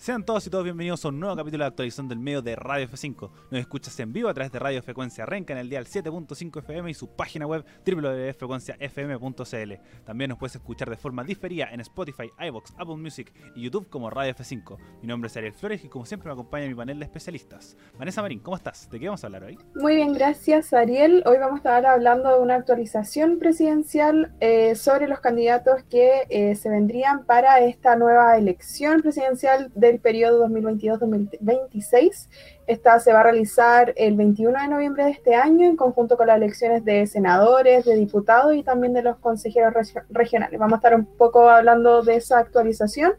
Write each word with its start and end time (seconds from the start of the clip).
Sean 0.00 0.24
todos 0.24 0.46
y 0.46 0.50
todos 0.50 0.64
bienvenidos 0.64 1.04
a 1.04 1.08
un 1.08 1.20
nuevo 1.20 1.36
capítulo 1.36 1.62
de 1.62 1.68
actualización 1.68 2.08
del 2.08 2.18
medio 2.18 2.40
de 2.40 2.56
Radio 2.56 2.88
F5. 2.88 3.30
Nos 3.50 3.60
escuchas 3.60 4.00
en 4.00 4.14
vivo 4.14 4.30
a 4.30 4.34
través 4.34 4.50
de 4.50 4.58
Radio 4.58 4.82
Frecuencia 4.82 5.26
Renca 5.26 5.52
en 5.52 5.58
el 5.58 5.68
dial 5.68 5.84
7.5 5.84 6.60
FM 6.60 6.90
y 6.90 6.94
su 6.94 7.08
página 7.08 7.46
web 7.46 7.66
www.frecuenciafm.cl. 7.84 9.72
También 10.06 10.30
nos 10.30 10.38
puedes 10.38 10.56
escuchar 10.56 10.88
de 10.88 10.96
forma 10.96 11.22
diferida 11.22 11.68
en 11.70 11.80
Spotify, 11.80 12.30
iBox, 12.46 12.72
Apple 12.78 12.96
Music 12.96 13.30
y 13.54 13.64
YouTube 13.64 13.90
como 13.90 14.08
Radio 14.08 14.32
F5. 14.32 14.78
Mi 15.02 15.08
nombre 15.08 15.26
es 15.26 15.36
Ariel 15.36 15.52
Flores 15.52 15.84
y 15.84 15.90
como 15.90 16.06
siempre 16.06 16.28
me 16.28 16.32
acompaña 16.32 16.66
mi 16.66 16.74
panel 16.74 16.98
de 16.98 17.04
especialistas. 17.04 17.76
Vanessa 17.98 18.22
Marín, 18.22 18.40
¿cómo 18.40 18.56
estás? 18.56 18.88
¿De 18.88 18.98
qué 18.98 19.04
vamos 19.04 19.22
a 19.22 19.26
hablar 19.26 19.44
hoy? 19.44 19.58
Muy 19.74 19.96
bien, 19.96 20.14
gracias 20.14 20.72
Ariel. 20.72 21.22
Hoy 21.26 21.36
vamos 21.36 21.56
a 21.56 21.58
estar 21.58 21.84
hablando 21.84 22.32
de 22.32 22.40
una 22.40 22.54
actualización 22.54 23.38
presidencial 23.38 24.32
eh, 24.40 24.76
sobre 24.76 25.08
los 25.08 25.20
candidatos 25.20 25.82
que 25.90 26.22
eh, 26.30 26.54
se 26.54 26.70
vendrían 26.70 27.26
para 27.26 27.60
esta 27.60 27.96
nueva 27.96 28.38
elección 28.38 29.02
presidencial 29.02 29.70
de 29.74 29.89
el 29.90 30.00
periodo 30.00 30.46
2022-2026. 30.48 32.28
Esta 32.66 32.98
se 33.00 33.12
va 33.12 33.20
a 33.20 33.22
realizar 33.24 33.92
el 33.96 34.16
21 34.16 34.60
de 34.60 34.68
noviembre 34.68 35.04
de 35.04 35.10
este 35.10 35.34
año 35.34 35.66
en 35.66 35.76
conjunto 35.76 36.16
con 36.16 36.28
las 36.28 36.36
elecciones 36.36 36.84
de 36.84 37.06
senadores, 37.06 37.84
de 37.84 37.96
diputados 37.96 38.54
y 38.54 38.62
también 38.62 38.92
de 38.92 39.02
los 39.02 39.18
consejeros 39.18 39.74
regionales. 40.08 40.58
Vamos 40.58 40.74
a 40.74 40.76
estar 40.76 40.94
un 40.94 41.04
poco 41.04 41.48
hablando 41.48 42.02
de 42.02 42.16
esa 42.16 42.38
actualización 42.38 43.12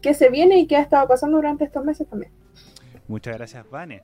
que 0.00 0.14
se 0.14 0.28
viene 0.28 0.58
y 0.58 0.66
que 0.66 0.76
ha 0.76 0.80
estado 0.80 1.08
pasando 1.08 1.38
durante 1.38 1.64
estos 1.64 1.84
meses 1.84 2.06
también. 2.08 2.32
Muchas 3.08 3.36
gracias, 3.36 3.68
Vane. 3.70 4.02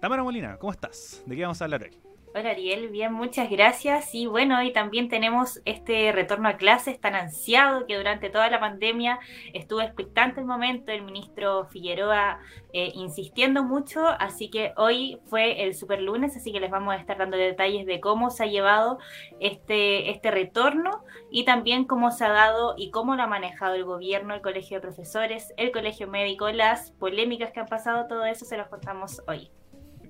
Tamara 0.00 0.22
Molina, 0.22 0.56
¿cómo 0.56 0.72
estás? 0.72 1.22
¿De 1.26 1.36
qué 1.36 1.42
vamos 1.42 1.60
a 1.60 1.64
hablar 1.64 1.82
hoy? 1.82 2.09
Hola 2.32 2.50
Ariel, 2.50 2.90
bien, 2.90 3.12
muchas 3.12 3.50
gracias. 3.50 4.14
Y 4.14 4.26
bueno, 4.26 4.56
hoy 4.56 4.72
también 4.72 5.08
tenemos 5.08 5.60
este 5.64 6.12
retorno 6.12 6.48
a 6.48 6.56
clases 6.56 7.00
tan 7.00 7.16
ansiado 7.16 7.86
que 7.86 7.96
durante 7.96 8.30
toda 8.30 8.48
la 8.48 8.60
pandemia 8.60 9.18
estuvo 9.52 9.80
expectante 9.80 10.38
el 10.38 10.46
momento, 10.46 10.92
el 10.92 11.02
ministro 11.02 11.66
Figueroa 11.66 12.38
eh, 12.72 12.92
insistiendo 12.94 13.64
mucho, 13.64 14.06
así 14.06 14.48
que 14.48 14.72
hoy 14.76 15.18
fue 15.26 15.64
el 15.64 15.74
super 15.74 16.00
lunes, 16.00 16.36
así 16.36 16.52
que 16.52 16.60
les 16.60 16.70
vamos 16.70 16.94
a 16.94 16.98
estar 16.98 17.18
dando 17.18 17.36
detalles 17.36 17.84
de 17.84 17.98
cómo 17.98 18.30
se 18.30 18.44
ha 18.44 18.46
llevado 18.46 19.00
este, 19.40 20.10
este 20.10 20.30
retorno 20.30 21.02
y 21.32 21.44
también 21.44 21.84
cómo 21.84 22.12
se 22.12 22.26
ha 22.26 22.30
dado 22.30 22.74
y 22.78 22.92
cómo 22.92 23.16
lo 23.16 23.24
ha 23.24 23.26
manejado 23.26 23.74
el 23.74 23.84
gobierno, 23.84 24.36
el 24.36 24.40
colegio 24.40 24.76
de 24.76 24.82
profesores, 24.82 25.52
el 25.56 25.72
colegio 25.72 26.06
médico, 26.06 26.48
las 26.50 26.92
polémicas 26.92 27.50
que 27.50 27.58
han 27.58 27.66
pasado, 27.66 28.06
todo 28.06 28.24
eso 28.24 28.44
se 28.44 28.56
los 28.56 28.68
contamos 28.68 29.20
hoy. 29.26 29.50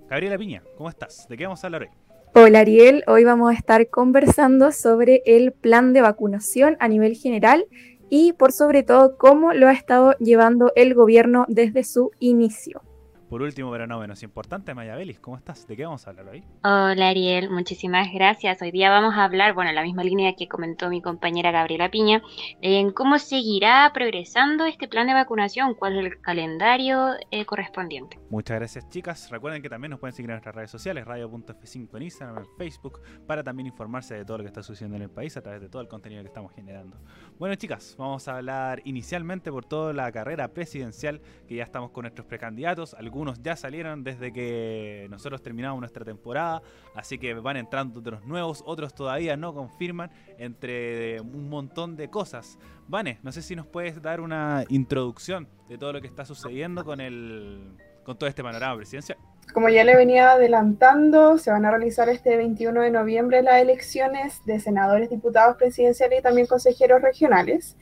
Gabriela 0.07 0.37
Piña, 0.37 0.63
¿cómo 0.77 0.91
estás? 0.91 1.27
¿De 1.27 1.37
qué 1.39 1.45
vamos 1.45 1.65
a 1.65 1.69
hablar 1.69 1.83
hoy? 1.85 2.10
Hola 2.33 2.61
Ariel, 2.61 3.03
hoy 3.09 3.25
vamos 3.25 3.51
a 3.51 3.55
estar 3.55 3.89
conversando 3.89 4.71
sobre 4.71 5.21
el 5.27 5.51
plan 5.51 5.93
de 5.93 6.01
vacunación 6.01 6.77
a 6.79 6.87
nivel 6.87 7.17
general 7.17 7.67
y 8.09 8.35
por 8.35 8.53
sobre 8.53 8.85
todo 8.85 9.19
cómo 9.19 9.53
lo 9.53 9.67
ha 9.67 9.73
estado 9.73 10.15
llevando 10.21 10.71
el 10.77 10.95
gobierno 10.95 11.45
desde 11.49 11.83
su 11.83 12.13
inicio. 12.21 12.83
Por 13.31 13.43
último, 13.43 13.71
pero 13.71 13.87
no 13.87 14.01
menos 14.01 14.25
importante, 14.25 14.75
Maya 14.75 14.97
Belis, 14.97 15.21
¿cómo 15.21 15.37
estás? 15.37 15.65
¿De 15.69 15.77
qué 15.77 15.85
vamos 15.85 16.05
a 16.05 16.11
hablar 16.11 16.31
hoy? 16.31 16.43
Hola 16.65 17.11
Ariel, 17.11 17.49
muchísimas 17.49 18.13
gracias. 18.13 18.61
Hoy 18.61 18.73
día 18.73 18.91
vamos 18.91 19.15
a 19.15 19.23
hablar, 19.23 19.55
bueno, 19.55 19.71
la 19.71 19.85
misma 19.85 20.03
línea 20.03 20.35
que 20.35 20.49
comentó 20.49 20.91
mi 20.91 21.01
compañera 21.01 21.53
Gabriela 21.53 21.93
Piña, 21.93 22.23
en 22.61 22.91
cómo 22.91 23.21
seguirá 23.21 23.89
progresando 23.95 24.65
este 24.65 24.89
plan 24.89 25.07
de 25.07 25.15
vacunación, 25.15 25.77
cuál 25.77 25.97
es 26.01 26.07
el 26.07 26.21
calendario 26.21 27.13
eh, 27.31 27.47
correspondiente. 27.47 28.19
Muchas 28.31 28.59
gracias 28.59 28.89
chicas. 28.89 29.31
Recuerden 29.31 29.63
que 29.63 29.69
también 29.69 29.93
nos 29.93 30.01
pueden 30.01 30.13
seguir 30.13 30.31
en 30.31 30.35
nuestras 30.35 30.57
redes 30.57 30.73
sociales, 30.73 31.05
radio.f5 31.05 31.97
en 31.99 32.03
Instagram, 32.03 32.39
en 32.39 32.47
Facebook, 32.59 33.01
para 33.29 33.45
también 33.45 33.69
informarse 33.69 34.17
de 34.17 34.25
todo 34.25 34.39
lo 34.39 34.43
que 34.43 34.49
está 34.49 34.65
sucediendo 34.65 34.97
en 34.97 35.03
el 35.03 35.11
país 35.11 35.37
a 35.37 35.41
través 35.41 35.61
de 35.61 35.69
todo 35.69 35.83
el 35.83 35.87
contenido 35.87 36.21
que 36.23 36.29
estamos 36.29 36.53
generando. 36.53 36.97
Bueno 37.39 37.55
chicas, 37.55 37.95
vamos 37.97 38.27
a 38.27 38.39
hablar 38.39 38.83
inicialmente 38.87 39.53
por 39.53 39.65
toda 39.67 39.93
la 39.93 40.11
carrera 40.11 40.49
presidencial, 40.49 41.21
que 41.47 41.55
ya 41.55 41.63
estamos 41.63 41.93
con 41.93 42.03
nuestros 42.03 42.27
precandidatos, 42.27 42.95
algunos 42.95 43.20
algunos 43.21 43.43
ya 43.43 43.55
salieron 43.55 44.03
desde 44.03 44.33
que 44.33 45.07
nosotros 45.11 45.43
terminamos 45.43 45.79
nuestra 45.79 46.07
temporada, 46.07 46.63
así 46.95 47.19
que 47.19 47.35
van 47.35 47.59
entrando 47.59 48.01
otros 48.01 48.25
nuevos, 48.25 48.63
otros 48.65 48.95
todavía 48.95 49.37
no 49.37 49.53
confirman, 49.53 50.11
entre 50.39 51.21
un 51.21 51.51
montón 51.51 51.97
de 51.97 52.09
cosas. 52.09 52.59
Vane, 52.89 53.19
no 53.23 53.31
sé 53.31 53.43
si 53.43 53.55
nos 53.55 53.67
puedes 53.67 54.01
dar 54.01 54.23
una 54.23 54.65
introducción 54.71 55.49
de 55.69 55.77
todo 55.77 55.93
lo 55.93 56.01
que 56.01 56.07
está 56.07 56.25
sucediendo 56.25 56.83
con, 56.83 56.99
el, 57.03 57.77
con 58.05 58.17
todo 58.17 58.27
este 58.27 58.43
panorama 58.43 58.77
presidencial. 58.77 59.19
Como 59.53 59.69
ya 59.69 59.85
le 59.85 59.97
venía 59.97 60.31
adelantando, 60.31 61.37
se 61.37 61.51
van 61.51 61.67
a 61.67 61.71
realizar 61.71 62.09
este 62.09 62.39
21 62.39 62.81
de 62.81 62.91
noviembre 62.91 63.43
las 63.43 63.61
elecciones 63.61 64.41
de 64.47 64.61
senadores, 64.61 65.11
diputados 65.11 65.57
presidenciales 65.59 66.21
y 66.21 66.23
también 66.23 66.47
consejeros 66.47 67.03
regionales. 67.03 67.77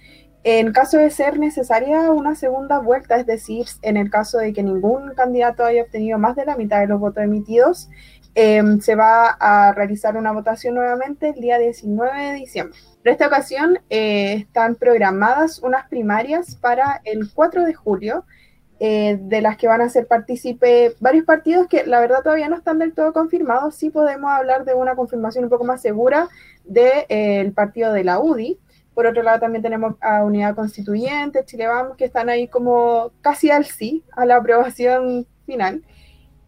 En 0.44 0.72
caso 0.72 0.98
de 0.98 1.10
ser 1.10 1.38
necesaria 1.38 2.10
una 2.12 2.34
segunda 2.34 2.78
vuelta, 2.78 3.16
es 3.16 3.26
decir, 3.26 3.66
en 3.82 3.96
el 3.96 4.10
caso 4.10 4.38
de 4.38 4.52
que 4.52 4.62
ningún 4.62 5.14
candidato 5.14 5.64
haya 5.64 5.82
obtenido 5.82 6.18
más 6.18 6.36
de 6.36 6.46
la 6.46 6.56
mitad 6.56 6.80
de 6.80 6.86
los 6.86 7.00
votos 7.00 7.24
emitidos, 7.24 7.88
em, 8.34 8.80
se 8.80 8.94
va 8.94 9.30
a 9.30 9.72
realizar 9.72 10.16
una 10.16 10.32
votación 10.32 10.76
nuevamente 10.76 11.30
el 11.30 11.40
día 11.40 11.58
19 11.58 12.22
de 12.22 12.32
diciembre. 12.34 12.78
En 13.04 13.12
esta 13.12 13.26
ocasión 13.26 13.78
eh, 13.90 14.34
están 14.34 14.76
programadas 14.76 15.58
unas 15.60 15.88
primarias 15.88 16.54
para 16.56 17.00
el 17.04 17.30
4 17.34 17.64
de 17.64 17.74
julio, 17.74 18.24
eh, 18.80 19.18
de 19.20 19.40
las 19.40 19.56
que 19.56 19.66
van 19.66 19.80
a 19.80 19.88
ser 19.88 20.06
partícipe 20.06 20.94
varios 21.00 21.24
partidos 21.24 21.66
que 21.66 21.84
la 21.84 21.98
verdad 21.98 22.22
todavía 22.22 22.48
no 22.48 22.56
están 22.56 22.78
del 22.78 22.94
todo 22.94 23.12
confirmados. 23.12 23.74
Sí 23.74 23.90
podemos 23.90 24.30
hablar 24.30 24.64
de 24.64 24.74
una 24.74 24.94
confirmación 24.94 25.44
un 25.44 25.50
poco 25.50 25.64
más 25.64 25.82
segura 25.82 26.28
del 26.64 27.04
eh, 27.08 27.52
partido 27.56 27.92
de 27.92 28.04
la 28.04 28.20
UDI, 28.20 28.60
por 28.98 29.06
otro 29.06 29.22
lado, 29.22 29.38
también 29.38 29.62
tenemos 29.62 29.94
a 30.00 30.24
Unidad 30.24 30.56
Constituyente, 30.56 31.44
Chile 31.44 31.68
Vamos, 31.68 31.96
que 31.96 32.04
están 32.04 32.28
ahí 32.28 32.48
como 32.48 33.12
casi 33.20 33.48
al 33.48 33.64
sí, 33.64 34.02
a 34.10 34.26
la 34.26 34.34
aprobación 34.34 35.24
final. 35.46 35.84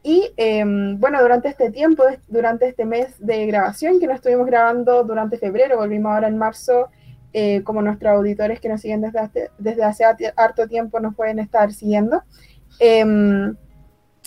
Y 0.02 0.32
em, 0.36 0.98
bueno, 0.98 1.22
durante 1.22 1.46
este 1.46 1.70
tiempo, 1.70 2.02
durante 2.26 2.66
este 2.66 2.84
mes 2.84 3.14
de 3.20 3.46
grabación, 3.46 4.00
que 4.00 4.08
nos 4.08 4.16
estuvimos 4.16 4.48
grabando 4.48 5.04
durante 5.04 5.38
febrero, 5.38 5.76
volvimos 5.76 6.10
ahora 6.10 6.26
en 6.26 6.38
marzo, 6.38 6.88
eh, 7.32 7.62
como 7.62 7.82
nuestros 7.82 8.12
auditores 8.14 8.58
que 8.58 8.68
nos 8.68 8.80
siguen 8.80 9.00
desde, 9.00 9.50
desde 9.58 9.84
hace 9.84 10.02
harto 10.34 10.66
tiempo 10.66 10.98
nos 10.98 11.14
pueden 11.14 11.38
estar 11.38 11.72
siguiendo. 11.72 12.24
Em, 12.80 13.54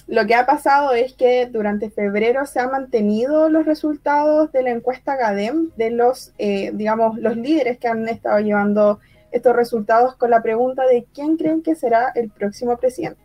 lo 0.08 0.26
que 0.26 0.36
ha 0.36 0.46
pasado 0.46 0.94
es 0.94 1.14
que 1.14 1.46
durante 1.48 1.90
febrero 1.90 2.46
se 2.46 2.60
han 2.60 2.72
mantenido 2.72 3.50
los 3.50 3.66
resultados 3.66 4.52
de 4.52 4.64
la 4.64 4.72
encuesta 4.72 5.16
GADEM 5.16 5.72
de 5.78 5.92
los, 5.92 6.34
eh, 6.38 6.72
digamos, 6.74 7.18
los 7.18 7.38
líderes 7.38 7.78
que 7.78 7.88
han 7.88 8.08
estado 8.10 8.40
llevando 8.40 9.00
estos 9.32 9.56
resultados 9.56 10.16
con 10.16 10.30
la 10.30 10.44
pregunta 10.44 10.86
de 10.86 11.06
quién 11.14 11.38
creen 11.38 11.64
que 11.64 11.76
será 11.76 12.12
el 12.16 12.30
próximo 12.30 12.78
presidente. 12.78 13.22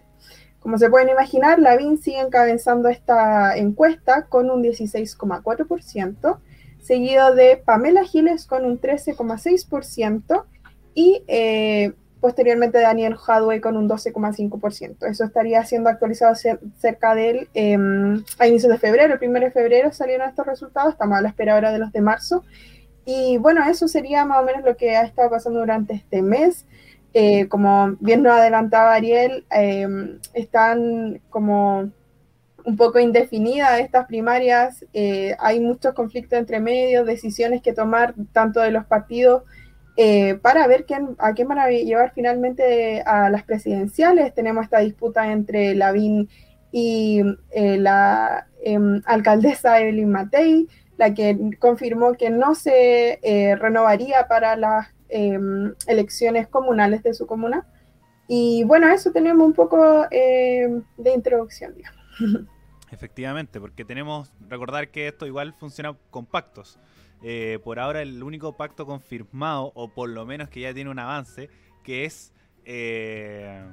Como 0.60 0.78
se 0.78 0.90
pueden 0.90 1.08
imaginar, 1.08 1.58
Lavín 1.58 1.98
sigue 1.98 2.20
encabezando 2.20 2.88
esta 2.88 3.56
encuesta 3.56 4.26
con 4.26 4.50
un 4.50 4.62
16,4%, 4.62 6.38
seguido 6.80 7.34
de 7.34 7.56
Pamela 7.64 8.04
Giles 8.04 8.46
con 8.46 8.64
un 8.64 8.80
13,6% 8.80 10.44
y 10.94 11.22
eh, 11.28 11.92
posteriormente 12.20 12.80
Daniel 12.80 13.16
Hadway 13.26 13.60
con 13.60 13.76
un 13.76 13.88
12,5%. 13.88 15.06
Eso 15.06 15.24
estaría 15.24 15.64
siendo 15.64 15.88
actualizado 15.88 16.34
cerca 16.34 17.14
de 17.14 17.30
él 17.30 17.48
em, 17.54 18.24
a 18.38 18.46
inicios 18.46 18.72
de 18.72 18.78
febrero, 18.78 19.14
el 19.14 19.28
1 19.28 19.40
de 19.40 19.50
febrero 19.50 19.92
salieron 19.92 20.28
estos 20.28 20.46
resultados, 20.46 20.92
estamos 20.92 21.18
a 21.18 21.22
la 21.22 21.28
espera 21.28 21.54
ahora 21.54 21.72
de 21.72 21.78
los 21.78 21.92
de 21.92 22.00
marzo. 22.00 22.44
Y 23.04 23.38
bueno, 23.38 23.62
eso 23.68 23.88
sería 23.88 24.24
más 24.24 24.42
o 24.42 24.44
menos 24.44 24.64
lo 24.64 24.76
que 24.76 24.96
ha 24.96 25.02
estado 25.02 25.30
pasando 25.30 25.60
durante 25.60 25.94
este 25.94 26.22
mes. 26.22 26.66
Eh, 27.14 27.48
como 27.48 27.96
bien 28.00 28.22
nos 28.22 28.34
adelantaba 28.34 28.94
Ariel, 28.94 29.46
em, 29.50 30.18
están 30.34 31.20
como 31.30 31.90
un 32.64 32.76
poco 32.76 32.98
indefinidas 32.98 33.80
estas 33.80 34.06
primarias, 34.06 34.84
eh, 34.92 35.34
hay 35.38 35.58
muchos 35.58 35.94
conflictos 35.94 36.38
entre 36.38 36.60
medios, 36.60 37.06
decisiones 37.06 37.62
que 37.62 37.72
tomar 37.72 38.14
tanto 38.32 38.60
de 38.60 38.70
los 38.70 38.84
partidos 38.84 39.44
eh, 40.00 40.36
para 40.36 40.64
ver 40.68 40.86
a 41.18 41.32
quién 41.32 41.48
van 41.48 41.58
a 41.58 41.70
llevar 41.70 42.12
finalmente 42.14 43.02
a 43.02 43.28
las 43.30 43.42
presidenciales. 43.42 44.32
Tenemos 44.32 44.62
esta 44.62 44.78
disputa 44.78 45.32
entre 45.32 45.74
Lavín 45.74 46.28
y 46.70 47.20
eh, 47.50 47.78
la 47.78 48.46
em, 48.62 49.02
alcaldesa 49.06 49.80
Evelyn 49.80 50.08
Matei, 50.08 50.68
la 50.98 51.14
que 51.14 51.36
confirmó 51.58 52.12
que 52.12 52.30
no 52.30 52.54
se 52.54 53.18
eh, 53.22 53.56
renovaría 53.56 54.28
para 54.28 54.54
las 54.54 54.86
em, 55.08 55.74
elecciones 55.88 56.46
comunales 56.46 57.02
de 57.02 57.12
su 57.12 57.26
comuna. 57.26 57.66
Y 58.28 58.62
bueno, 58.62 58.86
eso 58.86 59.10
tenemos 59.10 59.44
un 59.44 59.52
poco 59.52 60.06
em, 60.12 60.84
de 60.96 61.12
introducción, 61.12 61.74
digamos. 61.74 62.04
Efectivamente, 62.92 63.58
porque 63.58 63.84
tenemos, 63.84 64.32
recordar 64.48 64.92
que 64.92 65.08
esto 65.08 65.26
igual 65.26 65.54
funciona 65.58 65.96
con 66.12 66.24
pactos. 66.24 66.78
Eh, 67.22 67.58
por 67.64 67.78
ahora 67.78 68.02
el 68.02 68.22
único 68.22 68.56
pacto 68.56 68.86
confirmado, 68.86 69.72
o 69.74 69.88
por 69.92 70.08
lo 70.08 70.24
menos 70.24 70.48
que 70.48 70.60
ya 70.60 70.72
tiene 70.72 70.90
un 70.90 70.98
avance, 70.98 71.50
que 71.82 72.04
es 72.04 72.32
eh, 72.64 73.64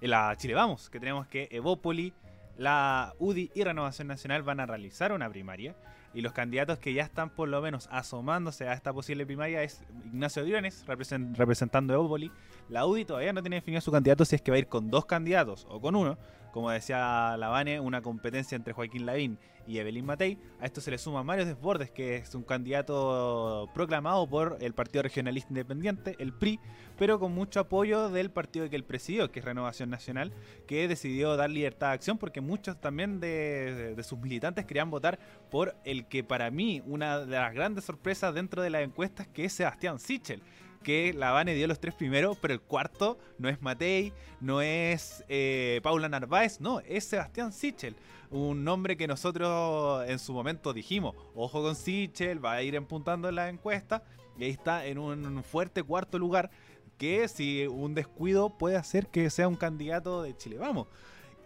la 0.00 0.34
Chile 0.36 0.54
Vamos, 0.54 0.88
que 0.88 0.98
tenemos 1.00 1.26
que 1.26 1.48
Evópoli, 1.50 2.12
la 2.56 3.14
UDI 3.18 3.50
y 3.54 3.64
Renovación 3.64 4.08
Nacional 4.08 4.42
van 4.42 4.60
a 4.60 4.66
realizar 4.66 5.12
una 5.12 5.28
primaria. 5.28 5.74
Y 6.12 6.22
los 6.22 6.32
candidatos 6.32 6.78
que 6.78 6.92
ya 6.92 7.04
están 7.04 7.30
por 7.30 7.48
lo 7.48 7.62
menos 7.62 7.88
asomándose 7.92 8.68
a 8.68 8.72
esta 8.72 8.92
posible 8.92 9.24
primaria 9.24 9.62
es 9.62 9.82
Ignacio 10.06 10.42
Briones, 10.42 10.84
representando 10.86 11.94
a 11.94 11.96
Evópoli. 11.96 12.32
La 12.68 12.84
UDI 12.84 13.04
todavía 13.04 13.32
no 13.32 13.42
tiene 13.42 13.56
definido 13.56 13.80
su 13.80 13.92
candidato 13.92 14.24
si 14.24 14.34
es 14.34 14.42
que 14.42 14.50
va 14.50 14.56
a 14.56 14.58
ir 14.58 14.66
con 14.66 14.90
dos 14.90 15.06
candidatos 15.06 15.66
o 15.70 15.80
con 15.80 15.94
uno. 15.94 16.18
Como 16.52 16.70
decía 16.70 17.36
Lavane, 17.36 17.80
una 17.80 18.02
competencia 18.02 18.56
entre 18.56 18.72
Joaquín 18.72 19.06
Lavín 19.06 19.38
y 19.66 19.78
Evelyn 19.78 20.04
Matei. 20.04 20.38
A 20.60 20.66
esto 20.66 20.80
se 20.80 20.90
le 20.90 20.98
suma 20.98 21.22
Mario 21.22 21.46
Desbordes, 21.46 21.90
que 21.90 22.16
es 22.16 22.34
un 22.34 22.42
candidato 22.42 23.70
proclamado 23.72 24.28
por 24.28 24.58
el 24.60 24.74
Partido 24.74 25.02
Regionalista 25.02 25.50
Independiente, 25.50 26.16
el 26.18 26.32
PRI, 26.32 26.58
pero 26.98 27.20
con 27.20 27.32
mucho 27.32 27.60
apoyo 27.60 28.10
del 28.10 28.30
partido 28.30 28.68
que 28.68 28.76
él 28.76 28.84
presidió, 28.84 29.30
que 29.30 29.38
es 29.38 29.44
Renovación 29.44 29.90
Nacional, 29.90 30.32
que 30.66 30.88
decidió 30.88 31.36
dar 31.36 31.50
libertad 31.50 31.88
de 31.88 31.94
acción 31.94 32.18
porque 32.18 32.40
muchos 32.40 32.80
también 32.80 33.20
de, 33.20 33.96
sus 34.02 34.18
militantes 34.18 34.64
querían 34.64 34.90
votar 34.90 35.18
por 35.50 35.76
el 35.84 36.06
que 36.06 36.24
para 36.24 36.50
mí 36.50 36.82
una 36.84 37.20
de 37.20 37.36
las 37.36 37.54
grandes 37.54 37.84
sorpresas 37.84 38.34
dentro 38.34 38.62
de 38.62 38.70
las 38.70 38.82
encuestas, 38.82 39.28
que 39.28 39.44
es 39.44 39.52
Sebastián 39.52 39.98
Sichel 40.00 40.42
que 40.82 41.12
la 41.12 41.30
Vane 41.30 41.54
dio 41.54 41.66
los 41.66 41.80
tres 41.80 41.94
primeros, 41.94 42.36
pero 42.38 42.54
el 42.54 42.60
cuarto 42.60 43.18
no 43.38 43.48
es 43.48 43.60
Matei, 43.60 44.12
no 44.40 44.62
es 44.62 45.24
eh, 45.28 45.80
Paula 45.82 46.08
Narváez, 46.08 46.60
no, 46.60 46.80
es 46.80 47.04
Sebastián 47.04 47.52
Sichel. 47.52 47.96
Un 48.30 48.64
nombre 48.64 48.96
que 48.96 49.06
nosotros 49.06 50.08
en 50.08 50.18
su 50.18 50.32
momento 50.32 50.72
dijimos, 50.72 51.14
ojo 51.34 51.62
con 51.62 51.74
Sichel, 51.74 52.44
va 52.44 52.52
a 52.52 52.62
ir 52.62 52.74
empuntando 52.74 53.28
en 53.28 53.34
la 53.34 53.48
encuesta, 53.48 54.04
y 54.38 54.44
ahí 54.44 54.50
está 54.50 54.86
en 54.86 54.98
un 54.98 55.42
fuerte 55.42 55.82
cuarto 55.82 56.18
lugar, 56.18 56.50
que 56.96 57.28
si 57.28 57.66
un 57.66 57.94
descuido 57.94 58.58
puede 58.58 58.76
hacer 58.76 59.06
que 59.08 59.30
sea 59.30 59.48
un 59.48 59.56
candidato 59.56 60.22
de 60.22 60.36
Chile 60.36 60.58
Vamos. 60.58 60.86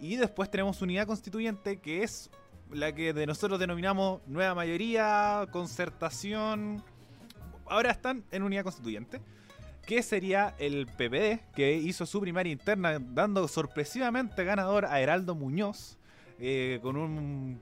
Y 0.00 0.16
después 0.16 0.50
tenemos 0.50 0.82
unidad 0.82 1.06
constituyente, 1.06 1.80
que 1.80 2.02
es 2.02 2.30
la 2.70 2.92
que 2.94 3.12
de 3.12 3.26
nosotros 3.26 3.58
denominamos 3.58 4.20
nueva 4.26 4.54
mayoría, 4.54 5.46
concertación, 5.52 6.82
ahora 7.68 7.90
están 7.90 8.24
en 8.30 8.42
unidad 8.42 8.64
constituyente. 8.64 9.20
Que 9.86 10.02
sería 10.02 10.54
el 10.58 10.86
PPD, 10.86 11.40
que 11.54 11.74
hizo 11.74 12.06
su 12.06 12.20
primaria 12.20 12.50
interna, 12.52 12.98
dando 12.98 13.46
sorpresivamente 13.48 14.42
ganador 14.42 14.86
a 14.86 15.00
Heraldo 15.00 15.34
Muñoz. 15.34 15.98
Eh, 16.40 16.80
con 16.82 16.96
un, 16.96 17.60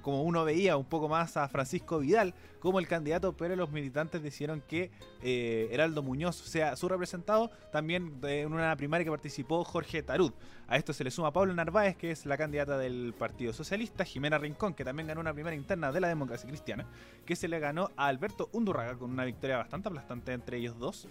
como 0.00 0.22
uno 0.22 0.44
veía 0.44 0.78
un 0.78 0.86
poco 0.86 1.10
más 1.10 1.36
a 1.36 1.46
Francisco 1.48 1.98
Vidal 1.98 2.34
como 2.58 2.78
el 2.78 2.88
candidato, 2.88 3.36
pero 3.36 3.54
los 3.54 3.70
militantes 3.70 4.22
decidieron 4.22 4.62
que 4.62 4.90
eh, 5.22 5.68
Heraldo 5.70 6.02
Muñoz 6.02 6.36
sea 6.36 6.74
su 6.76 6.88
representado, 6.88 7.50
también 7.70 8.18
en 8.22 8.52
una 8.52 8.74
primaria 8.76 9.04
que 9.04 9.10
participó 9.10 9.62
Jorge 9.64 10.02
Tarud. 10.02 10.32
A 10.66 10.78
esto 10.78 10.94
se 10.94 11.04
le 11.04 11.10
suma 11.10 11.34
Pablo 11.34 11.52
Narváez, 11.52 11.96
que 11.96 12.10
es 12.10 12.24
la 12.24 12.38
candidata 12.38 12.78
del 12.78 13.14
Partido 13.18 13.52
Socialista, 13.52 14.04
Jimena 14.06 14.38
Rincón, 14.38 14.72
que 14.72 14.84
también 14.84 15.06
ganó 15.06 15.20
una 15.20 15.34
primaria 15.34 15.58
interna 15.58 15.92
de 15.92 16.00
la 16.00 16.08
democracia 16.08 16.48
cristiana, 16.48 16.86
que 17.26 17.36
se 17.36 17.48
le 17.48 17.58
ganó 17.58 17.90
a 17.96 18.06
Alberto 18.06 18.48
Undurraga 18.52 18.96
con 18.96 19.10
una 19.10 19.26
victoria 19.26 19.58
bastante 19.58 19.88
aplastante 19.88 20.32
entre 20.32 20.56
ellos 20.56 20.78
dos. 20.78 21.08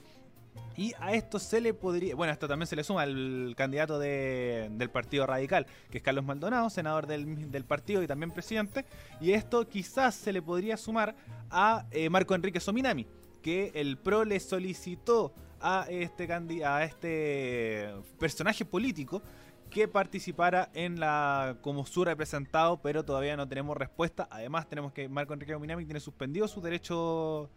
Y 0.76 0.94
a 1.00 1.14
esto 1.14 1.38
se 1.40 1.62
le 1.62 1.74
podría. 1.74 2.16
Bueno, 2.16 2.34
esto 2.34 2.48
también 2.48 2.68
se 2.68 2.76
le 2.76 2.84
suma 2.84 3.04
al 3.04 3.54
candidato 3.56 4.00
del 4.00 4.90
Partido 4.92 5.28
Radical, 5.28 5.68
que 5.92 6.00
es 6.00 6.04
Carlos 6.04 6.26
Maldonado, 6.26 6.70
senador 6.70 7.06
del, 7.06 7.66
partido 7.66 8.02
y 8.02 8.08
también 8.08 8.32
presidente. 8.32 8.86
Y 9.22 9.34
esto 9.34 9.68
quizás 9.68 10.16
se 10.16 10.34
le 10.34 10.42
podría 10.42 10.78
sumar 10.78 11.16
a 11.50 11.86
eh, 11.92 12.10
Marco 12.10 12.34
Enrique 12.34 12.60
Sominami, 12.60 13.06
que 13.42 13.72
el 13.76 13.98
PRO 13.98 14.26
le 14.26 14.40
solicitó 14.40 15.34
a 15.62 15.86
este, 15.90 16.28
a 16.66 16.84
este 16.84 17.94
personaje 18.20 18.66
político 18.66 19.22
que 19.70 19.88
participara 19.88 20.70
en 20.74 21.00
la 21.00 21.58
como 21.62 21.86
su 21.86 22.06
representado, 22.06 22.80
pero 22.82 23.04
todavía 23.04 23.36
no 23.36 23.48
tenemos 23.48 23.76
respuesta. 23.76 24.28
Además, 24.30 24.68
tenemos 24.68 24.94
que 24.94 25.10
Marco 25.10 25.34
Enrique 25.34 25.54
Sominami 25.54 25.86
tiene 25.86 26.00
suspendido 26.00 26.48
su 26.48 26.62
derecho 26.62 27.50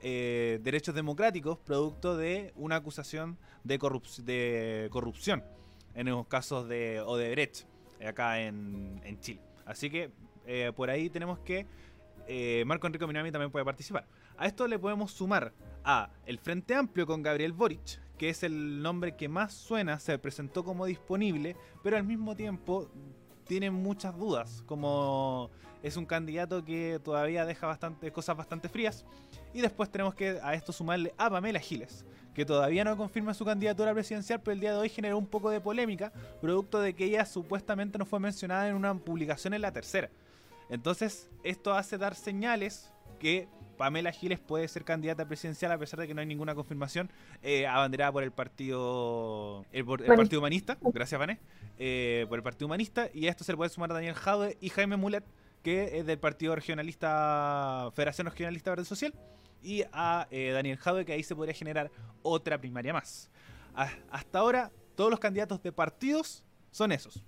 eh, 0.00 0.60
derechos 0.62 0.94
democráticos 0.94 1.58
producto 1.58 2.16
de 2.16 2.52
una 2.56 2.76
acusación 2.76 3.38
de, 3.64 3.78
corrupción 4.90 5.44
en 5.94 6.06
los 6.06 6.26
casos 6.26 6.68
de 6.68 7.00
Odebrecht 7.00 7.66
acá 8.06 8.40
en, 8.40 9.18
Chile. 9.20 9.40
Así 9.66 9.90
que 9.90 10.10
eh, 10.46 10.72
por 10.74 10.90
ahí 10.90 11.10
tenemos 11.10 11.40
que 11.40 11.66
eh, 12.28 12.62
Marco 12.66 12.86
Enrique 12.86 13.06
Minami 13.06 13.32
también 13.32 13.50
puede 13.50 13.64
participar. 13.64 14.06
A 14.36 14.46
esto 14.46 14.68
le 14.68 14.78
podemos 14.78 15.10
sumar 15.10 15.52
a 15.82 16.10
el 16.26 16.38
Frente 16.38 16.74
Amplio 16.74 17.06
con 17.06 17.22
Gabriel 17.22 17.52
Boric, 17.52 18.00
que 18.18 18.28
es 18.28 18.42
el 18.42 18.82
nombre 18.82 19.16
que 19.16 19.28
más 19.28 19.54
suena, 19.54 19.98
se 19.98 20.18
presentó 20.18 20.62
como 20.62 20.86
disponible, 20.86 21.56
pero 21.82 21.96
al 21.96 22.04
mismo 22.04 22.36
tiempo 22.36 22.90
tiene 23.48 23.70
muchas 23.70 24.16
dudas, 24.16 24.62
como 24.66 25.50
es 25.82 25.96
un 25.96 26.06
candidato 26.06 26.64
que 26.64 27.00
todavía 27.02 27.44
deja 27.46 27.66
bastante, 27.66 28.12
cosas 28.12 28.36
bastante 28.36 28.68
frías. 28.68 29.04
Y 29.54 29.62
después 29.62 29.90
tenemos 29.90 30.14
que 30.14 30.38
a 30.42 30.54
esto 30.54 30.72
sumarle 30.72 31.14
a 31.16 31.30
Pamela 31.30 31.58
Giles, 31.58 32.04
que 32.34 32.44
todavía 32.44 32.84
no 32.84 32.96
confirma 32.96 33.34
su 33.34 33.44
candidatura 33.44 33.92
presidencial, 33.94 34.40
pero 34.40 34.52
el 34.52 34.60
día 34.60 34.72
de 34.72 34.78
hoy 34.78 34.88
generó 34.90 35.18
un 35.18 35.26
poco 35.26 35.50
de 35.50 35.60
polémica, 35.60 36.12
producto 36.40 36.78
de 36.78 36.94
que 36.94 37.06
ella 37.06 37.24
supuestamente 37.24 37.98
no 37.98 38.04
fue 38.04 38.20
mencionada 38.20 38.68
en 38.68 38.76
una 38.76 38.94
publicación 38.94 39.54
en 39.54 39.62
la 39.62 39.72
tercera. 39.72 40.10
Entonces, 40.68 41.30
esto 41.42 41.72
hace 41.72 41.96
dar 41.96 42.14
señales 42.14 42.92
que 43.18 43.48
Pamela 43.78 44.12
Giles 44.12 44.40
puede 44.40 44.68
ser 44.68 44.84
candidata 44.84 45.26
presidencial 45.26 45.72
a 45.72 45.78
pesar 45.78 46.00
de 46.00 46.06
que 46.06 46.12
no 46.12 46.20
hay 46.20 46.26
ninguna 46.26 46.54
confirmación 46.54 47.10
eh, 47.42 47.66
abanderada 47.66 48.12
por 48.12 48.24
el 48.24 48.32
partido 48.32 49.64
el, 49.72 49.86
partido 49.86 50.40
humanista. 50.40 50.76
Gracias 50.82 51.18
Vané 51.18 51.38
eh, 51.78 52.26
por 52.28 52.38
el 52.38 52.42
partido 52.42 52.66
humanista. 52.66 53.08
Y 53.14 53.28
a 53.28 53.30
esto 53.30 53.44
se 53.44 53.52
le 53.52 53.56
puede 53.56 53.70
sumar 53.70 53.90
a 53.92 53.94
Daniel 53.94 54.14
Jaude 54.14 54.58
y 54.60 54.68
Jaime 54.68 54.96
Mulet 54.96 55.24
que 55.62 55.98
es 55.98 56.06
del 56.06 56.18
partido 56.18 56.54
regionalista 56.54 57.90
Federación 57.94 58.26
Regionalista 58.26 58.70
Verde 58.70 58.84
Social. 58.84 59.14
Y 59.62 59.84
a 59.92 60.26
eh, 60.30 60.50
Daniel 60.50 60.76
Jaude 60.76 61.04
que 61.04 61.12
ahí 61.12 61.22
se 61.22 61.34
podría 61.34 61.54
generar 61.54 61.90
otra 62.22 62.58
primaria 62.58 62.92
más. 62.92 63.30
Hasta 64.10 64.40
ahora 64.40 64.72
todos 64.96 65.10
los 65.10 65.20
candidatos 65.20 65.62
de 65.62 65.70
partidos 65.70 66.44
son 66.72 66.90
esos 66.90 67.22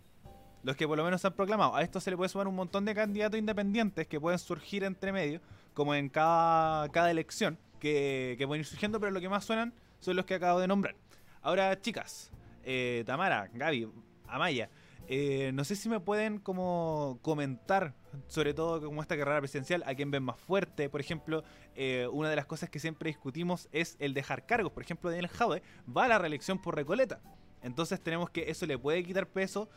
los 0.63 0.77
que 0.77 0.87
por 0.87 0.97
lo 0.97 1.05
menos 1.05 1.21
se 1.21 1.27
han 1.27 1.33
proclamado. 1.33 1.75
A 1.75 1.83
esto 1.83 2.01
se 2.01 2.11
le 2.11 2.17
puede 2.17 2.29
sumar 2.29 2.49
un 2.49 2.55
montón 2.55 2.85
de 2.85 2.95
candidatos 2.95 3.39
independientes 3.39 4.07
que 4.07 4.21
pueden 4.21 4.39
surgir 4.39 4.85
entre 4.85 5.13
medio, 5.13 5.41
como 5.81 5.95
en 5.95 6.11
cada, 6.11 6.91
cada 6.91 7.11
elección, 7.11 7.59
que, 7.79 8.37
pueden 8.47 8.61
ir 8.61 8.67
surgiendo, 8.67 9.01
pero 9.01 9.13
lo 9.13 9.19
que 9.19 9.31
más 9.31 9.47
suenan 9.47 9.73
son 9.99 10.15
los 10.15 10.27
que 10.27 10.35
acabo 10.35 10.61
de 10.61 10.69
nombrar. 10.69 10.95
Ahora, 11.41 11.81
chicas, 11.81 12.31
eh, 12.65 13.03
Tamara, 13.07 13.49
Gaby, 13.55 13.89
Amaya, 14.29 14.69
eh, 15.09 15.53
no 15.55 15.65
sé 15.65 15.77
si 15.77 15.89
me 15.89 15.99
pueden 15.99 16.39
como 16.39 17.19
comentar, 17.23 17.95
sobre 18.27 18.53
todo 18.53 18.83
como 18.83 19.01
esta 19.01 19.17
carrera 19.17 19.39
presidencial, 19.39 19.83
a 19.87 19.95
quién 19.95 20.11
ven 20.11 20.23
más 20.23 20.39
fuerte. 20.39 20.91
Por 20.91 21.01
ejemplo, 21.01 21.45
eh, 21.75 22.07
una 22.13 22.29
de 22.29 22.37
las 22.37 22.45
cosas 22.45 22.69
que 22.69 22.79
siempre 22.79 23.09
discutimos 23.09 23.67
es 23.73 23.97
el 24.01 24.13
dejar 24.13 24.45
cargos. 24.45 24.73
Por 24.73 24.83
ejemplo, 24.83 25.09
Daniel 25.09 25.29
Jaude 25.29 25.63
va 25.89 26.05
a 26.05 26.09
la 26.09 26.19
reelección 26.19 26.61
por 26.61 26.77
Recoleta. 26.77 27.21
Entonces 27.63 28.03
tenemos 28.03 28.29
que 28.29 28.51
eso 28.51 28.67
le 28.67 28.77
puede 28.77 29.03
quitar 29.03 29.27
peso. 29.27 29.71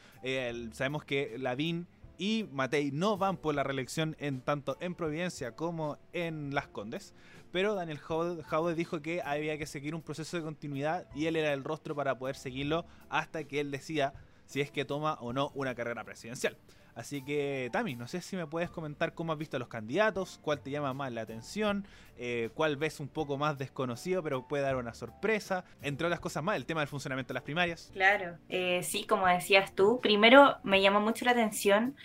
Sabemos 0.74 1.06
que 1.06 1.38
Lavín 1.38 1.88
y 2.18 2.48
Matei 2.52 2.92
no 2.92 3.18
van 3.18 3.38
por 3.38 3.56
la 3.56 3.64
reelección 3.64 4.16
en 4.20 4.42
tanto 4.42 4.78
en 4.80 4.96
Providencia 4.96 5.56
como 5.56 5.98
en 6.12 6.54
Las 6.54 6.68
Condes. 6.68 7.14
Pero 7.52 7.76
Daniel 7.76 8.00
Jaude 8.00 8.76
dijo 8.76 9.02
que 9.02 9.22
había 9.22 9.58
que 9.58 9.68
seguir 9.68 9.94
un 9.94 10.02
proceso 10.02 10.38
de 10.38 10.44
continuidad 10.44 11.08
y 11.14 11.28
él 11.28 11.36
era 11.36 11.54
el 11.54 11.64
rostro 11.64 11.96
para 11.96 12.18
poder 12.18 12.36
seguirlo 12.36 12.86
hasta 13.10 13.44
que 13.44 13.60
él 13.60 13.70
decida 13.70 14.14
si 14.46 14.62
es 14.62 14.72
que 14.72 14.86
toma 14.86 15.16
o 15.22 15.34
no 15.34 15.52
una 15.54 15.76
carrera 15.76 16.04
presidencial. 16.04 16.58
Así 16.96 17.24
que, 17.24 17.70
Tami, 17.72 17.96
no 17.96 18.08
sé 18.08 18.22
si 18.22 18.36
me 18.36 18.46
puedes 18.46 18.70
comentar 18.70 19.14
cómo 19.14 19.34
has 19.34 19.40
visto 19.40 19.58
a 19.58 19.60
los 19.60 19.68
candidatos, 19.68 20.40
cuál 20.42 20.60
te 20.62 20.70
llama 20.70 20.94
más 20.94 21.12
la 21.12 21.22
atención, 21.22 21.88
eh, 22.18 22.50
cuál 22.54 22.78
ves 22.78 23.00
un 23.00 23.08
poco 23.08 23.38
más 23.38 23.58
desconocido, 23.58 24.22
pero 24.22 24.48
puede 24.48 24.64
dar 24.64 24.76
una 24.76 24.94
sorpresa, 24.94 25.66
entre 25.82 26.08
otras 26.08 26.20
cosas 26.20 26.44
más, 26.44 26.56
el 26.56 26.66
tema 26.66 26.82
del 26.82 26.88
funcionamiento 26.88 27.30
de 27.30 27.36
las 27.36 27.44
primarias. 27.44 27.90
Claro, 27.94 28.38
eh, 28.50 28.82
sí, 28.84 29.06
como 29.06 29.28
decías 29.28 29.74
tú, 29.74 30.00
primero 30.02 30.58
me 30.64 30.82
llamó 30.82 31.00
mucho 31.00 31.26
la 31.26 31.32
atención 31.32 31.96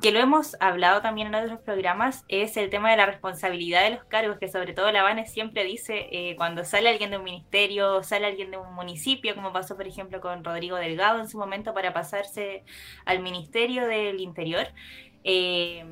que 0.00 0.12
lo 0.12 0.20
hemos 0.20 0.56
hablado 0.60 1.02
también 1.02 1.28
en 1.28 1.34
otros 1.34 1.60
programas, 1.60 2.24
es 2.28 2.56
el 2.56 2.70
tema 2.70 2.90
de 2.90 2.96
la 2.96 3.06
responsabilidad 3.06 3.82
de 3.82 3.90
los 3.90 4.04
cargos, 4.04 4.38
que 4.38 4.48
sobre 4.48 4.72
todo 4.72 4.92
la 4.92 5.02
Vane 5.02 5.26
siempre 5.26 5.64
dice 5.64 6.08
eh, 6.12 6.36
cuando 6.36 6.64
sale 6.64 6.88
alguien 6.88 7.10
de 7.10 7.16
un 7.16 7.24
ministerio, 7.24 8.02
sale 8.02 8.26
alguien 8.26 8.50
de 8.50 8.58
un 8.58 8.74
municipio, 8.74 9.34
como 9.34 9.52
pasó 9.52 9.76
por 9.76 9.88
ejemplo 9.88 10.20
con 10.20 10.44
Rodrigo 10.44 10.76
Delgado 10.76 11.18
en 11.18 11.28
su 11.28 11.38
momento 11.38 11.74
para 11.74 11.92
pasarse 11.92 12.64
al 13.04 13.20
Ministerio 13.20 13.86
del 13.86 14.20
Interior. 14.28 14.68
Eh, 15.24 15.84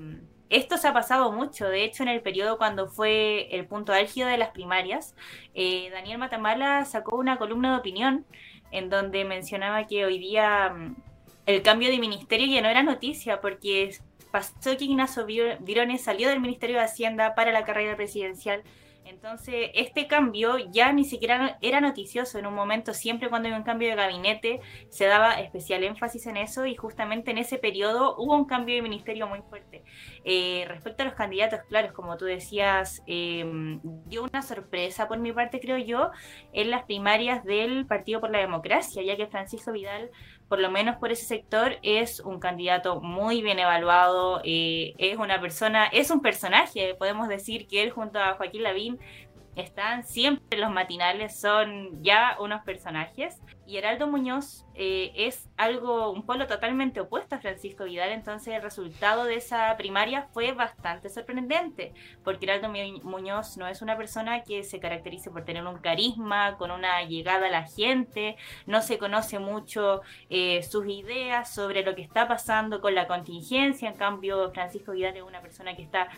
esto 0.49 0.76
se 0.76 0.87
ha 0.87 0.93
pasado 0.93 1.33
mucho, 1.33 1.69
de 1.69 1.83
hecho 1.85 2.05
en 2.05 2.09
el 2.09 2.23
periodo 2.23 2.57
cuando 2.57 2.87
fue 2.87 3.49
el 3.50 3.66
punto 3.66 3.93
álgido 3.93 4.28
de 4.28 4.38
las 4.38 4.50
primarias, 4.50 5.16
eh, 5.55 5.90
Daniel 5.90 6.19
Matamala 6.19 6.85
sacó 6.85 7.16
una 7.16 7.37
columna 7.37 7.73
de 7.73 7.78
opinión 7.78 8.25
en 8.71 8.88
donde 8.88 9.25
mencionaba 9.25 9.87
que 9.88 10.05
hoy 10.05 10.19
día 10.19 10.71
mm, 10.71 10.97
el 11.47 11.62
cambio 11.62 11.90
de 11.90 11.99
ministerio 11.99 12.47
ya 12.47 12.62
no 12.62 12.69
era 12.69 12.85
noticia 12.85 13.40
porque 13.40 13.97
pasó 14.31 14.76
que 14.76 14.85
Ignacio 14.85 15.26
Virones 15.26 16.02
salió 16.02 16.28
del 16.28 16.40
Ministerio 16.40 16.76
de 16.76 16.85
Hacienda 16.85 17.35
para 17.35 17.52
la 17.52 17.64
carrera 17.64 17.97
presidencial 17.97 18.62
Entonces, 19.06 19.70
este 19.75 20.08
cambio 20.08 20.58
ya 20.58 20.92
ni 20.92 21.04
siquiera 21.04 21.58
era 21.60 21.80
noticioso 21.80 22.38
en 22.38 22.46
un 22.46 22.54
momento, 22.54 22.92
siempre 22.92 23.28
cuando 23.28 23.48
había 23.48 23.58
un 23.58 23.64
cambio 23.64 23.88
de 23.88 23.94
gabinete 23.94 24.60
se 24.88 25.06
daba 25.06 25.40
especial 25.40 25.84
énfasis 25.84 26.26
en 26.26 26.36
eso 26.36 26.66
y 26.66 26.75
justamente 26.75 27.30
en 27.30 27.38
ese 27.38 27.58
periodo 27.58 28.16
hubo 28.18 28.34
un 28.34 28.46
cambio 28.46 28.75
de 28.75 28.82
ministerio 28.82 29.28
muy 29.28 29.42
fuerte. 29.42 29.84
Eh, 30.25 30.64
respecto 30.66 31.04
a 31.04 31.06
los 31.06 31.14
candidatos, 31.14 31.60
claro, 31.68 31.94
como 31.94 32.16
tú 32.16 32.25
decías, 32.25 33.02
em, 33.06 33.80
dio 34.06 34.25
una 34.25 34.42
sorpresa 34.42 35.06
por 35.06 35.18
mi 35.18 35.32
parte, 35.32 35.60
creo 35.60 35.78
yo, 35.78 36.10
en 36.52 36.70
las 36.70 36.84
primarias 36.84 37.44
del 37.44 37.86
Partido 37.86 38.20
por 38.20 38.30
la 38.30 38.38
Democracia, 38.38 39.02
ya 39.02 39.16
que 39.16 39.28
Francisco 39.28 39.70
Vidal 39.72 40.10
por 40.48 40.60
lo 40.60 40.70
menos 40.70 40.96
por 40.96 41.10
ese 41.10 41.24
sector, 41.24 41.78
es 41.82 42.20
un 42.20 42.38
candidato 42.38 43.00
muy 43.00 43.42
bien 43.42 43.58
evaluado, 43.58 44.40
eh, 44.44 44.94
es 44.98 45.16
una 45.18 45.40
persona, 45.40 45.86
es 45.86 46.10
un 46.10 46.20
personaje, 46.20 46.94
podemos 46.94 47.28
decir 47.28 47.66
que 47.66 47.82
él 47.82 47.90
junto 47.90 48.18
a 48.18 48.34
Joaquín 48.34 48.62
Lavín 48.62 48.98
están 49.56 50.04
siempre 50.04 50.58
los 50.58 50.70
matinales, 50.70 51.38
son 51.40 52.02
ya 52.02 52.36
unos 52.40 52.62
personajes. 52.62 53.40
Y 53.66 53.78
Heraldo 53.78 54.06
Muñoz 54.06 54.64
eh, 54.75 55.12
es 55.16 55.48
algo, 55.56 56.12
un 56.12 56.25
polo 56.25 56.46
totalmente 56.46 57.00
opuesto 57.00 57.34
a 57.34 57.38
Francisco 57.40 57.84
Vidal, 57.84 58.10
entonces 58.10 58.54
el 58.54 58.62
resultado 58.62 59.25
de 59.25 59.36
esa 59.36 59.76
primaria 59.76 60.28
fue 60.32 60.52
bastante 60.52 61.08
sorprendente, 61.08 61.92
porque 62.22 62.46
Heraldo 62.46 62.68
Muñoz 63.02 63.56
no 63.56 63.66
es 63.66 63.82
una 63.82 63.96
persona 63.96 64.44
que 64.44 64.62
se 64.62 64.78
caracterice 64.78 65.30
por 65.30 65.44
tener 65.44 65.66
un 65.66 65.78
carisma, 65.78 66.56
con 66.58 66.70
una 66.70 67.02
llegada 67.02 67.46
a 67.46 67.50
la 67.50 67.66
gente, 67.66 68.36
no 68.66 68.82
se 68.82 68.98
conoce 68.98 69.40
mucho 69.40 70.02
eh, 70.30 70.62
sus 70.62 70.86
ideas 70.86 71.52
sobre 71.52 71.82
lo 71.82 71.96
que 71.96 72.02
está 72.02 72.28
pasando 72.28 72.80
con 72.80 72.94
la 72.94 73.08
contingencia, 73.08 73.88
en 73.88 73.96
cambio 73.96 74.52
Francisco 74.52 74.92
Vidal 74.92 75.16
es 75.16 75.22
una 75.22 75.40
persona 75.40 75.75
que 75.75 75.82
está 75.82 76.08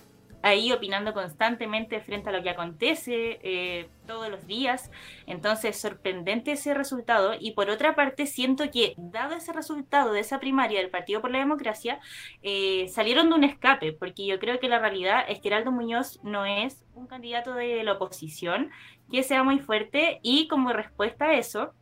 ahí 0.43 0.73
opinando 0.73 1.13
constantemente 1.13 2.01
frente 2.01 2.29
a 2.29 2.33
lo 2.33 2.43
que 2.43 2.51
acontece 2.51 3.39
eh, 3.43 3.89
todos 4.07 4.31
los 4.31 4.47
días. 4.47 4.91
Entonces, 5.27 5.77
sorprendente 5.81 6.53
ese 6.53 6.75
resultado. 6.75 7.35
Y 7.39 7.53
por 7.53 7.71
otra 7.71 7.95
parte, 7.95 8.27
siento 8.27 8.71
que, 8.71 8.95
dado 8.97 9.35
ese 9.35 9.53
resultado 9.53 10.13
de 10.13 10.21
esa 10.21 10.41
primaria 10.41 10.81
del 10.81 10.91
Partido 10.91 11.21
por 11.21 11.31
la 11.31 11.39
Democracia, 11.39 12.01
eh, 12.43 12.89
salieron 12.89 13.29
de 13.29 13.35
un 13.35 13.45
escape, 13.45 13.93
porque 13.93 14.27
yo 14.27 14.39
creo 14.39 14.61
que 14.61 14.69
la 14.69 14.79
realidad 14.79 15.25
es 15.29 15.41
que 15.41 15.49
Heraldo 15.49 15.73
Muñoz 15.73 16.21
no 16.23 16.45
es 16.45 16.85
un 16.95 17.07
candidato 17.07 17.55
de 17.55 17.83
la 17.85 17.93
oposición 17.93 18.71
que 19.11 19.23
sea 19.23 19.43
muy 19.43 19.59
fuerte 19.59 20.21
y 20.23 20.49
como 20.49 20.73
respuesta 20.73 21.27
a 21.27 21.35
eso, 21.35 21.73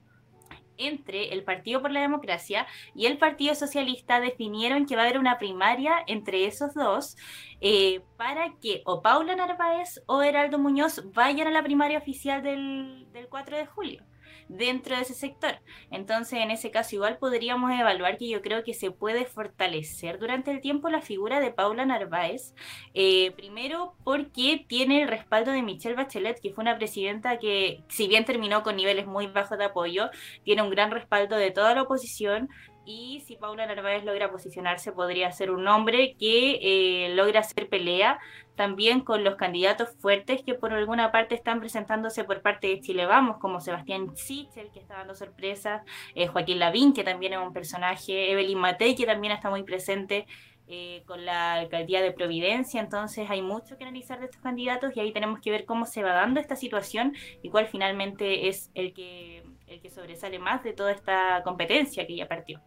entre 0.78 1.32
el 1.32 1.44
Partido 1.44 1.82
por 1.82 1.90
la 1.90 2.00
Democracia 2.00 2.66
y 2.94 3.06
el 3.06 3.18
Partido 3.18 3.54
Socialista 3.54 4.20
definieron 4.20 4.86
que 4.86 4.96
va 4.96 5.02
a 5.02 5.04
haber 5.06 5.18
una 5.18 5.38
primaria 5.38 5.94
entre 6.06 6.46
esos 6.46 6.74
dos 6.74 7.16
eh, 7.60 8.02
para 8.16 8.54
que 8.60 8.82
o 8.84 9.02
Paula 9.02 9.36
Narváez 9.36 10.02
o 10.06 10.22
Heraldo 10.22 10.58
Muñoz 10.58 11.02
vayan 11.12 11.48
a 11.48 11.50
la 11.52 11.62
primaria 11.62 11.98
oficial 11.98 12.42
del, 12.42 13.06
del 13.12 13.28
4 13.28 13.56
de 13.56 13.66
julio 13.66 14.04
dentro 14.48 14.96
de 14.96 15.02
ese 15.02 15.14
sector. 15.14 15.60
Entonces, 15.90 16.40
en 16.40 16.50
ese 16.50 16.70
caso, 16.70 16.94
igual 16.94 17.18
podríamos 17.18 17.70
evaluar 17.72 18.18
que 18.18 18.28
yo 18.28 18.42
creo 18.42 18.64
que 18.64 18.74
se 18.74 18.90
puede 18.90 19.24
fortalecer 19.24 20.18
durante 20.18 20.50
el 20.50 20.60
tiempo 20.60 20.88
la 20.88 21.02
figura 21.02 21.40
de 21.40 21.52
Paula 21.52 21.84
Narváez. 21.86 22.54
Eh, 22.94 23.32
primero, 23.32 23.94
porque 24.04 24.64
tiene 24.68 25.02
el 25.02 25.08
respaldo 25.08 25.52
de 25.52 25.62
Michelle 25.62 25.96
Bachelet, 25.96 26.40
que 26.40 26.52
fue 26.52 26.62
una 26.62 26.76
presidenta 26.76 27.38
que, 27.38 27.82
si 27.88 28.08
bien 28.08 28.24
terminó 28.24 28.62
con 28.62 28.76
niveles 28.76 29.06
muy 29.06 29.26
bajos 29.26 29.58
de 29.58 29.64
apoyo, 29.64 30.10
tiene 30.44 30.62
un 30.62 30.70
gran 30.70 30.90
respaldo 30.90 31.36
de 31.36 31.50
toda 31.50 31.74
la 31.74 31.82
oposición 31.82 32.48
y 32.86 33.20
si 33.26 33.36
Paula 33.36 33.66
Narváez 33.66 34.04
logra 34.04 34.30
posicionarse 34.30 34.92
podría 34.92 35.32
ser 35.32 35.50
un 35.50 35.66
hombre 35.66 36.14
que 36.18 36.60
eh, 36.62 37.14
logra 37.14 37.40
hacer 37.40 37.68
pelea 37.68 38.20
también 38.54 39.00
con 39.00 39.24
los 39.24 39.34
candidatos 39.34 39.90
fuertes 39.98 40.42
que 40.42 40.54
por 40.54 40.72
alguna 40.72 41.10
parte 41.10 41.34
están 41.34 41.58
presentándose 41.58 42.24
por 42.24 42.40
parte 42.42 42.68
de 42.68 42.80
Chile 42.80 43.04
Vamos, 43.04 43.38
como 43.38 43.60
Sebastián 43.60 44.16
Sichel, 44.16 44.70
que 44.70 44.78
está 44.78 44.94
dando 44.94 45.14
sorpresas, 45.14 45.82
eh, 46.14 46.28
Joaquín 46.28 46.60
Lavín, 46.60 46.94
que 46.94 47.04
también 47.04 47.34
es 47.34 47.38
un 47.40 47.52
personaje, 47.52 48.30
Evelyn 48.30 48.58
Matei, 48.58 48.94
que 48.94 49.04
también 49.04 49.32
está 49.32 49.50
muy 49.50 49.64
presente 49.64 50.26
eh, 50.68 51.02
con 51.06 51.24
la 51.24 51.54
alcaldía 51.54 52.00
de 52.00 52.12
Providencia, 52.12 52.80
entonces 52.80 53.28
hay 53.30 53.42
mucho 53.42 53.76
que 53.76 53.84
analizar 53.84 54.18
de 54.20 54.24
estos 54.26 54.40
candidatos 54.40 54.96
y 54.96 55.00
ahí 55.00 55.12
tenemos 55.12 55.40
que 55.40 55.50
ver 55.50 55.64
cómo 55.64 55.86
se 55.86 56.02
va 56.02 56.12
dando 56.12 56.40
esta 56.40 56.56
situación 56.56 57.14
y 57.42 57.50
cuál 57.50 57.66
finalmente 57.66 58.48
es 58.48 58.70
el 58.74 58.92
que, 58.94 59.44
el 59.66 59.80
que 59.80 59.90
sobresale 59.90 60.38
más 60.38 60.64
de 60.64 60.72
toda 60.72 60.92
esta 60.92 61.42
competencia 61.44 62.06
que 62.06 62.16
ya 62.16 62.26
partió. 62.26 62.60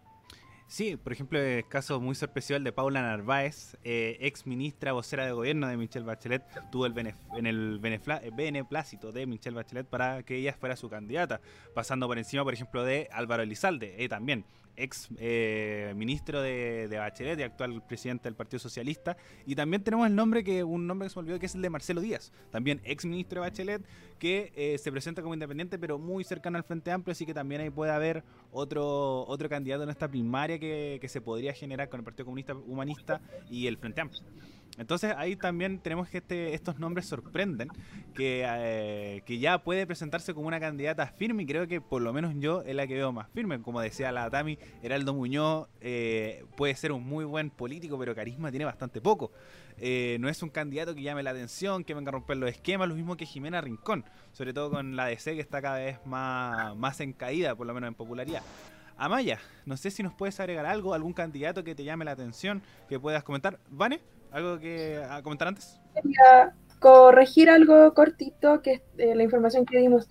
Sí, 0.70 0.98
por 0.98 1.12
ejemplo, 1.12 1.40
el 1.40 1.68
caso 1.68 2.00
muy 2.00 2.14
sorpresivo 2.14 2.60
de 2.60 2.72
Paula 2.72 3.02
Narváez, 3.02 3.76
eh, 3.84 4.18
ex 4.22 4.46
ministra 4.46 4.94
vocera 4.94 5.26
de 5.26 5.32
gobierno 5.32 5.68
de 5.68 5.76
Michelle 5.78 6.06
Bachelet, 6.06 6.44
tuvo 6.72 6.86
el 6.86 6.96
en 6.96 7.48
el 7.48 7.82
eh, 7.84 8.32
beneplácito 8.32 9.12
de 9.12 9.26
Michelle 9.26 9.56
Bachelet 9.56 9.88
para 9.88 10.22
que 10.22 10.36
ella 10.36 10.54
fuera 10.54 10.76
su 10.76 10.88
candidata, 10.88 11.42
pasando 11.74 12.06
por 12.06 12.20
encima, 12.20 12.44
por 12.44 12.54
ejemplo, 12.54 12.84
de 12.84 13.10
Álvaro 13.12 13.42
Elizalde, 13.42 13.96
eh, 13.98 14.08
también 14.08 14.46
ex 14.80 15.10
eh, 15.18 15.94
ministro 15.96 16.42
de, 16.42 16.88
Bachelet 16.92 17.40
y 17.40 17.44
actual 17.44 17.84
presidente 17.86 18.24
del 18.24 18.36
Partido 18.36 18.60
Socialista. 18.60 19.18
Y 19.46 19.56
también 19.56 19.84
tenemos 19.84 20.08
el 20.08 20.16
nombre 20.16 20.44
que 20.44 20.64
un 20.64 20.88
nombre 20.88 21.08
que 21.08 21.10
se 21.14 21.20
me 21.20 21.22
olvidó 21.22 21.40
que 21.40 21.46
es 21.46 21.56
el 21.56 21.62
de 21.62 21.70
Marcelo 21.70 22.02
Díaz, 22.02 22.32
también 22.52 22.82
ex 22.84 23.06
ministro 23.06 23.42
de 23.42 23.50
Bachelet, 23.50 23.86
que 24.18 24.52
eh, 24.56 24.78
se 24.78 24.92
presenta 24.92 25.22
como 25.22 25.34
independiente 25.34 25.78
pero 25.78 25.98
muy 25.98 26.24
cercano 26.24 26.58
al 26.58 26.64
Frente 26.64 26.92
Amplio, 26.92 27.12
así 27.12 27.26
que 27.26 27.34
también 27.34 27.62
ahí 27.62 27.70
puede 27.70 27.92
haber 27.92 28.24
otro, 28.52 29.26
otro 29.28 29.50
candidato 29.50 29.84
en 29.84 29.90
esta 29.90 30.08
primaria 30.08 30.60
que, 30.60 30.98
que 31.02 31.08
se 31.08 31.22
podría 31.22 31.54
generar 31.54 31.90
con 31.90 32.00
el 32.00 32.04
Partido 32.04 32.26
Comunista 32.26 32.54
Humanista 32.54 33.22
y 33.50 33.68
el 33.68 33.78
Frente 33.78 34.02
Amplio. 34.02 34.22
Entonces 34.80 35.14
ahí 35.18 35.36
también 35.36 35.80
tenemos 35.80 36.08
que 36.08 36.20
este, 36.20 36.54
estos 36.54 36.80
nombres 36.80 37.06
sorprenden, 37.06 37.68
que, 38.16 38.46
eh, 38.48 39.22
que 39.26 39.38
ya 39.38 39.62
puede 39.62 39.86
presentarse 39.86 40.34
como 40.34 40.48
una 40.48 40.60
candidata 40.60 41.06
firme 41.08 41.44
y 41.44 41.46
creo 41.46 41.68
que 41.68 41.82
por 41.82 42.02
lo 42.02 42.14
menos 42.14 42.34
yo 42.38 42.62
es 42.62 42.74
la 42.74 42.88
que 42.88 42.94
veo 42.94 43.12
más 43.12 43.30
firme. 43.30 43.62
Como 43.62 43.82
decía 43.82 44.12
la 44.14 44.30
Tami, 44.30 44.58
Heraldo 44.82 45.14
Muñoz 45.14 45.68
eh, 45.82 46.46
puede 46.56 46.76
ser 46.76 46.94
un 46.94 47.04
muy 47.04 47.26
buen 47.26 47.50
político, 47.50 48.00
pero 48.00 48.16
carisma 48.16 48.52
tiene 48.52 48.64
bastante 48.64 49.02
poco. 49.02 49.34
Eh, 49.78 50.18
no 50.22 50.30
es 50.30 50.42
un 50.44 50.50
candidato 50.50 50.96
que 50.96 51.02
llame 51.02 51.24
la 51.24 51.32
atención, 51.32 51.84
que 51.84 51.94
venga 51.94 52.10
a 52.10 52.14
romper 52.14 52.38
los 52.38 52.50
esquemas, 52.50 52.88
lo 52.88 52.96
mismo 52.96 53.18
que 53.18 53.26
Jimena 53.26 53.60
Rincón, 53.60 54.06
sobre 54.32 54.54
todo 54.54 54.72
con 54.72 54.96
la 54.96 55.08
DC 55.08 55.36
que 55.36 55.42
está 55.42 55.62
cada 55.62 55.80
vez 55.80 56.00
más, 56.06 56.76
más 56.78 57.02
en 57.02 57.12
caída, 57.12 57.54
por 57.54 57.68
lo 57.68 57.74
menos 57.74 57.90
en 57.90 57.96
popularidad. 57.96 58.44
Amaya, 58.96 59.40
no 59.66 59.76
sé 59.76 59.92
si 59.92 60.04
nos 60.04 60.14
puedes 60.14 60.40
agregar 60.40 60.66
algo, 60.66 60.94
algún 60.94 61.14
candidato 61.14 61.64
que 61.64 61.76
te 61.76 61.84
llame 61.84 62.06
la 62.06 62.12
atención, 62.12 62.62
que 62.88 63.00
puedas 63.00 63.24
comentar. 63.24 63.60
¿Vane? 63.70 64.02
¿Algo 64.32 64.60
que 64.60 65.02
comentar 65.24 65.48
antes? 65.48 65.80
Quería 65.96 66.54
corregir 66.80 67.50
algo 67.50 67.94
cortito, 67.94 68.62
que 68.62 68.74
es 68.74 68.82
eh, 68.98 69.16
la 69.16 69.24
información 69.24 69.66
que 69.66 69.80
dimos. 69.80 70.08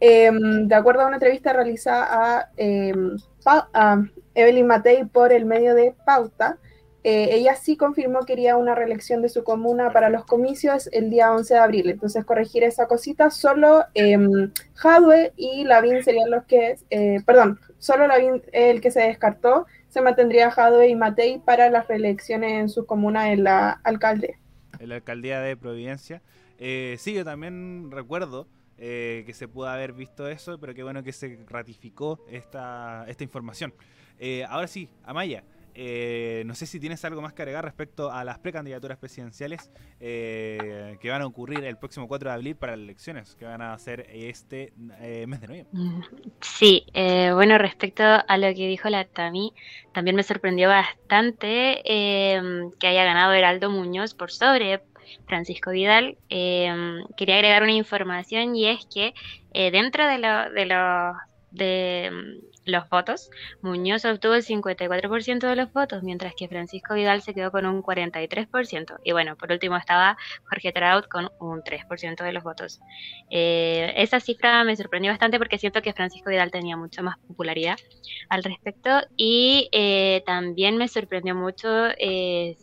Em, 0.00 0.66
de 0.66 0.74
acuerdo 0.74 1.02
a 1.02 1.06
una 1.06 1.16
entrevista 1.16 1.52
realizada 1.52 2.50
em, 2.56 3.16
a, 3.44 4.02
Evelyn 4.34 4.66
Matei 4.66 5.04
por 5.04 5.32
el 5.32 5.44
medio 5.44 5.74
de 5.74 5.94
Pauta, 6.06 6.58
eh, 7.02 7.30
ella 7.32 7.54
sí 7.54 7.76
confirmó 7.76 8.20
que 8.20 8.26
quería 8.26 8.56
una 8.56 8.74
reelección 8.74 9.22
de 9.22 9.30
su 9.30 9.42
comuna 9.42 9.90
para 9.90 10.10
los 10.10 10.24
comicios 10.24 10.88
el 10.92 11.10
día 11.10 11.32
11 11.32 11.54
de 11.54 11.60
abril. 11.60 11.90
Entonces, 11.90 12.24
corregir 12.24 12.62
esa 12.64 12.86
cosita, 12.86 13.30
solo 13.30 13.84
eh, 13.94 14.18
Jadwe 14.74 15.32
y 15.36 15.64
Lavín 15.64 16.02
serían 16.02 16.30
los 16.30 16.44
que, 16.44 16.76
eh, 16.90 17.20
perdón, 17.24 17.58
solo 17.78 18.06
Lavín 18.06 18.42
el 18.52 18.80
que 18.80 18.90
se 18.90 19.00
descartó 19.00 19.66
se 19.90 20.00
mantendría 20.00 20.50
Jadwe 20.50 20.88
y 20.88 20.94
Matei 20.94 21.38
para 21.38 21.68
las 21.68 21.88
reelecciones 21.88 22.52
en 22.52 22.68
su 22.68 22.86
comuna 22.86 23.32
en 23.32 23.44
la 23.44 23.72
alcalde. 23.84 24.38
En 24.78 24.88
la 24.88 24.94
alcaldía 24.96 25.40
de 25.40 25.56
Providencia. 25.56 26.22
Eh, 26.58 26.96
sí, 26.98 27.12
yo 27.12 27.24
también 27.24 27.90
recuerdo 27.90 28.46
eh, 28.78 29.24
que 29.26 29.34
se 29.34 29.48
pudo 29.48 29.68
haber 29.68 29.92
visto 29.92 30.28
eso, 30.28 30.58
pero 30.58 30.74
qué 30.74 30.82
bueno 30.82 31.02
que 31.02 31.12
se 31.12 31.40
ratificó 31.46 32.24
esta, 32.30 33.04
esta 33.08 33.24
información. 33.24 33.74
Eh, 34.18 34.44
ahora 34.48 34.68
sí, 34.68 34.88
Amaya. 35.04 35.42
Eh, 35.74 36.42
no 36.46 36.54
sé 36.54 36.66
si 36.66 36.80
tienes 36.80 37.04
algo 37.04 37.20
más 37.22 37.32
que 37.32 37.42
agregar 37.42 37.64
respecto 37.64 38.10
a 38.10 38.24
las 38.24 38.38
precandidaturas 38.38 38.98
presidenciales 38.98 39.70
eh, 40.00 40.96
que 41.00 41.10
van 41.10 41.22
a 41.22 41.26
ocurrir 41.26 41.64
el 41.64 41.76
próximo 41.78 42.08
4 42.08 42.30
de 42.30 42.34
abril 42.34 42.56
para 42.56 42.76
las 42.76 42.84
elecciones 42.84 43.34
que 43.36 43.44
van 43.44 43.62
a 43.62 43.72
hacer 43.72 44.06
este 44.10 44.72
eh, 45.00 45.26
mes 45.26 45.40
de 45.40 45.46
noviembre. 45.46 45.72
Mm, 45.72 46.02
sí, 46.40 46.84
bueno, 46.94 47.58
respecto 47.58 48.02
a 48.04 48.38
lo 48.38 48.48
que 48.48 48.66
dijo 48.66 48.88
la 48.88 49.04
Tami, 49.04 49.52
también 49.92 50.16
me 50.16 50.22
sorprendió 50.22 50.68
bastante 50.68 51.82
que 51.84 52.86
haya 52.86 53.04
ganado 53.04 53.32
Heraldo 53.32 53.70
Muñoz 53.70 54.14
por 54.14 54.30
sobre 54.30 54.80
Francisco 55.26 55.70
Vidal. 55.70 56.16
quería 56.28 57.36
agregar 57.36 57.62
una 57.62 57.72
información 57.72 58.54
y 58.54 58.68
es 58.68 58.86
que 58.86 59.14
dentro 59.70 60.06
de, 60.06 60.18
lo, 60.18 60.50
de 60.50 60.66
los 60.66 61.16
de 61.50 62.40
los 62.64 62.88
votos, 62.88 63.30
Muñoz 63.62 64.04
obtuvo 64.04 64.34
el 64.34 64.44
54% 64.44 65.38
de 65.40 65.56
los 65.56 65.72
votos, 65.72 66.02
mientras 66.02 66.34
que 66.34 66.48
Francisco 66.48 66.94
Vidal 66.94 67.22
se 67.22 67.34
quedó 67.34 67.50
con 67.50 67.66
un 67.66 67.82
43%. 67.82 68.98
Y 69.04 69.12
bueno, 69.12 69.36
por 69.36 69.50
último 69.50 69.76
estaba 69.76 70.16
Jorge 70.48 70.72
Traut 70.72 71.08
con 71.08 71.30
un 71.40 71.62
3% 71.62 72.22
de 72.22 72.32
los 72.32 72.42
votos. 72.42 72.80
Eh, 73.30 73.92
esa 73.96 74.20
cifra 74.20 74.64
me 74.64 74.76
sorprendió 74.76 75.10
bastante 75.10 75.38
porque 75.38 75.58
siento 75.58 75.82
que 75.82 75.92
Francisco 75.92 76.30
Vidal 76.30 76.50
tenía 76.50 76.76
mucha 76.76 77.02
más 77.02 77.18
popularidad 77.26 77.76
al 78.28 78.44
respecto. 78.44 78.90
Y 79.16 79.68
eh, 79.72 80.22
también 80.26 80.76
me 80.76 80.88
sorprendió 80.88 81.34
mucho 81.34 81.68
eh, 81.98 82.56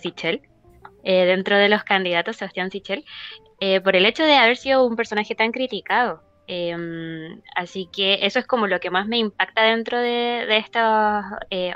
Sichel 0.00 0.42
dentro 1.02 1.58
de 1.58 1.68
los 1.68 1.84
candidatos, 1.84 2.36
Sebastián 2.36 2.70
Sichel, 2.70 3.04
por 3.82 3.94
el 3.94 4.06
hecho 4.06 4.24
de 4.24 4.36
haber 4.36 4.56
sido 4.56 4.86
un 4.86 4.96
personaje 4.96 5.34
tan 5.34 5.52
criticado. 5.52 6.22
Em, 6.46 7.40
así 7.56 7.88
que 7.92 8.18
eso 8.22 8.38
es 8.38 8.46
como 8.46 8.66
lo 8.66 8.80
que 8.80 8.90
más 8.90 9.06
me 9.06 9.18
impacta 9.18 9.62
dentro 9.62 9.98
de, 9.98 10.44
de 10.46 10.56
estas 10.58 11.24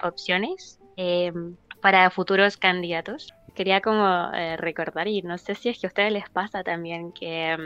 opciones 0.02 0.78
em, 0.96 1.56
para 1.80 2.10
futuros 2.10 2.56
candidatos 2.56 3.32
quería 3.58 3.80
como 3.80 4.32
eh, 4.34 4.56
recordar, 4.56 5.08
y 5.08 5.20
no 5.22 5.37
sé 5.37 5.56
si 5.56 5.68
es 5.68 5.80
que 5.80 5.88
a 5.88 5.90
ustedes 5.90 6.12
les 6.12 6.30
pasa 6.30 6.62
también, 6.62 7.10
que 7.10 7.56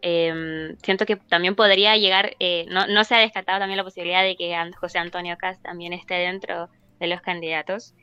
em, 0.00 0.76
siento 0.82 1.04
que 1.04 1.16
también 1.16 1.54
podría 1.54 1.94
llegar, 1.98 2.34
eh, 2.40 2.64
no, 2.70 2.86
no 2.86 3.04
se 3.04 3.16
ha 3.16 3.18
descartado 3.18 3.58
también 3.58 3.76
la 3.76 3.84
posibilidad 3.84 4.22
de 4.22 4.34
que 4.34 4.56
José 4.80 4.98
Antonio 4.98 5.36
Cast 5.36 5.62
también 5.62 5.92
esté 5.92 6.14
dentro 6.14 6.70
de 6.98 7.06
los 7.06 7.20
candidatos. 7.20 7.94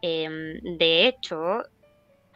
De 0.00 1.06
hecho, 1.08 1.62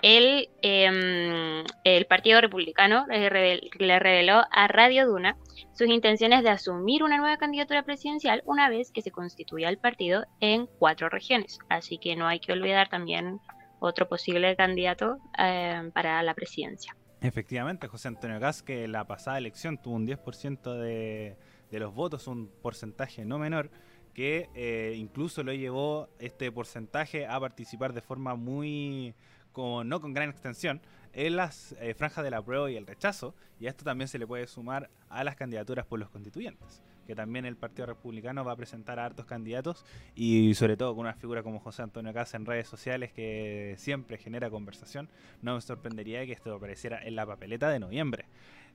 él, 0.02 0.48
em, 0.62 1.64
el 1.84 2.06
Partido 2.06 2.40
Republicano 2.40 3.06
le, 3.08 3.60
le, 3.78 3.98
reveló 3.98 4.42
a 4.50 4.68
Radio 4.68 5.06
Duna 5.06 5.36
sus 5.72 5.88
intenciones 5.88 6.42
de 6.42 6.50
asumir 6.50 7.02
una 7.02 7.18
nueva 7.18 7.36
candidatura 7.36 7.82
presidencial 7.82 8.42
una 8.46 8.68
vez 8.68 8.90
que 8.92 9.02
se 9.02 9.10
constituya 9.10 9.68
el 9.68 9.78
partido 9.78 10.24
en 10.40 10.66
cuatro 10.78 11.08
regiones. 11.08 11.58
Así 11.68 11.98
que 11.98 12.16
no 12.16 12.26
hay 12.26 12.40
que 12.40 12.52
olvidar 12.52 12.88
también 12.88 13.40
otro 13.78 14.08
posible 14.08 14.56
candidato 14.56 15.18
eh, 15.38 15.90
para 15.94 16.22
la 16.22 16.34
presidencia. 16.34 16.96
Efectivamente, 17.20 17.88
José 17.88 18.08
Antonio 18.08 18.38
Gas, 18.38 18.62
que 18.62 18.86
la 18.88 19.06
pasada 19.06 19.38
elección 19.38 19.78
tuvo 19.78 19.96
un 19.96 20.06
10% 20.06 20.78
de, 20.78 21.36
de 21.70 21.80
los 21.80 21.94
votos, 21.94 22.26
un 22.26 22.48
porcentaje 22.62 23.24
no 23.24 23.38
menor, 23.38 23.70
que 24.16 24.48
eh, 24.54 24.94
incluso 24.96 25.42
lo 25.42 25.52
llevó 25.52 26.08
este 26.18 26.50
porcentaje 26.50 27.26
a 27.26 27.38
participar 27.38 27.92
de 27.92 28.00
forma 28.00 28.34
muy, 28.34 29.14
como 29.56 29.84
no 29.84 30.02
con 30.02 30.12
gran 30.12 30.28
extensión, 30.28 30.82
en 31.14 31.34
las 31.34 31.74
eh, 31.80 31.94
franjas 31.94 32.22
del 32.22 32.34
apruebo 32.34 32.68
y 32.68 32.76
el 32.76 32.86
rechazo, 32.86 33.34
y 33.58 33.66
a 33.66 33.70
esto 33.70 33.84
también 33.84 34.06
se 34.06 34.18
le 34.18 34.26
puede 34.26 34.46
sumar 34.46 34.90
a 35.08 35.24
las 35.24 35.34
candidaturas 35.34 35.86
por 35.86 35.98
los 35.98 36.10
constituyentes 36.10 36.82
que 37.06 37.14
también 37.14 37.46
el 37.46 37.56
Partido 37.56 37.86
Republicano 37.86 38.44
va 38.44 38.52
a 38.52 38.56
presentar 38.56 38.98
a 38.98 39.04
hartos 39.04 39.26
candidatos 39.26 39.86
y 40.16 40.54
sobre 40.54 40.76
todo 40.76 40.92
con 40.96 41.02
una 41.06 41.14
figura 41.14 41.44
como 41.44 41.60
José 41.60 41.82
Antonio 41.82 42.12
Casa 42.12 42.36
en 42.36 42.44
redes 42.44 42.66
sociales 42.66 43.12
que 43.12 43.76
siempre 43.78 44.18
genera 44.18 44.50
conversación, 44.50 45.08
no 45.40 45.54
me 45.54 45.60
sorprendería 45.60 46.26
que 46.26 46.32
esto 46.32 46.52
apareciera 46.52 47.00
en 47.00 47.14
la 47.14 47.24
papeleta 47.24 47.70
de 47.70 47.78
noviembre. 47.78 48.24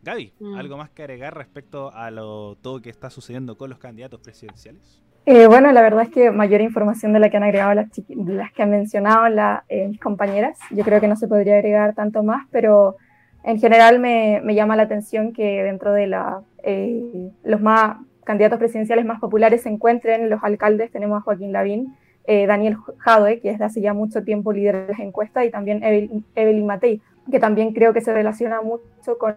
Gaby, 0.02 0.32
mm. 0.40 0.56
¿algo 0.56 0.78
más 0.78 0.90
que 0.92 1.04
agregar 1.04 1.36
respecto 1.36 1.94
a 1.94 2.10
lo 2.10 2.56
todo 2.56 2.82
que 2.82 2.90
está 2.90 3.10
sucediendo 3.10 3.58
con 3.58 3.70
los 3.70 3.80
candidatos 3.80 4.22
presidenciales? 4.22 5.04
Eh, 5.26 5.46
bueno, 5.46 5.72
la 5.72 5.82
verdad 5.84 6.04
es 6.04 6.10
que 6.10 6.32
mayor 6.32 6.62
información 6.62 7.14
de 7.14 7.20
la 7.20 7.30
que 7.30 7.38
han 7.38 7.44
agregado 7.44 7.76
las, 7.76 7.92
que 7.92 8.64
han 8.64 8.72
mencionado 8.72 9.28
eh, 9.70 9.92
compañeras. 10.02 10.58
Yo 10.72 10.84
creo 10.84 11.00
que 11.00 11.08
no 11.08 11.16
se 11.16 11.28
podría 11.28 11.56
agregar 11.56 11.94
tanto 11.94 12.24
más, 12.24 12.48
pero 12.50 12.98
en 13.44 13.60
general 13.60 14.00
me, 14.00 14.42
llama 14.56 14.76
la 14.76 14.84
atención 14.84 15.32
que 15.32 15.64
dentro 15.64 15.94
de 15.94 16.08
la, 16.08 16.42
eh, 16.64 17.30
los 17.44 17.62
más 17.62 17.98
candidatos 18.24 18.58
presidenciales 18.58 19.06
más 19.06 19.20
populares 19.20 19.62
se 19.62 19.70
encuentren 19.70 20.30
los 20.30 20.44
alcaldes. 20.44 20.92
Tenemos 20.92 21.20
a 21.20 21.22
Joaquín 21.22 21.52
Lavín, 21.52 21.96
Daniel 22.28 22.78
Jadwe, 23.00 23.42
que 23.42 23.52
desde 23.52 23.66
hace 23.66 23.82
ya 23.82 23.94
mucho 23.94 24.24
tiempo 24.24 24.54
líder 24.54 24.86
de 24.86 24.94
las 24.94 25.00
encuestas, 25.02 25.44
y 25.46 25.50
también 25.50 25.84
Evelyn, 25.84 26.66
Matei, 26.66 27.02
que 27.30 27.40
también 27.40 27.74
creo 27.74 27.94
que 27.94 28.00
se 28.00 28.14
relaciona 28.14 28.62
mucho 28.62 29.18
con 29.18 29.36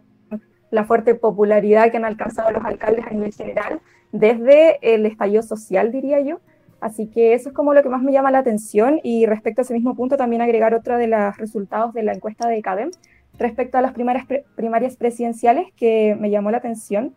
la 0.71 0.85
fuerte 0.85 1.15
popularidad 1.15 1.91
que 1.91 1.97
han 1.97 2.05
alcanzado 2.05 2.53
los 2.53 2.65
alcaldes 2.65 3.07
a 3.07 3.11
nivel 3.11 3.33
general 3.33 3.81
desde 4.15 4.79
el 4.95 5.07
estallido 5.07 5.43
social, 5.43 5.91
diría 5.91 6.21
yo. 6.21 6.39
Así 6.81 7.09
que 7.09 7.35
eso 7.35 7.49
es 7.49 7.55
como 7.55 7.75
lo 7.75 7.83
que 7.83 7.89
más 7.89 8.01
me 8.01 8.13
llama 8.13 8.31
la 8.31 8.39
atención 8.39 9.01
y 9.03 9.27
respecto 9.27 9.61
a 9.61 9.65
ese 9.65 9.75
mismo 9.75 9.97
punto 9.97 10.17
también 10.17 10.41
agregar 10.41 10.73
otro 10.73 10.99
de 10.99 11.09
los 11.09 11.37
resultados 11.37 11.93
de 11.95 12.05
la 12.05 12.13
encuesta 12.13 12.49
de 12.49 12.63
CADEM 12.63 12.91
respecto 13.39 13.77
a 13.77 13.83
las 13.83 13.93
primarias, 13.93 14.25
primarias 14.55 14.97
presidenciales 14.97 15.67
que 15.77 16.17
me 16.21 16.31
llamó 16.31 16.53
la 16.53 16.59
atención 16.59 17.17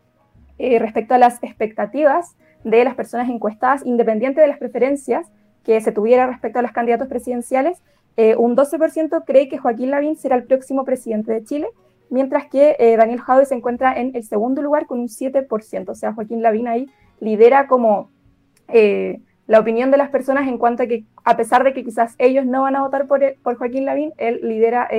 eh, 0.57 0.79
respecto 0.79 1.13
a 1.13 1.19
las 1.19 1.43
expectativas 1.43 2.35
de 2.63 2.83
las 2.83 2.95
personas 2.95 3.29
encuestadas, 3.29 3.85
independiente 3.85 4.41
de 4.41 4.47
las 4.47 4.57
preferencias 4.57 5.27
que 5.63 5.79
se 5.81 5.91
tuviera 5.91 6.25
respecto 6.25 6.57
a 6.57 6.61
los 6.63 6.71
candidatos 6.71 7.07
presidenciales, 7.07 7.83
eh, 8.15 8.35
un 8.35 8.55
12% 8.55 9.23
cree 9.23 9.49
que 9.49 9.59
Joaquín 9.59 9.91
Lavín 9.91 10.15
será 10.15 10.35
el 10.35 10.45
próximo 10.45 10.83
presidente 10.83 11.31
de 11.31 11.43
Chile, 11.43 11.67
mientras 12.09 12.47
que 12.47 12.75
eh, 12.79 12.97
Daniel 12.97 13.21
Jadwe 13.21 13.45
se 13.45 13.55
encuentra 13.55 13.99
en 13.99 14.15
el 14.15 14.23
segundo 14.23 14.61
lugar 14.61 14.85
con 14.85 14.99
un 14.99 15.07
7%. 15.07 15.89
O 15.89 15.95
sea, 15.95 16.13
Joaquín 16.13 16.41
Lavín 16.41 16.67
ahí 16.67 16.87
lidera 17.19 17.67
como 17.67 18.11
la 19.47 19.59
opinión 19.61 19.91
de 19.91 19.97
las 19.97 20.09
personas 20.09 20.47
en 20.47 20.57
cuanto 20.57 20.83
a 20.83 20.87
que, 20.87 21.05
a 21.23 21.37
pesar 21.37 21.63
de 21.63 21.73
que 21.73 21.85
quizás 21.85 22.15
ellos 22.17 22.45
no 22.45 22.63
van 22.63 22.75
a 22.75 22.81
votar 22.81 23.07
por, 23.07 23.21
por 23.41 23.55
Joaquín 23.55 23.85
Lavín, 23.85 24.11
él 24.17 24.41
lidera 24.43 24.89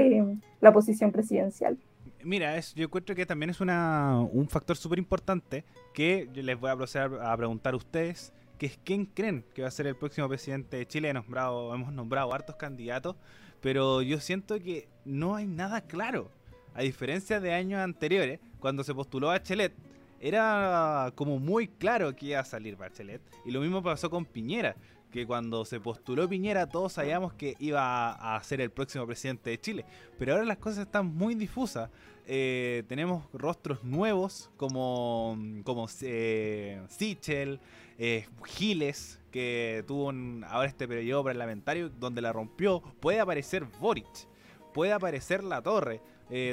la 0.61 0.73
posición 0.73 1.13
presidencial 1.13 1.77
mira, 2.25 2.59
yo 2.61 2.85
encuentro 2.85 3.15
que 3.15 3.27
también 3.27 3.51
es 3.51 3.61
una, 3.61 4.21
un 4.21 4.49
factor 4.49 4.77
súper 4.77 4.99
importante 4.99 5.65
que 5.95 6.29
les 6.35 6.59
voy 6.59 6.71
a 6.71 6.77
proceder 6.77 7.21
a 7.23 7.37
preguntar 7.37 7.75
a 7.75 7.77
ustedes, 7.77 8.33
que 8.59 8.67
es 8.67 8.79
quién 8.85 9.07
creen 9.07 9.45
que 9.55 9.63
va 9.63 9.69
a 9.69 9.73
ser 9.73 9.87
el 9.87 9.97
próximo 9.97 10.29
presidente 10.29 10.77
de 10.77 10.87
Chile. 10.87 11.09
Hemos 11.09 11.25
nombrado, 11.25 11.75
hemos 11.75 11.93
nombrado 11.93 12.33
hartos 12.33 12.57
candidatos, 12.57 13.17
pero 13.61 14.03
yo 14.03 14.21
siento 14.21 14.59
que 14.59 14.89
no 15.05 15.37
hay 15.37 15.47
nada 15.47 15.81
claro. 15.83 16.31
A 16.79 16.83
diferencia 16.83 17.41
de 17.41 17.53
años 17.53 17.81
anteriores, 17.81 18.39
cuando 18.61 18.85
se 18.85 18.95
postuló 18.95 19.27
Bachelet, 19.27 19.73
era 20.21 21.11
como 21.17 21.41
muy 21.41 21.67
claro 21.67 22.15
que 22.15 22.27
iba 22.27 22.39
a 22.39 22.45
salir 22.45 22.77
Bachelet. 22.77 23.21
Y 23.45 23.51
lo 23.51 23.61
mismo 23.61 23.83
pasó 23.83 24.09
con 24.09 24.25
Piñera 24.25 24.77
que 25.11 25.27
cuando 25.27 25.65
se 25.65 25.81
postuló 25.81 26.29
Piñera 26.29 26.69
todos 26.69 26.93
sabíamos 26.93 27.33
que 27.33 27.57
iba 27.59 28.13
a 28.37 28.41
ser 28.45 28.61
el 28.61 28.71
próximo 28.71 29.05
presidente 29.09 29.51
de 29.51 29.61
Chile. 29.61 29.85
Pero 30.21 30.35
ahora 30.35 30.45
las 30.45 30.59
cosas 30.59 30.87
están 30.87 31.13
muy 31.17 31.35
difusas. 31.35 31.91
Eh, 32.29 32.85
tenemos 32.87 33.25
rostros 33.33 33.83
nuevos 33.83 34.49
como, 34.57 35.37
como 35.65 35.89
eh, 36.03 36.81
Sichel, 36.91 37.59
eh, 37.99 38.29
Giles, 38.45 39.19
que 39.33 39.83
tuvo 39.89 40.13
ahora 40.47 40.69
este 40.69 40.87
periodo 40.87 41.25
parlamentario 41.25 41.89
donde 41.89 42.23
la 42.23 42.33
rompió. 42.33 42.81
Puede 43.01 43.19
aparecer 43.19 43.65
Boric, 43.81 44.29
puede 44.73 44.93
aparecer 44.93 45.43
La 45.43 45.61
Torre, 45.61 46.01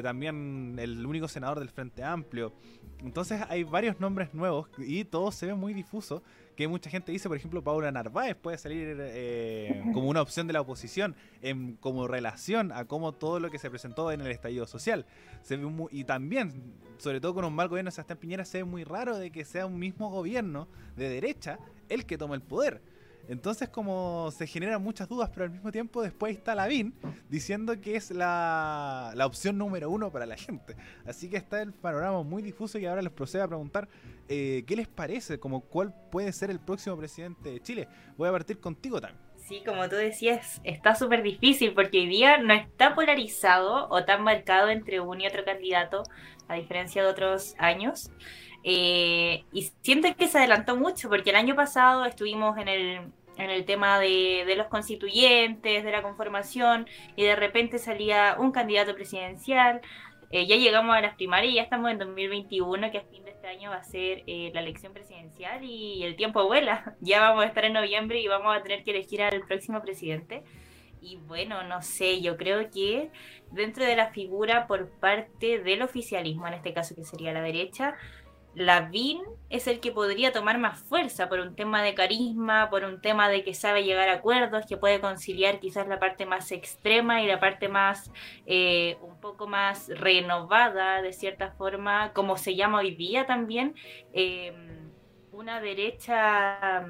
también 0.03 0.75
el 0.79 1.05
único 1.05 1.27
senador 1.27 1.59
del 1.59 1.69
Frente 1.69 2.03
Amplio. 2.03 2.53
Entonces 3.03 3.41
hay 3.49 3.63
varios 3.63 3.99
nombres 3.99 4.33
nuevos 4.33 4.69
y 4.77 5.03
todo 5.05 5.31
se 5.31 5.45
ve 5.47 5.53
muy 5.53 5.73
difuso 5.73 6.23
que 6.55 6.67
mucha 6.67 6.89
gente 6.89 7.11
dice, 7.11 7.27
por 7.27 7.37
ejemplo, 7.37 7.61
Paula 7.61 7.91
Narváez 7.91 8.35
puede 8.35 8.57
salir 8.57 8.97
eh, 8.99 9.83
como 9.93 10.09
una 10.09 10.21
opción 10.21 10.47
de 10.47 10.53
la 10.53 10.61
oposición 10.61 11.15
en, 11.41 11.75
como 11.75 12.07
relación 12.07 12.71
a 12.71 12.85
cómo 12.85 13.11
todo 13.11 13.39
lo 13.39 13.51
que 13.51 13.59
se 13.59 13.69
presentó 13.69 14.11
en 14.11 14.21
el 14.21 14.31
estallido 14.31 14.65
social. 14.65 15.05
Y 15.91 16.03
también, 16.05 16.73
sobre 16.97 17.19
todo 17.19 17.35
con 17.35 17.45
un 17.45 17.53
mal 17.53 17.67
gobierno 17.67 17.89
de 17.89 17.91
Sebastián 17.91 18.19
Piñera, 18.19 18.45
se 18.45 18.59
ve 18.59 18.63
muy 18.63 18.83
raro 18.83 19.17
de 19.17 19.31
que 19.31 19.43
sea 19.43 19.65
un 19.65 19.77
mismo 19.77 20.09
gobierno 20.09 20.67
de 20.95 21.09
derecha 21.09 21.59
el 21.89 22.05
que 22.05 22.17
toma 22.17 22.35
el 22.35 22.41
poder. 22.41 22.81
Entonces 23.27 23.69
como 23.69 24.31
se 24.31 24.47
generan 24.47 24.81
muchas 24.81 25.07
dudas, 25.07 25.29
pero 25.33 25.45
al 25.45 25.51
mismo 25.51 25.71
tiempo 25.71 26.01
después 26.01 26.35
está 26.35 26.55
Lavín 26.55 26.93
diciendo 27.29 27.79
que 27.79 27.95
es 27.95 28.11
la, 28.11 29.11
la, 29.15 29.25
opción 29.25 29.57
número 29.57 29.89
uno 29.89 30.11
para 30.11 30.25
la 30.25 30.37
gente. 30.37 30.75
Así 31.05 31.29
que 31.29 31.37
está 31.37 31.61
el 31.61 31.73
panorama 31.73 32.23
muy 32.23 32.41
difuso 32.41 32.77
y 32.77 32.85
ahora 32.85 33.01
les 33.01 33.11
procedo 33.11 33.43
a 33.43 33.47
preguntar 33.47 33.87
eh, 34.27 34.63
qué 34.67 34.75
les 34.75 34.87
parece, 34.87 35.39
como 35.39 35.61
cuál 35.61 35.93
puede 36.11 36.31
ser 36.31 36.49
el 36.49 36.59
próximo 36.59 36.97
presidente 36.97 37.49
de 37.49 37.59
Chile. 37.61 37.87
Voy 38.17 38.29
a 38.29 38.31
partir 38.31 38.59
contigo 38.59 38.99
también. 38.99 39.23
Sí, 39.47 39.61
como 39.63 39.87
tú 39.87 39.95
decías, 39.95 40.59
está 40.63 40.95
súper 40.95 41.21
difícil 41.21 41.75
porque 41.75 41.99
hoy 41.99 42.07
día 42.07 42.39
no 42.39 42.51
está 42.53 42.95
polarizado 42.95 43.87
o 43.89 44.03
tan 44.03 44.23
marcado 44.23 44.69
entre 44.69 44.99
uno 44.99 45.21
y 45.21 45.27
otro 45.27 45.45
candidato, 45.45 46.01
a 46.47 46.55
diferencia 46.55 47.03
de 47.03 47.09
otros 47.09 47.53
años. 47.59 48.09
Eh, 48.67 49.45
y 49.53 49.71
siento 49.83 50.07
que 50.17 50.27
se 50.27 50.39
adelantó 50.39 50.75
mucho 50.75 51.07
porque 51.07 51.29
el 51.29 51.35
año 51.35 51.55
pasado 51.55 52.03
estuvimos 52.03 52.57
en 52.57 52.67
el, 52.67 52.99
en 53.37 53.49
el 53.51 53.63
tema 53.63 53.99
de, 53.99 54.43
de, 54.47 54.55
los 54.55 54.65
constituyentes, 54.67 55.83
de 55.83 55.91
la 55.91 56.01
conformación, 56.01 56.87
y 57.15 57.23
de 57.25 57.35
repente 57.35 57.77
salía 57.77 58.35
un 58.39 58.51
candidato 58.51 58.95
presidencial. 58.95 59.81
Eh, 60.31 60.47
ya 60.47 60.55
llegamos 60.55 60.95
a 60.95 61.01
las 61.01 61.13
primarias 61.13 61.53
y 61.53 61.55
ya 61.57 61.61
estamos 61.61 61.91
en 61.91 61.99
2021, 61.99 62.89
que 62.89 62.97
a 62.97 63.03
fin 63.03 63.23
de 63.23 63.31
este 63.31 63.47
año 63.47 63.69
va 63.69 63.77
a 63.77 63.83
ser 63.83 64.23
eh, 64.25 64.49
la 64.51 64.61
elección 64.61 64.93
presidencial 64.93 65.63
y 65.63 66.03
el 66.03 66.15
tiempo 66.15 66.43
vuela. 66.47 66.95
Ya 67.01 67.21
vamos 67.21 67.43
a 67.43 67.47
estar 67.47 67.65
en 67.65 67.73
noviembre 67.73 68.19
y 68.19 68.27
vamos 68.27 68.57
a 68.57 68.63
tener 68.63 68.83
que 68.83 68.89
elegir 68.89 69.21
al 69.21 69.41
próximo 69.41 69.79
presidente. 69.83 70.43
Y 71.01 71.17
bueno, 71.17 71.61
no 71.61 71.83
sé, 71.83 72.19
yo 72.19 72.35
creo 72.35 72.71
que 72.71 73.11
dentro 73.51 73.85
de 73.85 73.95
la 73.95 74.07
figura 74.07 74.65
por 74.65 74.89
parte 74.89 75.59
del 75.59 75.83
oficialismo, 75.83 76.47
en 76.47 76.55
este 76.55 76.73
caso 76.73 76.95
que 76.95 77.03
sería 77.03 77.31
la 77.31 77.41
derecha, 77.43 77.95
Lavín 78.55 79.21
es 79.49 79.67
el 79.67 79.79
que 79.79 79.91
podría 79.91 80.31
tomar 80.31 80.57
más 80.57 80.79
fuerza 80.79 81.29
por 81.29 81.39
un 81.39 81.55
tema 81.55 81.83
de 81.83 81.93
carisma, 81.93 82.69
por 82.69 82.83
un 82.83 83.01
tema 83.01 83.29
de 83.29 83.43
que 83.43 83.53
sabe 83.53 83.83
llegar 83.83 84.09
a 84.09 84.13
acuerdos, 84.13 84.65
que 84.65 84.77
puede 84.77 84.99
conciliar 84.99 85.59
quizás 85.59 85.87
la 85.87 85.99
parte 85.99 86.25
más 86.25 86.51
extrema 86.51 87.21
y 87.21 87.27
la 87.27 87.39
parte 87.39 87.69
más, 87.69 88.11
eh, 88.45 88.97
un 89.01 89.19
poco 89.19 89.47
más 89.47 89.89
renovada, 89.89 91.01
de 91.01 91.13
cierta 91.13 91.51
forma, 91.51 92.11
como 92.13 92.37
se 92.37 92.55
llama 92.55 92.79
hoy 92.79 92.95
día 92.95 93.25
también, 93.25 93.75
em, 94.13 94.91
una 95.31 95.61
derecha, 95.61 96.85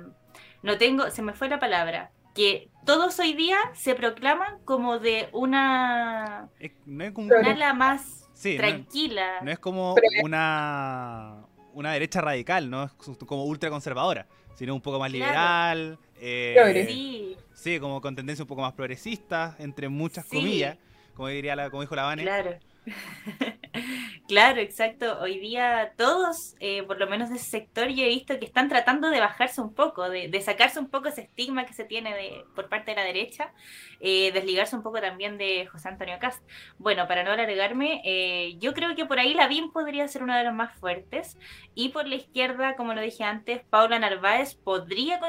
no 0.61 0.77
tengo, 0.77 1.09
se 1.09 1.21
me 1.21 1.33
fue 1.33 1.49
la 1.49 1.59
palabra, 1.59 2.11
que 2.33 2.69
todos 2.85 3.19
hoy 3.19 3.33
día 3.33 3.57
se 3.73 3.95
proclaman 3.95 4.59
como 4.65 4.99
de 4.99 5.29
una, 5.31 6.49
no 6.85 7.03
es 7.03 7.11
como, 7.11 7.27
una 7.27 7.51
ala 7.51 7.73
más 7.73 8.29
sí, 8.33 8.57
tranquila. 8.57 9.41
No, 9.41 9.51
es 9.51 9.59
como 9.59 9.95
una, 10.23 11.44
una 11.75 11.91
derecha 11.91 12.21
radical, 12.21 12.69
no 12.69 12.85
es 12.85 12.91
como 13.27 13.45
ultraconservadora, 13.45 14.27
sino 14.55 14.73
un 14.73 14.81
poco 14.81 14.97
más 14.97 15.11
liberal. 15.11 15.99
Eh, 16.19 16.85
sí. 16.87 17.37
sí, 17.53 17.79
como 17.79 18.01
con 18.01 18.15
tendencia 18.15 18.43
un 18.43 18.47
poco 18.47 18.61
más 18.61 18.73
progresista, 18.73 19.55
entre 19.59 19.89
muchas 19.89 20.25
comillas, 20.25 20.77
como 21.13 21.27
diría 21.27 21.55
la, 21.55 21.69
como 21.69 21.81
dijo 21.81 21.95
la 21.95 22.03
Vane. 22.03 22.23
Claro. 22.23 22.57
claro, 24.27 24.59
exacto. 24.59 25.19
Hoy 25.19 25.39
día 25.39 25.93
todos, 25.97 26.55
eh, 26.59 26.83
por 26.83 26.99
lo 26.99 27.07
menos 27.07 27.29
de 27.29 27.35
ese 27.35 27.45
sector, 27.45 27.87
yo 27.89 28.03
he 28.03 28.07
visto 28.07 28.37
que 28.39 28.45
están 28.45 28.69
tratando 28.69 29.09
de 29.09 29.19
bajarse 29.19 29.61
un 29.61 29.73
poco, 29.73 30.09
de, 30.09 30.41
sacarse 30.41 30.79
un 30.79 30.89
poco 30.89 31.09
ese 31.09 31.21
estigma 31.21 31.65
que 31.65 31.73
se 31.73 31.85
tiene 31.85 32.43
por 32.55 32.69
parte 32.69 32.91
de 32.91 32.97
la 32.97 33.03
derecha, 33.03 33.53
eh, 33.99 34.31
desligarse 34.31 34.75
un 34.75 34.83
poco 34.83 35.01
también 35.01 35.37
de 35.37 35.67
José 35.67 35.89
Antonio 35.89 36.17
Cast. 36.19 36.43
Bueno, 36.77 37.07
para 37.07 37.23
no 37.23 37.31
alargarme, 37.31 38.01
eh, 38.05 38.55
yo 38.59 38.73
creo 38.73 38.95
que 38.95 39.05
por 39.05 39.19
ahí 39.19 39.33
la 39.33 39.47
BIM 39.47 39.71
podría 39.71 40.07
ser 40.07 40.23
uno 40.23 40.35
de 40.35 40.43
los 40.43 40.53
más 40.53 40.77
fuertes 40.79 41.37
y 41.73 41.89
por 41.89 42.07
la 42.07 42.15
izquierda, 42.15 42.75
como 42.75 42.93
lo 42.93 43.01
dije 43.01 43.23
antes, 43.23 43.63
Paula 43.69 43.99
Narváez 43.99 44.55
podría 44.55 45.19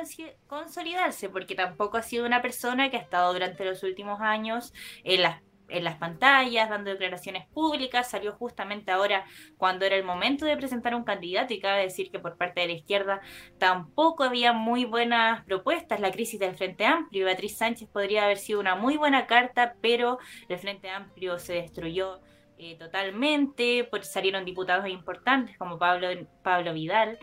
consolidarse 0.46 1.28
porque 1.28 1.54
tampoco 1.54 1.96
ha 1.96 2.02
sido 2.02 2.26
una 2.26 2.42
persona 2.42 2.90
que 2.90 2.96
ha 2.96 3.00
estado 3.00 3.32
durante 3.32 3.64
los 3.64 3.82
últimos 3.82 4.20
años 4.20 4.72
en 5.04 5.22
las 5.22 5.45
en 5.68 5.84
las 5.84 5.96
pantallas, 5.96 6.68
dando 6.70 6.90
declaraciones 6.90 7.46
públicas, 7.46 8.10
salió 8.10 8.32
justamente 8.32 8.90
ahora 8.92 9.24
cuando 9.56 9.84
era 9.84 9.96
el 9.96 10.04
momento 10.04 10.46
de 10.46 10.56
presentar 10.56 10.94
un 10.94 11.04
candidato 11.04 11.52
y 11.52 11.60
cabe 11.60 11.82
decir 11.82 12.10
que 12.10 12.18
por 12.18 12.36
parte 12.36 12.60
de 12.60 12.68
la 12.68 12.72
izquierda 12.74 13.20
tampoco 13.58 14.24
había 14.24 14.52
muy 14.52 14.84
buenas 14.84 15.44
propuestas, 15.44 16.00
la 16.00 16.10
crisis 16.10 16.38
del 16.38 16.56
Frente 16.56 16.84
Amplio, 16.84 17.26
Beatriz 17.26 17.56
Sánchez 17.56 17.88
podría 17.88 18.24
haber 18.24 18.38
sido 18.38 18.60
una 18.60 18.76
muy 18.76 18.96
buena 18.96 19.26
carta, 19.26 19.74
pero 19.80 20.18
el 20.48 20.58
Frente 20.58 20.90
Amplio 20.90 21.38
se 21.38 21.54
destruyó 21.54 22.20
eh, 22.58 22.76
totalmente, 22.78 23.84
pues 23.90 24.10
salieron 24.10 24.46
diputados 24.46 24.88
importantes 24.88 25.58
como 25.58 25.78
Pablo, 25.78 26.08
Pablo 26.42 26.72
Vidal, 26.72 27.18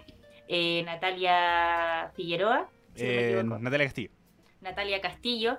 eh, 0.48 0.84
Natalia 0.84 2.12
Figueroa, 2.16 2.70
eh, 2.96 3.42
Natalia 3.44 3.86
Castillo. 3.86 4.12
Natalia 4.62 5.02
Castillo. 5.02 5.58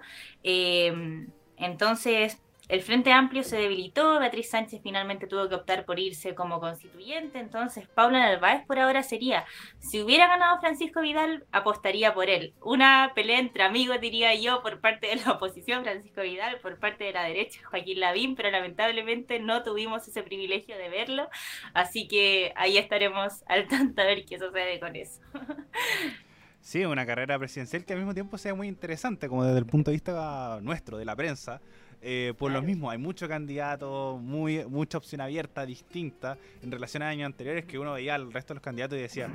entonces, 1.57 2.41
el 2.69 2.81
Frente 2.81 3.13
Amplio 3.13 3.43
se 3.43 3.57
debilitó, 3.57 4.19
Beatriz 4.19 4.51
Sánchez 4.51 4.81
finalmente 4.83 5.27
tuvo 5.27 5.49
que 5.49 5.55
optar 5.55 5.85
por 5.85 5.99
irse 5.99 6.35
como 6.35 6.61
constituyente, 6.61 7.39
entonces 7.39 7.87
Paula 7.89 8.21
Narváez 8.21 8.65
por 8.67 8.79
ahora 8.79 9.03
sería, 9.03 9.45
si 9.81 10.01
hubiera 10.01 10.29
ganado 10.29 10.59
Francisco 10.61 11.03
Vidal, 11.03 11.45
apostaría 11.53 12.15
por 12.15 12.31
él. 12.31 12.55
Una 12.63 13.13
pelea 13.15 13.39
entre 13.39 13.65
amigos, 13.65 14.01
diría 14.01 14.35
yo, 14.35 14.63
por 14.63 14.81
parte 14.81 15.09
de 15.09 15.17
la 15.17 15.33
oposición, 15.33 15.85
Francisco 15.85 16.23
Vidal, 16.23 16.59
por 16.61 16.79
parte 16.79 17.05
de 17.05 17.13
la 17.13 17.25
derecha, 17.25 17.61
Joaquín 17.65 18.01
Lavín, 18.01 18.35
pero 18.35 18.51
lamentablemente 18.51 19.41
no 19.41 19.63
tuvimos 19.63 20.09
ese 20.09 20.23
privilegio 20.23 20.77
de 20.79 20.89
verlo, 20.89 21.29
así 21.75 22.09
que 22.09 22.53
ahí 22.57 22.79
estaremos 22.79 23.43
al 23.47 23.69
tanto 23.69 24.01
a 24.01 24.07
ver 24.07 24.25
qué 24.25 24.39
sucede 24.39 24.81
con 24.81 24.97
eso. 24.97 25.21
Sí, 26.65 26.83
una 26.87 27.05
carrera 27.05 27.39
presidencial 27.39 27.85
que 27.85 27.93
al 27.93 27.99
mismo 27.99 28.15
tiempo 28.15 28.39
sea 28.39 28.55
muy 28.55 28.69
interesante, 28.69 29.29
como 29.29 29.45
desde 29.45 29.59
el 29.59 29.67
punto 29.67 29.91
de 29.91 29.97
vista 29.97 30.59
nuestro, 30.63 30.97
de 30.97 31.05
la 31.05 31.15
prensa, 31.15 31.61
eh, 32.07 32.35
por 32.37 32.53
lo 32.53 32.61
mismo, 32.61 32.91
hay 32.91 32.99
muchos 32.99 33.31
candidatos, 33.31 34.21
muy, 34.21 34.63
mucha 34.67 34.99
opción 34.99 35.23
abierta, 35.23 35.65
distinta, 35.65 36.37
en 36.63 36.71
relación 36.71 37.03
a 37.03 37.09
años 37.09 37.25
anteriores 37.25 37.65
que 37.65 37.79
uno 37.79 37.95
veía 37.95 38.15
al 38.15 38.31
resto 38.31 38.53
de 38.53 38.57
los 38.57 38.63
candidatos 38.63 38.99
y 38.99 39.01
decía, 39.01 39.31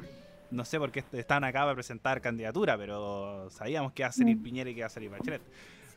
no 0.51 0.63
sé 0.65 0.77
por 0.77 0.91
qué 0.91 1.03
estaban 1.13 1.45
acá 1.45 1.61
para 1.61 1.73
presentar 1.73 2.21
candidatura, 2.21 2.77
pero 2.77 3.49
sabíamos 3.49 3.93
que 3.93 4.03
iba 4.03 4.09
a 4.09 4.11
salir 4.11 4.37
mm. 4.37 4.43
Piñera 4.43 4.69
y 4.69 4.73
que 4.75 4.79
iba 4.81 4.85
a 4.87 4.91
salir 4.91 5.09
Bachelet. 5.09 5.41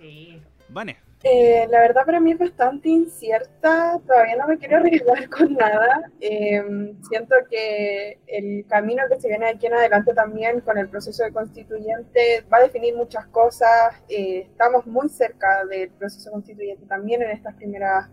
Sí. 0.03 0.43
Vane. 0.69 0.99
Eh, 1.23 1.69
la 1.71 1.79
verdad 1.79 2.05
para 2.05 2.19
mí 2.19 2.33
es 2.33 2.39
bastante 2.39 2.89
incierta, 2.89 4.01
todavía 4.05 4.35
no 4.35 4.49
me 4.49 4.59
quiero 4.59 4.79
arriesgar 4.79 5.29
con 5.29 5.55
nada. 5.55 6.11
Em, 6.19 7.01
siento 7.05 7.37
que 7.49 8.19
el 8.27 8.67
camino 8.67 9.05
que 9.09 9.21
se 9.21 9.29
viene 9.29 9.47
aquí 9.47 9.67
en 9.67 9.75
adelante 9.75 10.13
también 10.15 10.61
con 10.61 10.79
el 10.79 10.89
proceso 10.89 11.23
de 11.23 11.33
constituyente 11.33 12.45
va 12.53 12.57
a 12.57 12.63
definir 12.63 12.97
muchas 12.97 13.27
cosas. 13.27 13.95
Eh, 14.09 14.47
estamos 14.51 14.85
muy 14.87 15.09
cerca 15.09 15.65
del 15.67 15.91
proceso 15.91 16.33
constituyente 16.33 16.85
también 16.87 17.23
en 17.23 17.31
estas 17.31 17.55
primeras 17.55 18.09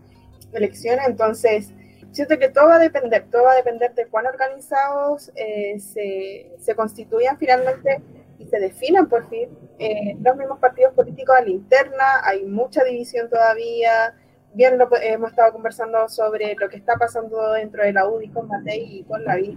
elecciones, 0.52 1.04
entonces 1.08 1.72
siento 2.12 2.38
que 2.38 2.48
todo 2.48 2.68
va 2.68 2.76
a 2.76 2.80
depender, 2.80 3.26
todo 3.30 3.44
va 3.44 3.52
a 3.52 3.56
depender 3.56 3.92
de 3.94 4.06
cuán 4.06 4.26
organizados 4.26 5.32
eh, 5.34 5.80
se, 5.80 6.52
se 6.60 6.74
constituyan 6.76 7.36
finalmente 7.38 8.00
y 8.40 8.46
se 8.46 8.58
definan 8.58 9.08
por 9.08 9.28
fin 9.28 9.50
eh, 9.78 10.16
los 10.22 10.36
mismos 10.36 10.58
partidos 10.58 10.94
políticos 10.94 11.36
a 11.38 11.42
la 11.42 11.50
interna, 11.50 12.20
hay 12.24 12.44
mucha 12.44 12.82
división 12.82 13.28
todavía. 13.28 14.14
Bien, 14.52 14.78
lo, 14.78 14.88
hemos 15.00 15.30
estado 15.30 15.52
conversando 15.52 16.08
sobre 16.08 16.56
lo 16.56 16.68
que 16.68 16.76
está 16.76 16.96
pasando 16.96 17.52
dentro 17.52 17.84
de 17.84 17.92
la 17.92 18.08
UDI 18.08 18.30
con 18.30 18.48
Matei 18.48 18.98
y 18.98 19.04
con 19.04 19.24
la 19.24 19.36
VI. 19.36 19.56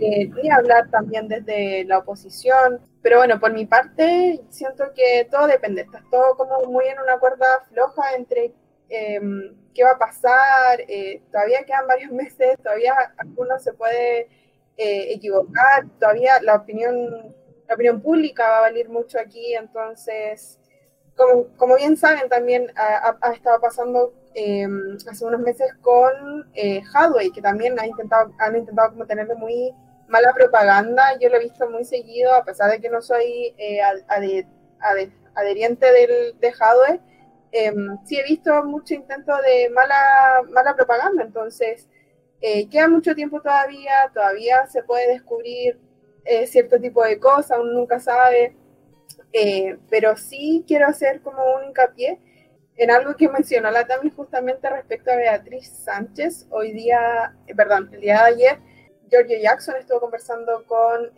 Eh, 0.00 0.30
hablar 0.50 0.88
también 0.90 1.28
desde 1.28 1.84
la 1.84 1.98
oposición, 1.98 2.80
pero 3.02 3.18
bueno, 3.18 3.38
por 3.38 3.52
mi 3.52 3.66
parte, 3.66 4.40
siento 4.48 4.84
que 4.94 5.28
todo 5.30 5.46
depende, 5.46 5.82
está 5.82 6.02
todo 6.10 6.36
como 6.36 6.64
muy 6.70 6.86
en 6.86 6.98
una 7.00 7.18
cuerda 7.18 7.46
floja 7.68 8.14
entre 8.16 8.54
em, 8.88 9.54
qué 9.74 9.84
va 9.84 9.90
a 9.90 9.98
pasar, 9.98 10.80
eh, 10.88 11.22
todavía 11.30 11.64
quedan 11.64 11.86
varios 11.86 12.12
meses, 12.22 12.56
todavía 12.62 12.94
alguno 13.18 13.58
se 13.58 13.74
puede 13.74 14.20
eh, 14.76 15.12
equivocar, 15.12 15.86
todavía 15.98 16.40
la 16.42 16.56
opinión 16.56 17.34
la 17.70 17.74
opinión 17.76 18.00
pública 18.00 18.48
va 18.48 18.58
a 18.58 18.60
valer 18.62 18.88
mucho 18.88 19.16
aquí, 19.20 19.54
entonces, 19.54 20.58
como, 21.14 21.46
como 21.56 21.76
bien 21.76 21.96
saben, 21.96 22.28
también 22.28 22.66
ha, 22.74 23.32
estado 23.32 23.60
pasando 23.60 24.12
em, 24.34 24.96
hace 25.08 25.24
unos 25.24 25.40
meses 25.40 25.72
con 25.80 26.50
eh, 26.54 26.82
Hadway, 26.92 27.30
que 27.30 27.40
también 27.40 27.78
ha 27.78 27.86
intentado, 27.86 28.34
han 28.40 28.56
intentado 28.56 28.90
como 28.90 29.06
tenerle 29.06 29.36
muy 29.36 29.72
mala 30.08 30.32
propaganda, 30.34 31.16
yo 31.20 31.28
lo 31.28 31.36
he 31.36 31.44
visto 31.44 31.70
muy 31.70 31.84
seguido, 31.84 32.34
a 32.34 32.44
pesar 32.44 32.72
de 32.72 32.80
que 32.80 32.90
no 32.90 33.00
soy 33.00 33.54
eh, 33.56 33.78
adheriente 35.36 35.92
del, 35.92 36.40
de 36.40 36.52
Hadway, 36.58 37.00
em, 37.52 37.98
sí 38.04 38.18
he 38.18 38.24
visto 38.24 38.64
mucho 38.64 38.94
intento 38.94 39.32
de 39.42 39.70
mala, 39.70 40.42
mala 40.50 40.74
propaganda, 40.74 41.22
entonces 41.22 41.86
eh, 42.40 42.68
queda 42.68 42.88
mucho 42.88 43.14
tiempo 43.14 43.40
todavía, 43.40 44.10
todavía 44.12 44.66
se 44.66 44.82
puede 44.82 45.06
descubrir 45.12 45.78
eh, 46.30 46.46
cierto 46.46 46.78
tipo 46.78 47.02
de 47.02 47.18
cosas, 47.18 47.58
uno 47.60 47.72
nunca 47.72 47.98
sabe, 47.98 48.54
eh, 49.32 49.76
pero 49.90 50.16
sí 50.16 50.64
quiero 50.64 50.86
hacer 50.86 51.22
como 51.22 51.42
un 51.56 51.64
hincapié 51.64 52.20
en 52.76 52.92
algo 52.92 53.16
que 53.16 53.28
mencionó 53.28 53.68
la 53.72 53.84
Tami 53.84 54.10
justamente 54.10 54.70
respecto 54.70 55.10
a 55.10 55.16
Beatriz 55.16 55.66
Sánchez. 55.84 56.46
Hoy 56.50 56.70
día, 56.70 57.34
eh, 57.48 57.54
perdón, 57.56 57.90
el 57.92 58.00
día 58.00 58.22
de 58.22 58.28
ayer, 58.28 58.58
Giorgio 59.10 59.38
Jackson 59.40 59.74
estuvo 59.74 59.98
conversando 59.98 60.64
con 60.66 61.10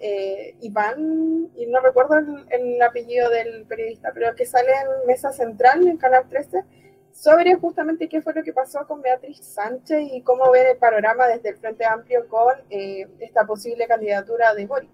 Iván, 0.62 1.50
y 1.56 1.66
no 1.66 1.80
recuerdo 1.80 2.16
el, 2.16 2.46
el, 2.48 2.80
apellido 2.80 3.28
del 3.28 3.66
periodista, 3.66 4.12
pero 4.14 4.34
que 4.34 4.46
sale 4.46 4.72
en 4.72 5.06
Mesa 5.06 5.30
Central, 5.30 5.86
en 5.86 5.98
Canal 5.98 6.26
13, 6.26 6.64
sobre 7.12 7.54
justamente 7.54 8.08
qué 8.08 8.22
fue 8.22 8.34
lo 8.34 8.42
que 8.42 8.52
pasó 8.52 8.86
con 8.86 9.02
Beatriz 9.02 9.38
Sánchez 9.38 10.08
y 10.12 10.22
cómo 10.22 10.50
ven 10.50 10.66
el 10.66 10.76
panorama 10.76 11.26
desde 11.26 11.50
el 11.50 11.56
Frente 11.56 11.84
Amplio 11.84 12.26
con 12.28 12.54
eh, 12.70 13.06
esta 13.20 13.44
posible 13.44 13.86
candidatura 13.86 14.54
de 14.54 14.66
Boric. 14.66 14.90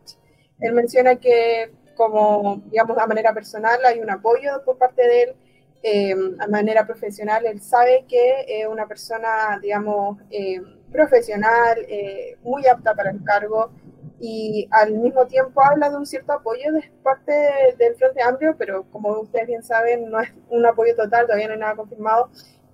Él 0.61 0.73
menciona 0.73 1.17
que 1.17 1.73
como, 1.97 2.63
digamos, 2.67 2.99
a 2.99 3.07
manera 3.07 3.33
personal 3.33 3.85
hay 3.85 4.01
un 4.01 4.11
apoyo 4.11 4.63
por 4.65 4.79
parte 4.79 5.03
de 5.03 5.23
él, 5.23 5.37
eh, 5.83 6.15
a 6.41 6.47
manera 6.49 6.87
profesional 6.87 7.47
él 7.47 7.61
sabe 7.61 8.05
que 8.09 8.45
es 8.47 8.67
una 8.67 8.87
persona, 8.87 9.59
digamos, 9.63 10.19
eh, 10.31 10.61
profesional, 10.91 11.87
muy 12.43 12.67
apta 12.67 12.95
para 12.95 13.11
el 13.11 13.23
cargo, 13.23 13.71
y 14.21 14.69
al 14.71 14.95
mismo 14.95 15.27
tiempo 15.27 15.63
habla 15.63 15.91
de 15.91 15.97
un 15.97 16.07
cierto 16.07 16.33
apoyo 16.33 16.73
de 16.73 16.91
parte 17.03 17.33
del 17.79 17.95
Frente 17.97 18.23
Amplio, 18.23 18.57
pero 18.59 18.85
como 18.91 19.11
ustedes 19.21 19.47
bien 19.47 19.63
saben, 19.63 20.11
no 20.11 20.21
es 20.21 20.33
un 20.49 20.67
apoyo 20.67 20.95
total, 20.97 21.27
todavía 21.27 21.47
no 21.49 21.55
hay 21.55 21.61
nada 21.61 21.77
confirmado. 21.77 22.31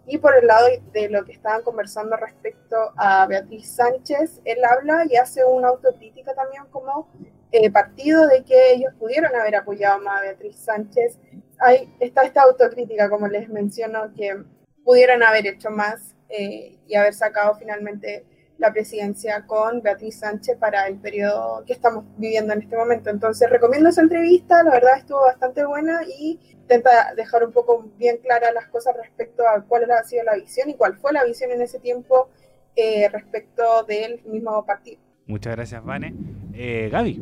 Y 0.06 0.18
por 0.18 0.36
el 0.36 0.46
lado 0.46 0.68
de 0.92 1.08
lo 1.08 1.24
que 1.24 1.32
estaban 1.32 1.62
conversando 1.62 2.16
respecto 2.16 2.76
a 2.96 3.26
Beatriz 3.26 3.74
Sánchez, 3.74 4.40
él 4.44 4.58
habla 4.64 5.04
y 5.08 5.16
hace 5.16 5.44
una 5.44 5.68
autocrítica 5.68 6.34
también 6.34 6.64
como 6.70 7.08
eh, 7.52 7.70
partido 7.70 8.26
de 8.26 8.44
que 8.44 8.72
ellos 8.72 8.92
pudieron 8.98 9.34
haber 9.34 9.56
apoyado 9.56 10.00
más 10.00 10.18
a 10.18 10.22
Beatriz 10.22 10.56
Sánchez. 10.56 11.18
Hay, 11.58 11.94
está 12.00 12.22
esta 12.22 12.42
autocrítica, 12.42 13.08
como 13.08 13.28
les 13.28 13.48
menciono, 13.48 14.12
que 14.14 14.44
pudieron 14.84 15.22
haber 15.22 15.46
hecho 15.46 15.70
más 15.70 16.14
eh, 16.28 16.78
y 16.86 16.94
haber 16.94 17.14
sacado 17.14 17.54
finalmente 17.54 18.26
la 18.58 18.72
presidencia 18.72 19.44
con 19.46 19.82
Beatriz 19.82 20.18
Sánchez 20.20 20.56
para 20.58 20.86
el 20.86 20.96
periodo 20.96 21.64
que 21.66 21.72
estamos 21.72 22.04
viviendo 22.16 22.52
en 22.52 22.62
este 22.62 22.76
momento. 22.76 23.10
Entonces 23.10 23.50
recomiendo 23.50 23.88
esa 23.88 24.02
entrevista, 24.02 24.62
la 24.62 24.72
verdad 24.72 24.98
estuvo 24.98 25.20
bastante 25.22 25.64
buena 25.64 26.00
y 26.04 26.38
intenta 26.52 27.14
dejar 27.14 27.44
un 27.44 27.52
poco 27.52 27.84
bien 27.98 28.18
claras 28.18 28.54
las 28.54 28.68
cosas 28.68 28.96
respecto 28.96 29.46
a 29.46 29.62
cuál 29.62 29.90
ha 29.90 30.02
sido 30.04 30.24
la 30.24 30.36
visión 30.36 30.70
y 30.70 30.74
cuál 30.74 30.96
fue 30.96 31.12
la 31.12 31.24
visión 31.24 31.50
en 31.50 31.62
ese 31.62 31.78
tiempo 31.78 32.28
eh, 32.76 33.08
respecto 33.08 33.84
del 33.84 34.22
mismo 34.24 34.64
partido. 34.64 35.00
Muchas 35.26 35.56
gracias, 35.56 35.84
Vane. 35.84 36.14
Eh, 36.54 36.88
Gaby, 36.90 37.20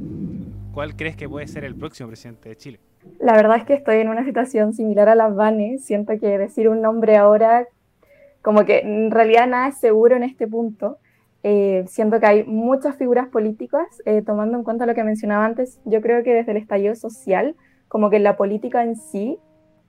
¿cuál 0.73 0.97
crees 0.97 1.16
que 1.16 1.29
puede 1.29 1.47
ser 1.47 1.64
el 1.64 1.77
próximo 1.77 2.09
presidente 2.09 2.49
de 2.49 2.57
Chile? 2.57 2.81
La 3.18 3.35
verdad 3.35 3.57
es 3.59 3.64
que 3.64 3.75
estoy 3.75 3.97
en 3.97 4.09
una 4.09 4.25
situación 4.25 4.73
similar 4.75 5.09
a 5.09 5.14
las 5.14 5.35
Vane. 5.35 5.79
Siento 5.79 6.18
que 6.18 6.38
decir 6.38 6.68
un 6.68 6.83
nombre 6.83 7.16
ahora, 7.16 7.66
como 8.42 8.64
que 8.64 8.81
en 8.81 9.11
realidad 9.11 9.47
nada 9.47 9.68
es 9.68 9.79
seguro 9.79 10.16
en 10.16 10.23
este 10.23 10.47
punto. 10.47 10.99
Eh, 11.44 11.85
siento 11.88 12.20
que 12.20 12.26
hay 12.26 12.44
muchas 12.44 12.96
figuras 12.96 13.26
políticas, 13.28 13.85
eh, 14.05 14.22
tomando 14.22 14.57
en 14.57 14.64
cuenta 14.64 14.87
lo 14.87 14.94
que 14.94 15.02
mencionaba 15.02 15.44
antes, 15.44 15.81
yo 15.85 16.00
creo 16.00 16.22
que 16.22 16.35
desde 16.35 16.52
el 16.52 16.59
estallido 16.59 16.94
social, 16.94 17.57
como 17.88 18.11
que 18.11 18.20
la 18.20 18.37
política 18.37 18.85
en 18.85 18.96
sí 18.96 19.38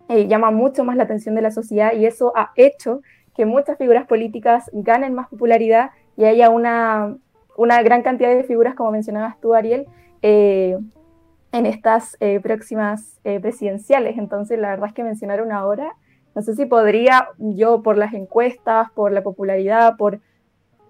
eh, 0.10 0.28
llama 0.28 0.52
mucho 0.52 0.84
más 0.84 0.98
la 0.98 1.04
atención 1.04 1.36
de 1.36 1.42
la 1.42 1.52
sociedad 1.52 1.94
y 1.94 2.06
eso 2.06 2.34
ha 2.36 2.52
hecho 2.56 3.02
que 3.36 3.46
muchas 3.46 3.78
figuras 3.78 4.08
políticas 4.08 4.70
ganen 4.74 5.14
más 5.14 5.30
popularidad 5.30 5.92
y 6.18 6.26
haya 6.26 6.50
una, 6.50 7.18
una 7.56 7.82
gran 7.84 8.02
cantidad 8.02 8.36
de 8.36 8.44
figuras, 8.44 8.76
como 8.76 8.92
mencionabas 8.92 9.40
tú, 9.40 9.54
Ariel, 9.54 9.88
en 10.22 11.66
estas 11.66 12.18
próximas 12.44 13.20
presidenciales. 13.24 14.18
Entonces, 14.20 14.60
la 14.60 14.70
verdad 14.70 14.90
es 14.90 14.94
que 14.94 15.04
mencionar 15.04 15.42
una 15.42 15.66
hora, 15.66 15.96
no 16.36 16.42
sé 16.44 16.56
si 16.56 16.66
podría 16.66 17.30
yo 17.40 17.82
por 17.82 17.98
las 17.98 18.14
encuestas, 18.14 18.92
por 18.92 19.12
la 19.12 19.24
popularidad, 19.24 19.98
por 19.98 20.20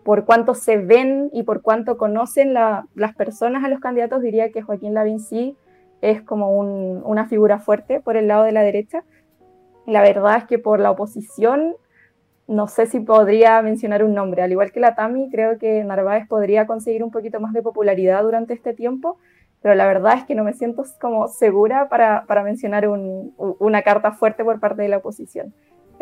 por 0.04 0.26
cuánto 0.26 0.54
se 0.54 0.78
ven 0.78 1.30
y 1.34 1.44
por 1.44 1.62
cuánto 1.62 1.98
conocen 1.98 2.54
las 2.54 3.16
personas 3.16 3.64
a 3.64 3.70
los 3.70 3.80
candidatos, 3.80 4.22
diría 4.22 4.52
que 4.52 4.62
Joaquín 4.62 4.94
Lavín 4.94 5.20
sí 5.20 5.58
es 6.02 6.22
como 6.22 6.58
una 6.58 7.28
figura 7.28 7.60
fuerte 7.60 8.02
por 8.02 8.18
el 8.18 8.28
lado 8.28 8.44
de 8.44 8.52
la 8.52 8.62
derecha. 8.62 9.04
La 9.86 10.02
verdad 10.02 10.38
es 10.38 10.44
que 10.46 10.60
por 10.60 10.80
la 10.80 10.92
oposición 10.92 11.76
no 12.48 12.68
sé 12.68 12.88
si 12.88 13.00
podría 13.00 13.62
mencionar 13.62 14.04
un 14.04 14.14
nombre. 14.14 14.42
Al 14.42 14.52
igual 14.52 14.72
que 14.72 14.82
la 14.82 14.96
Tami, 14.96 15.30
creo 15.30 15.58
que 15.58 15.84
Narváez 15.84 16.28
podría 16.28 16.68
conseguir 16.68 17.04
un 17.04 17.12
poquito 17.12 17.40
más 17.40 17.54
de 17.54 17.62
popularidad 17.62 18.24
durante 18.24 18.54
este 18.54 18.74
tiempo, 18.74 19.18
pero 19.62 19.76
la 19.76 19.88
verdad 19.88 20.18
es 20.18 20.26
que 20.26 20.36
no 20.36 20.44
me 20.44 20.54
siento 20.54 20.84
como 21.00 21.30
segura 21.30 21.88
para, 21.88 22.26
mencionar 22.44 22.88
una 22.88 23.82
carta 23.82 24.12
fuerte 24.12 24.44
por 24.44 24.60
parte 24.60 24.82
de 24.82 24.90
la 24.90 24.98
oposición. 24.98 25.54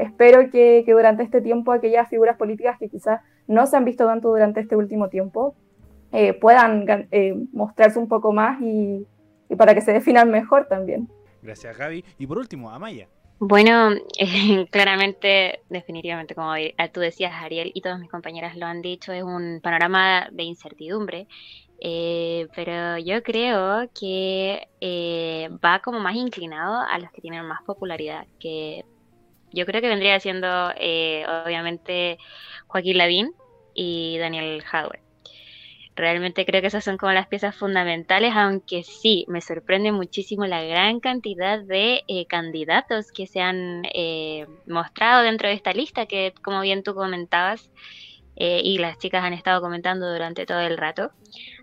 Espero 0.02 0.50
que, 0.50 0.84
durante 0.88 1.22
este 1.22 1.42
tiempo 1.42 1.72
aquellas 1.72 2.10
figuras 2.10 2.36
políticas 2.36 2.80
que 2.80 2.90
quizás 2.90 3.22
no 3.48 3.68
se 3.68 3.78
han 3.78 3.86
visto 3.86 4.06
tanto 4.06 4.30
durante 4.30 4.60
este 4.60 4.76
último 4.76 5.10
tiempo 5.10 5.56
eh, 6.12 6.34
puedan 6.34 7.08
eh, 7.12 7.36
mostrarse 7.54 8.00
un 8.00 8.08
poco 8.08 8.34
más 8.34 8.60
y, 8.62 9.06
para 9.56 9.76
que 9.76 9.82
se 9.82 9.94
definan 9.94 10.32
mejor 10.32 10.68
también. 10.68 11.08
Gracias 11.44 11.78
Gaby. 11.78 12.04
Y 12.18 12.26
por 12.26 12.40
último, 12.40 12.72
Amaya. 12.72 13.08
Bueno, 13.38 13.92
claramente, 14.72 15.60
definitivamente, 15.70 16.34
como 16.34 16.54
tú 16.92 17.00
decías, 17.00 17.34
Ariel, 17.36 17.72
y 17.74 17.82
todas 17.82 18.00
mis 18.00 18.10
compañeras 18.10 18.58
lo 18.58 18.66
han 18.66 18.82
dicho, 18.82 19.12
es 19.14 19.24
un 19.24 19.60
panorama 19.62 20.30
de 20.32 20.44
incertidumbre. 20.44 21.28
Eh, 21.80 22.48
pero 22.56 22.98
yo 22.98 23.22
creo 23.24 23.90
que 24.00 24.68
va 25.64 25.80
como 25.80 26.00
más 26.00 26.16
inclinado 26.16 26.82
a 26.82 26.98
los 26.98 27.12
que 27.12 27.22
tienen 27.22 27.46
más 27.46 27.62
popularidad, 27.64 28.26
que 28.40 28.84
yo 29.54 29.66
creo 29.66 29.82
que 29.82 29.90
vendría 29.90 30.20
siendo, 30.20 30.72
eh, 30.78 31.26
obviamente, 31.46 32.18
Joaquín 32.68 32.98
Lavín 32.98 33.32
y 33.74 34.18
Daniel 34.18 34.64
Howard. 34.72 35.00
Realmente 35.96 36.46
creo 36.46 36.62
que 36.62 36.68
esas 36.68 36.86
son 36.86 36.98
como 36.98 37.12
las 37.12 37.28
piezas 37.28 37.56
fundamentales, 37.56 38.34
aunque 38.34 38.84
sí, 38.84 39.26
me 39.28 39.42
sorprende 39.42 39.92
muchísimo 39.92 40.46
la 40.46 40.64
gran 40.64 41.00
cantidad 41.02 41.60
de 41.60 42.04
eh, 42.08 42.26
candidatos 42.28 43.12
que 43.12 43.28
se 43.28 43.42
han 43.42 43.84
eh, 43.94 44.48
mostrado 44.68 45.24
dentro 45.24 45.50
de 45.50 45.56
esta 45.56 45.74
lista, 45.74 46.06
que 46.06 46.34
como 46.42 46.62
bien 46.62 46.84
tú 46.84 46.96
comentabas, 46.96 47.70
y 48.34 48.80
las 48.80 48.98
chicas 48.98 49.24
han 49.24 49.34
estado 49.34 49.62
comentando 49.62 50.12
durante 50.12 50.48
todo 50.48 50.62
el 50.62 50.76
rato. 50.76 51.12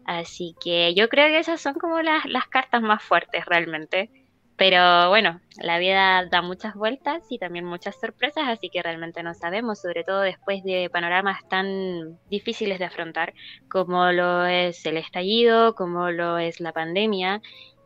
Así 0.04 0.54
que 0.62 0.94
yo 0.94 1.08
creo 1.08 1.26
que 1.28 1.38
esas 1.38 1.60
son 1.60 1.74
como 1.74 2.00
las, 2.02 2.24
las 2.26 2.46
cartas 2.46 2.82
más 2.82 3.02
fuertes 3.02 3.44
realmente. 3.46 4.10
Pero 4.58 5.08
bueno, 5.08 5.40
la 5.62 5.78
vida 5.78 6.26
da 6.26 6.42
muchas 6.42 6.74
vueltas 6.74 7.22
y 7.30 7.38
también 7.38 7.64
muchas 7.64 7.94
sorpresas, 8.00 8.48
así 8.48 8.70
que 8.70 8.82
realmente 8.82 9.22
no 9.22 9.32
sabemos, 9.32 9.80
sobre 9.80 10.02
todo 10.02 10.22
después 10.22 10.64
de 10.64 10.90
panoramas 10.92 11.48
tan 11.48 12.18
difíciles 12.28 12.80
de 12.80 12.86
afrontar 12.86 13.34
como 13.70 14.10
lo 14.10 14.46
es 14.46 14.84
el 14.84 14.96
estallido, 14.96 15.76
como 15.76 16.10
lo 16.10 16.38
es 16.38 16.60
la 16.60 16.72
pandemia. 16.72 17.40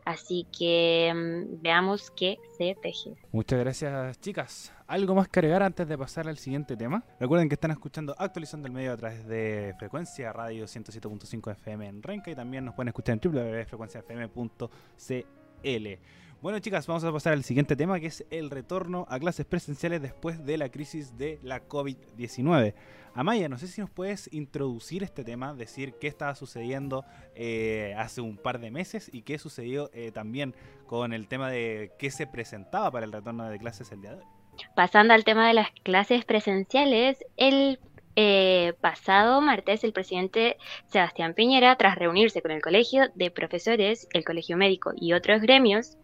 Así 0.07 0.47
que 0.59 1.13
mm, 1.15 1.61
veamos 1.63 2.11
qué 2.11 2.39
se 2.57 2.75
teje. 2.83 3.17
Muchas 3.33 3.61
gracias, 3.61 4.19
chicas. 4.21 4.73
¿Algo 4.87 5.15
más 5.15 5.29
que 5.29 5.41
agregar 5.41 5.63
antes 5.63 5.87
de 5.87 5.99
pasar 5.99 6.27
al 6.27 6.39
siguiente 6.39 6.75
tema? 6.75 7.05
Recuerden 7.21 7.51
que 7.51 7.55
están 7.55 7.71
escuchando 7.71 8.15
Actualizando 8.19 8.67
el 8.67 8.73
Medio 8.73 8.95
a 8.95 8.97
través 8.97 9.27
de 9.27 9.75
Frecuencia 9.79 10.33
Radio 10.33 10.65
107.5 10.65 11.53
FM 11.53 11.87
en 11.87 12.03
Renca 12.03 12.31
y 12.31 12.35
también 12.35 12.65
nos 12.65 12.75
pueden 12.75 12.89
escuchar 12.89 13.21
en 13.23 13.31
www.frecuenciafm.cl. 13.31 15.99
Bueno, 16.43 16.59
chicas, 16.59 16.89
vamos 16.89 17.05
a 17.05 17.13
pasar 17.13 17.35
al 17.35 17.45
siguiente 17.45 17.77
tema, 17.77 18.01
que 18.01 18.09
es 18.09 18.27
el 18.33 18.51
retorno 18.51 19.07
a 19.09 19.21
clases 19.21 19.47
presenciales 19.47 20.03
después 20.03 20.45
de 20.45 20.59
la 20.59 20.71
crisis 20.71 21.17
de 21.17 21.39
la 21.45 21.69
COVID-19. 21.69 22.75
Amaya, 23.15 23.49
no 23.49 23.59
sé 23.59 23.69
si 23.69 23.81
nos 23.81 23.91
puedes 23.91 24.29
introducir 24.33 25.05
este 25.05 25.23
tema, 25.23 25.55
decir 25.55 25.95
qué 26.01 26.09
estaba 26.09 26.35
sucediendo 26.35 27.05
eh, 27.37 27.95
hace 27.97 28.23
un 28.23 28.37
par 28.39 28.59
de 28.59 28.73
meses 28.73 29.09
y 29.13 29.23
qué 29.23 29.39
sucedió 29.39 29.89
eh, 29.95 30.11
también 30.11 30.53
con 30.87 31.13
el 31.13 31.29
tema 31.29 31.49
de 31.49 31.93
qué 31.97 32.11
se 32.11 32.27
presentaba 32.27 32.91
para 32.91 33.07
el 33.07 33.13
retorno 33.13 33.49
de 33.49 33.61
clases 33.61 33.93
el 33.93 34.01
día 34.01 34.11
de 34.11 34.17
hoy. 34.17 34.27
Pasando 34.75 35.15
al 35.15 35.23
tema 35.23 35.47
de 35.47 35.55
las 35.55 35.71
clases 35.85 36.25
presenciales, 36.25 37.25
el 37.37 37.79
eh, 38.17 38.75
pasado 38.81 39.41
martes, 39.41 39.85
el 39.85 39.93
presidente 39.93 40.57
Sebastián 40.87 41.35
Piñera, 41.35 41.77
tras 41.77 41.97
reunirse 41.97 42.43
con 42.43 42.51
el 42.51 42.61
Colegio 42.61 43.09
de 43.15 43.31
Profesores, 43.31 44.09
el 44.13 44.25
Colegio 44.25 44.57
Médico 44.57 44.93
y 44.97 45.13
otros 45.15 45.41
gremios, 45.41 45.97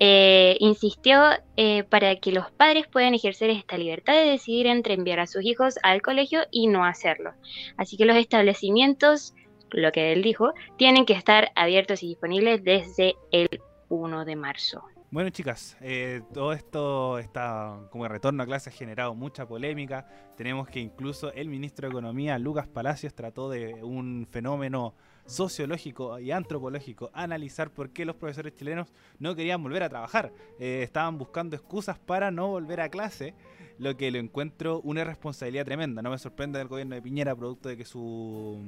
eh, 0.00 0.56
insistió 0.58 1.22
eh, 1.56 1.84
para 1.84 2.16
que 2.16 2.32
los 2.32 2.50
padres 2.50 2.86
puedan 2.88 3.14
ejercer 3.14 3.50
esta 3.50 3.78
libertad 3.78 4.14
de 4.14 4.30
decidir 4.30 4.66
entre 4.66 4.94
enviar 4.94 5.20
a 5.20 5.26
sus 5.26 5.44
hijos 5.44 5.76
al 5.82 6.02
colegio 6.02 6.40
y 6.50 6.66
no 6.66 6.84
hacerlo. 6.84 7.32
Así 7.76 7.96
que 7.96 8.04
los 8.04 8.16
establecimientos, 8.16 9.34
lo 9.70 9.92
que 9.92 10.12
él 10.12 10.22
dijo, 10.22 10.52
tienen 10.76 11.06
que 11.06 11.12
estar 11.12 11.52
abiertos 11.54 12.02
y 12.02 12.08
disponibles 12.08 12.64
desde 12.64 13.14
el 13.30 13.48
1 13.88 14.24
de 14.24 14.36
marzo. 14.36 14.82
Bueno, 15.14 15.30
chicas, 15.30 15.76
eh, 15.80 16.22
todo 16.32 16.52
esto 16.52 17.20
está 17.20 17.86
como 17.92 18.08
retorno 18.08 18.42
a 18.42 18.46
clase 18.46 18.70
ha 18.70 18.72
generado 18.72 19.14
mucha 19.14 19.46
polémica. 19.46 20.08
Tenemos 20.36 20.66
que 20.66 20.80
incluso 20.80 21.32
el 21.32 21.48
ministro 21.48 21.86
de 21.86 21.92
Economía, 21.92 22.36
Lucas 22.36 22.66
Palacios, 22.66 23.14
trató 23.14 23.48
de 23.48 23.74
un 23.74 24.26
fenómeno 24.28 24.92
sociológico 25.24 26.18
y 26.18 26.32
antropológico 26.32 27.12
analizar 27.14 27.70
por 27.70 27.90
qué 27.90 28.04
los 28.04 28.16
profesores 28.16 28.56
chilenos 28.56 28.92
no 29.20 29.36
querían 29.36 29.62
volver 29.62 29.84
a 29.84 29.88
trabajar. 29.88 30.32
Eh, 30.58 30.80
estaban 30.82 31.16
buscando 31.16 31.54
excusas 31.54 31.96
para 31.96 32.32
no 32.32 32.48
volver 32.48 32.80
a 32.80 32.88
clase, 32.88 33.36
lo 33.78 33.96
que 33.96 34.10
lo 34.10 34.18
encuentro 34.18 34.80
una 34.80 35.02
irresponsabilidad 35.02 35.64
tremenda. 35.64 36.02
No 36.02 36.10
me 36.10 36.18
sorprende 36.18 36.58
del 36.58 36.66
gobierno 36.66 36.96
de 36.96 37.02
Piñera, 37.02 37.36
producto 37.36 37.68
de 37.68 37.76
que 37.76 37.84
su 37.84 38.60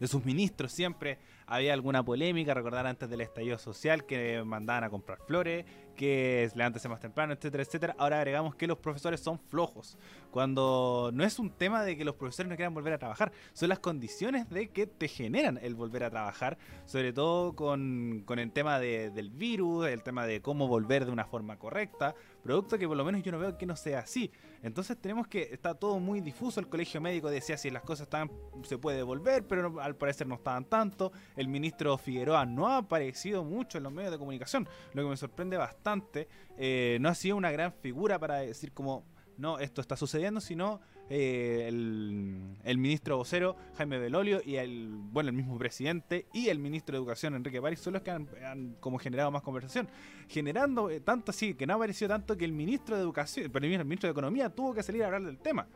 de 0.00 0.08
sus 0.08 0.24
ministros 0.24 0.72
siempre 0.72 1.18
había 1.46 1.74
alguna 1.74 2.02
polémica, 2.04 2.54
recordar 2.54 2.86
antes 2.86 3.08
del 3.10 3.20
estallido 3.20 3.58
social 3.58 4.06
que 4.06 4.42
mandaban 4.44 4.84
a 4.84 4.90
comprar 4.90 5.18
flores, 5.26 5.66
que 5.96 6.44
es 6.44 6.56
levántese 6.56 6.88
más 6.88 7.00
temprano, 7.00 7.34
etcétera, 7.34 7.62
etcétera. 7.62 7.96
Ahora 7.98 8.16
agregamos 8.18 8.54
que 8.54 8.66
los 8.66 8.78
profesores 8.78 9.20
son 9.20 9.38
flojos, 9.38 9.98
cuando 10.30 11.10
no 11.12 11.24
es 11.24 11.38
un 11.38 11.50
tema 11.50 11.82
de 11.82 11.96
que 11.96 12.04
los 12.04 12.14
profesores 12.14 12.48
no 12.48 12.56
quieran 12.56 12.72
volver 12.72 12.94
a 12.94 12.98
trabajar, 12.98 13.32
son 13.52 13.68
las 13.68 13.80
condiciones 13.80 14.48
de 14.48 14.68
que 14.68 14.86
te 14.86 15.08
generan 15.08 15.58
el 15.60 15.74
volver 15.74 16.04
a 16.04 16.10
trabajar, 16.10 16.56
sobre 16.86 17.12
todo 17.12 17.54
con, 17.54 18.24
el 18.28 18.52
tema 18.52 18.78
del 18.78 19.30
virus, 19.30 19.86
el 19.88 20.02
tema 20.02 20.26
de 20.26 20.40
cómo 20.40 20.68
volver 20.68 21.04
de 21.04 21.10
una 21.10 21.26
forma 21.26 21.58
correcta, 21.58 22.14
producto 22.42 22.78
que 22.78 22.86
por 22.86 22.96
lo 22.96 23.04
menos 23.04 23.22
yo 23.22 23.32
no 23.32 23.38
veo 23.38 23.56
que 23.56 23.66
no 23.66 23.76
sea 23.76 24.00
así. 24.00 24.30
Entonces 24.62 24.96
tenemos 25.00 25.26
que, 25.26 25.42
está 25.52 25.74
todo 25.74 25.98
muy 25.98 26.20
difuso, 26.20 26.60
el 26.60 26.68
colegio 26.68 27.00
médico 27.00 27.30
decía 27.30 27.56
si 27.56 27.70
las 27.70 27.82
cosas 27.82 28.02
están, 28.06 28.30
se 28.62 28.78
puede 28.78 29.02
volver, 29.02 29.46
pero 29.46 29.80
al 29.80 29.96
parecer 29.96 30.26
no 30.26 30.34
estaban 30.34 30.64
tanto, 30.64 31.12
el 31.36 31.48
ministro 31.48 31.96
Figueroa 31.96 32.44
no 32.46 32.68
ha 32.68 32.78
aparecido 32.78 33.44
mucho 33.44 33.78
en 33.78 33.84
los 33.84 33.92
medios 33.92 34.12
de 34.12 34.18
comunicación, 34.18 34.68
lo 34.92 35.02
que 35.02 35.08
me 35.08 35.16
sorprende 35.16 35.56
bastante, 35.56 36.28
eh, 36.56 36.98
no 37.00 37.08
ha 37.08 37.14
sido 37.14 37.36
una 37.36 37.50
gran 37.50 37.72
figura 37.72 38.18
para 38.18 38.36
decir 38.36 38.72
como 38.72 39.04
no 39.36 39.58
esto 39.58 39.80
está 39.80 39.96
sucediendo, 39.96 40.40
sino 40.40 40.80
eh, 41.12 41.66
el, 41.66 42.78
ministro 42.78 43.16
vocero 43.16 43.56
Jaime 43.76 43.98
Belolio 43.98 44.40
y 44.44 44.54
el 44.56 44.88
bueno 44.92 45.30
el 45.30 45.34
mismo 45.34 45.58
presidente 45.58 46.26
y 46.32 46.50
el 46.50 46.60
ministro 46.60 46.92
de 46.92 46.98
Educación 46.98 47.34
Enrique 47.34 47.60
París 47.60 47.80
son 47.80 47.94
los 47.94 48.02
que 48.02 48.12
han, 48.12 48.76
como 48.78 48.96
generado 48.96 49.32
más 49.32 49.42
conversación, 49.42 49.88
generando 50.28 50.88
eh, 50.88 51.00
tanto 51.00 51.32
así 51.32 51.54
que 51.54 51.66
no 51.66 51.72
ha 51.72 51.76
aparecido 51.76 52.10
tanto 52.10 52.36
que 52.36 52.44
el 52.44 52.52
ministro 52.52 52.94
de 52.94 53.02
Educación, 53.02 53.50
el 53.52 53.84
ministro 53.84 54.06
de 54.06 54.12
Economía 54.12 54.50
tuvo 54.50 54.72
que 54.72 54.84
salir 54.84 55.02
a 55.02 55.06
hablar 55.06 55.24
del 55.24 55.38
tema. 55.38 55.66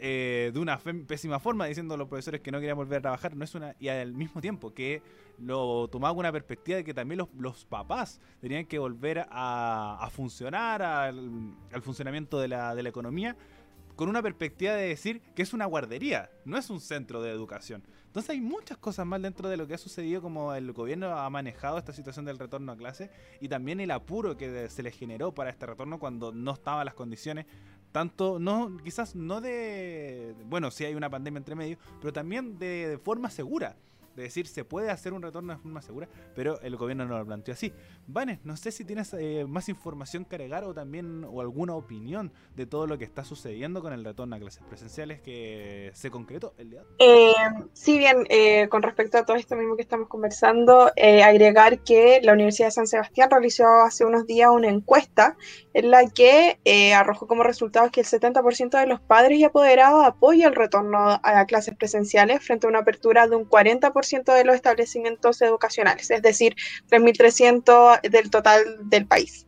Eh, 0.00 0.50
de 0.52 0.58
una 0.58 0.76
pésima 0.78 1.38
forma, 1.38 1.66
diciendo 1.66 1.94
a 1.94 1.96
los 1.96 2.08
profesores 2.08 2.40
que 2.40 2.50
no 2.50 2.58
querían 2.58 2.76
volver 2.76 2.98
a 2.98 3.02
trabajar, 3.02 3.36
no 3.36 3.44
es 3.44 3.54
una 3.54 3.76
y 3.78 3.88
al 3.88 4.12
mismo 4.12 4.40
tiempo 4.40 4.74
que 4.74 5.02
lo 5.38 5.88
tomaba 5.88 6.12
con 6.12 6.20
una 6.20 6.32
perspectiva 6.32 6.76
de 6.78 6.84
que 6.84 6.92
también 6.92 7.18
los, 7.18 7.28
los 7.38 7.64
papás 7.64 8.20
tenían 8.40 8.66
que 8.66 8.78
volver 8.78 9.24
a, 9.30 10.08
funcionar, 10.10 10.82
al, 10.82 11.54
funcionamiento 11.80 12.40
de 12.40 12.48
la, 12.48 12.74
de 12.74 12.82
la 12.82 12.88
economía, 12.88 13.36
con 13.96 14.08
una 14.08 14.22
perspectiva 14.22 14.74
de 14.74 14.88
decir 14.88 15.20
que 15.34 15.42
es 15.42 15.52
una 15.52 15.66
guardería, 15.66 16.30
no 16.44 16.58
es 16.58 16.70
un 16.70 16.80
centro 16.80 17.22
de 17.22 17.30
educación. 17.30 17.82
Entonces 18.06 18.30
hay 18.30 18.40
muchas 18.40 18.78
cosas 18.78 19.06
mal 19.06 19.22
dentro 19.22 19.48
de 19.48 19.56
lo 19.56 19.66
que 19.66 19.74
ha 19.74 19.78
sucedido, 19.78 20.22
como 20.22 20.54
el 20.54 20.72
gobierno 20.72 21.18
ha 21.18 21.28
manejado 21.30 21.78
esta 21.78 21.92
situación 21.92 22.24
del 22.24 22.38
retorno 22.38 22.72
a 22.72 22.76
clase 22.76 23.10
y 23.40 23.48
también 23.48 23.80
el 23.80 23.90
apuro 23.90 24.36
que 24.36 24.68
se 24.68 24.82
le 24.82 24.90
generó 24.90 25.32
para 25.32 25.50
este 25.50 25.66
retorno 25.66 25.98
cuando 25.98 26.32
no 26.32 26.52
estaban 26.52 26.84
las 26.84 26.94
condiciones 26.94 27.46
tanto, 27.94 28.40
no, 28.40 28.76
quizás 28.82 29.14
no 29.14 29.40
de, 29.40 30.34
bueno, 30.46 30.72
si 30.72 30.84
hay 30.84 30.96
una 30.96 31.08
pandemia 31.08 31.38
entre 31.38 31.54
medio, 31.54 31.78
pero 32.00 32.12
también 32.12 32.58
de 32.58 32.98
forma 33.04 33.30
segura 33.30 33.76
de 34.16 34.22
decir 34.22 34.46
se 34.46 34.64
puede 34.64 34.90
hacer 34.90 35.12
un 35.12 35.22
retorno 35.22 35.52
de 35.52 35.58
forma 35.58 35.82
segura, 35.82 36.08
pero 36.34 36.60
el 36.60 36.76
gobierno 36.76 37.04
no 37.06 37.18
lo 37.18 37.26
planteó 37.26 37.54
así. 37.54 37.72
Vanes, 38.06 38.38
no 38.44 38.56
sé 38.56 38.70
si 38.70 38.84
tienes 38.84 39.14
eh, 39.14 39.44
más 39.48 39.68
información 39.68 40.24
que 40.24 40.36
agregar 40.36 40.64
o 40.64 40.74
también 40.74 41.24
o 41.24 41.40
alguna 41.40 41.74
opinión 41.74 42.32
de 42.54 42.66
todo 42.66 42.86
lo 42.86 42.98
que 42.98 43.04
está 43.04 43.24
sucediendo 43.24 43.82
con 43.82 43.92
el 43.92 44.04
retorno 44.04 44.36
a 44.36 44.38
clases 44.38 44.62
presenciales 44.68 45.20
que 45.20 45.90
se 45.94 46.10
concretó 46.10 46.54
el 46.58 46.70
día 46.70 46.82
de. 46.82 46.86
Eh, 46.98 47.32
sí, 47.72 47.98
bien, 47.98 48.26
eh, 48.28 48.68
con 48.68 48.82
respecto 48.82 49.18
a 49.18 49.24
todo 49.24 49.36
esto 49.36 49.56
mismo 49.56 49.76
que 49.76 49.82
estamos 49.82 50.08
conversando, 50.08 50.90
agregar 51.24 51.80
que 51.80 52.20
la 52.22 52.32
Universidad 52.32 52.68
de 52.68 52.72
San 52.72 52.86
Sebastián 52.86 53.30
realizó 53.30 53.66
hace 53.66 54.04
unos 54.04 54.26
días 54.26 54.50
una 54.50 54.68
encuesta 54.68 55.36
en 55.72 55.90
la 55.90 56.08
que 56.08 56.58
arrojó 56.94 57.26
como 57.26 57.42
resultado 57.42 57.90
que 57.90 58.00
el 58.00 58.06
70% 58.06 58.78
de 58.78 58.86
los 58.86 59.00
padres 59.00 59.38
y 59.38 59.44
apoderados 59.44 60.04
apoya 60.04 60.46
el 60.46 60.54
retorno 60.54 61.20
a 61.22 61.44
clases 61.46 61.74
presenciales 61.76 62.44
frente 62.44 62.66
a 62.66 62.70
una 62.70 62.80
apertura 62.80 63.26
de 63.26 63.36
un 63.36 63.48
40% 63.48 64.03
de 64.10 64.44
los 64.44 64.54
establecimientos 64.54 65.40
educacionales, 65.42 66.10
es 66.10 66.22
decir, 66.22 66.54
3.300 66.90 68.00
del 68.02 68.30
total 68.30 68.64
del 68.88 69.06
país. 69.06 69.46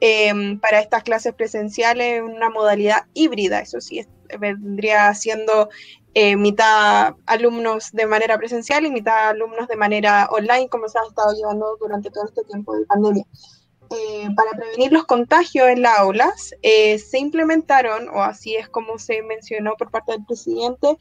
Em, 0.00 0.60
para 0.60 0.80
estas 0.80 1.02
clases 1.02 1.34
presenciales, 1.34 2.22
una 2.22 2.50
modalidad 2.50 3.06
híbrida, 3.14 3.60
eso 3.60 3.80
sí, 3.80 4.06
vendría 4.38 5.12
siendo 5.14 5.68
eh, 6.14 6.36
mitad 6.36 7.14
alumnos 7.26 7.92
de 7.92 8.06
manera 8.06 8.38
presencial 8.38 8.86
y 8.86 8.90
mitad 8.90 9.30
alumnos 9.30 9.68
de 9.68 9.76
manera 9.76 10.28
online, 10.30 10.68
como 10.68 10.88
se 10.88 10.98
ha 10.98 11.02
estado 11.08 11.32
llevando 11.34 11.76
durante 11.80 12.10
todo 12.10 12.24
este 12.24 12.44
tiempo 12.44 12.74
de 12.74 12.86
pandemia. 12.86 13.24
Eh, 13.90 14.28
para 14.36 14.50
prevenir 14.50 14.92
los 14.92 15.06
contagios 15.06 15.68
en 15.68 15.82
las 15.82 15.98
aulas, 15.98 16.54
eh, 16.62 16.98
se 16.98 17.18
implementaron, 17.18 18.08
o 18.10 18.22
así 18.22 18.54
es 18.54 18.68
como 18.68 18.98
se 18.98 19.22
mencionó 19.22 19.76
por 19.78 19.90
parte 19.90 20.12
del 20.12 20.24
presidente, 20.26 20.96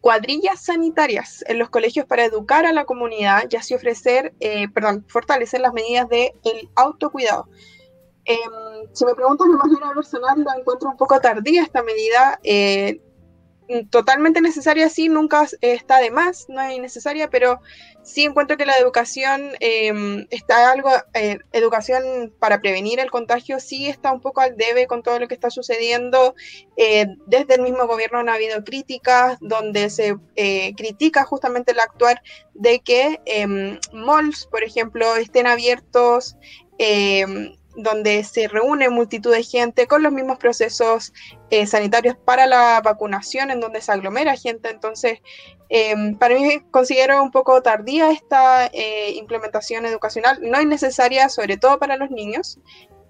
cuadrillas 0.00 0.64
sanitarias 0.64 1.44
en 1.46 1.58
los 1.58 1.70
colegios 1.70 2.06
para 2.06 2.24
educar 2.24 2.66
a 2.66 2.72
la 2.72 2.84
comunidad 2.84 3.44
y 3.50 3.56
así 3.56 3.74
ofrecer, 3.74 4.34
eh, 4.40 4.68
perdón, 4.68 5.04
fortalecer 5.08 5.60
las 5.60 5.72
medidas 5.72 6.08
de 6.08 6.34
el 6.44 6.70
autocuidado. 6.74 7.48
Em, 8.24 8.88
si 8.92 9.04
me 9.04 9.14
preguntan 9.14 9.50
de 9.50 9.56
manera 9.56 9.92
personal, 9.94 10.40
lo 10.40 10.58
encuentro 10.58 10.90
un 10.90 10.96
poco 10.96 11.20
tardía 11.20 11.62
esta 11.62 11.82
medida. 11.82 12.38
Eh, 12.42 13.00
totalmente 13.90 14.40
necesaria, 14.40 14.88
sí, 14.88 15.08
nunca 15.08 15.46
está 15.60 15.98
de 15.98 16.10
más, 16.10 16.46
no 16.48 16.60
es 16.60 16.76
innecesaria, 16.76 17.30
pero 17.30 17.60
sí 18.02 18.24
encuentro 18.24 18.56
que 18.56 18.66
la 18.66 18.78
educación 18.78 19.52
em, 19.60 20.26
está 20.30 20.70
algo, 20.70 20.90
eh, 21.14 21.38
educación 21.52 22.34
para 22.38 22.60
prevenir 22.60 23.00
el 23.00 23.10
contagio, 23.10 23.60
sí 23.60 23.88
está 23.88 24.12
un 24.12 24.20
poco 24.20 24.40
al 24.40 24.56
debe 24.56 24.86
con 24.86 25.02
todo 25.02 25.18
lo 25.18 25.28
que 25.28 25.34
está 25.34 25.50
sucediendo. 25.50 26.34
Eh, 26.76 27.06
desde 27.26 27.54
el 27.54 27.62
mismo 27.62 27.86
gobierno 27.86 28.18
han 28.18 28.28
habido 28.28 28.64
críticas 28.64 29.38
donde 29.40 29.90
se 29.90 30.16
eh, 30.36 30.74
critica 30.76 31.24
justamente 31.24 31.72
el 31.72 31.80
actuar 31.80 32.22
de 32.54 32.80
que 32.80 33.20
em, 33.26 33.78
malls, 33.92 34.46
por 34.50 34.62
ejemplo, 34.62 35.16
estén 35.16 35.46
abiertos 35.46 36.36
em, 36.78 37.54
donde 37.82 38.24
se 38.24 38.48
reúne 38.48 38.88
multitud 38.88 39.32
de 39.32 39.42
gente 39.42 39.86
con 39.86 40.02
los 40.02 40.12
mismos 40.12 40.38
procesos 40.38 41.12
eh, 41.50 41.66
sanitarios 41.66 42.16
para 42.24 42.46
la 42.46 42.80
vacunación, 42.82 43.50
en 43.50 43.60
donde 43.60 43.80
se 43.80 43.92
aglomera 43.92 44.36
gente. 44.36 44.70
Entonces, 44.70 45.20
em, 45.68 46.16
para 46.16 46.34
mí 46.34 46.60
considero 46.70 47.22
un 47.22 47.30
poco 47.30 47.62
tardía 47.62 48.10
esta 48.10 48.66
eh, 48.66 49.12
implementación 49.12 49.86
educacional. 49.86 50.38
No 50.42 50.58
es 50.58 50.66
necesaria, 50.66 51.28
sobre 51.28 51.56
todo 51.56 51.78
para 51.78 51.96
los 51.96 52.10
niños, 52.10 52.58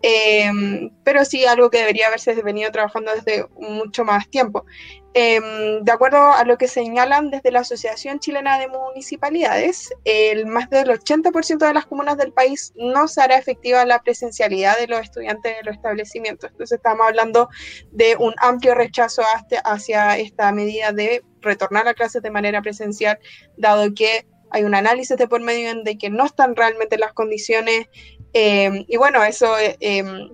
em, 0.02 0.90
pero 1.04 1.24
sí 1.24 1.44
algo 1.44 1.70
que 1.70 1.78
debería 1.78 2.06
haberse 2.06 2.34
venido 2.42 2.70
trabajando 2.70 3.12
desde 3.12 3.46
mucho 3.58 4.04
más 4.04 4.28
tiempo. 4.28 4.64
Em, 5.12 5.82
de 5.82 5.90
acuerdo 5.90 6.32
a 6.32 6.44
lo 6.44 6.56
que 6.56 6.68
señalan 6.68 7.30
desde 7.30 7.50
la 7.50 7.60
Asociación 7.60 8.20
Chilena 8.20 8.60
de 8.60 8.68
Municipalidades, 8.68 9.92
el 10.04 10.46
más 10.46 10.70
del 10.70 10.88
80% 10.88 11.66
de 11.66 11.74
las 11.74 11.86
comunas 11.86 12.16
del 12.16 12.32
país 12.32 12.72
no 12.76 13.08
se 13.08 13.20
hará 13.20 13.36
efectiva 13.36 13.84
la 13.84 14.02
presencialidad 14.02 14.78
de 14.78 14.86
los 14.86 15.00
estudiantes 15.00 15.56
en 15.58 15.66
los 15.66 15.74
establecimientos. 15.74 16.50
Entonces 16.52 16.76
estamos 16.76 17.06
hablando 17.08 17.48
de 17.90 18.14
un 18.16 18.34
amplio 18.38 18.76
rechazo 18.76 19.22
hacia 19.64 20.16
esta 20.16 20.52
medida 20.52 20.92
de 20.92 21.24
retornar 21.40 21.88
a 21.88 21.94
clases 21.94 22.22
de 22.22 22.30
manera 22.30 22.62
presencial, 22.62 23.18
dado 23.56 23.92
que 23.94 24.26
hay 24.50 24.64
un 24.64 24.74
análisis 24.74 25.16
de 25.16 25.28
por 25.28 25.40
medio 25.40 25.82
de 25.82 25.96
que 25.96 26.10
no 26.10 26.26
están 26.26 26.56
realmente 26.56 26.98
las 26.98 27.12
condiciones. 27.12 27.86
Em, 28.32 28.84
y 28.88 28.96
bueno, 28.96 29.22
eso 29.24 29.54
em, 29.80 30.30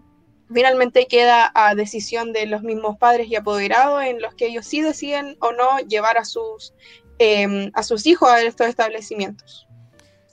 finalmente 0.53 1.07
queda 1.07 1.51
a 1.55 1.75
decisión 1.75 2.33
de 2.33 2.47
los 2.47 2.63
mismos 2.63 2.99
padres 2.99 3.29
y 3.29 3.37
apoderados 3.37 4.05
en 4.05 4.21
los 4.21 4.35
que 4.35 4.47
ellos 4.47 4.67
sí 4.67 4.81
deciden 4.83 5.37
o 5.41 5.53
no 5.53 5.79
llevar 5.89 6.19
a 6.19 6.25
sus, 6.25 6.75
em, 7.19 7.71
a 7.75 7.83
sus 7.83 8.07
hijos 8.07 8.29
a 8.29 8.43
estos 8.43 8.69
establecimientos. 8.69 9.67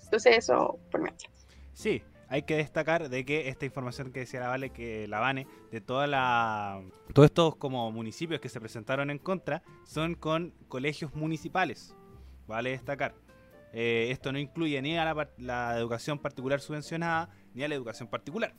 Entonces 0.03 0.37
eso 0.37 0.77
por 0.91 1.01
mí. 1.01 1.09
Sí, 1.73 2.03
hay 2.29 2.43
que 2.43 2.57
destacar 2.57 3.09
de 3.09 3.25
que 3.25 3.47
esta 3.47 3.65
información 3.65 4.11
que 4.11 4.21
decía 4.21 4.39
la 4.39 4.47
Vale, 4.47 4.71
que 4.71 5.07
la 5.07 5.19
Vane, 5.19 5.47
de 5.71 5.81
toda 5.81 6.07
la, 6.07 6.81
todos 7.13 7.27
estos 7.27 7.55
como 7.55 7.91
municipios 7.91 8.41
que 8.41 8.49
se 8.49 8.59
presentaron 8.59 9.09
en 9.09 9.19
contra, 9.19 9.63
son 9.85 10.15
con 10.15 10.53
colegios 10.67 11.15
municipales. 11.15 11.95
Vale 12.45 12.71
destacar. 12.71 13.15
Eh, 13.71 14.09
esto 14.11 14.31
no 14.31 14.37
incluye 14.37 14.79
ni 14.81 14.97
a 14.97 15.05
la, 15.05 15.29
la 15.37 15.77
educación 15.77 16.19
particular 16.19 16.59
subvencionada 16.59 17.29
ni 17.53 17.63
a 17.63 17.67
la 17.67 17.75
educación 17.75 18.07
particular. 18.07 18.53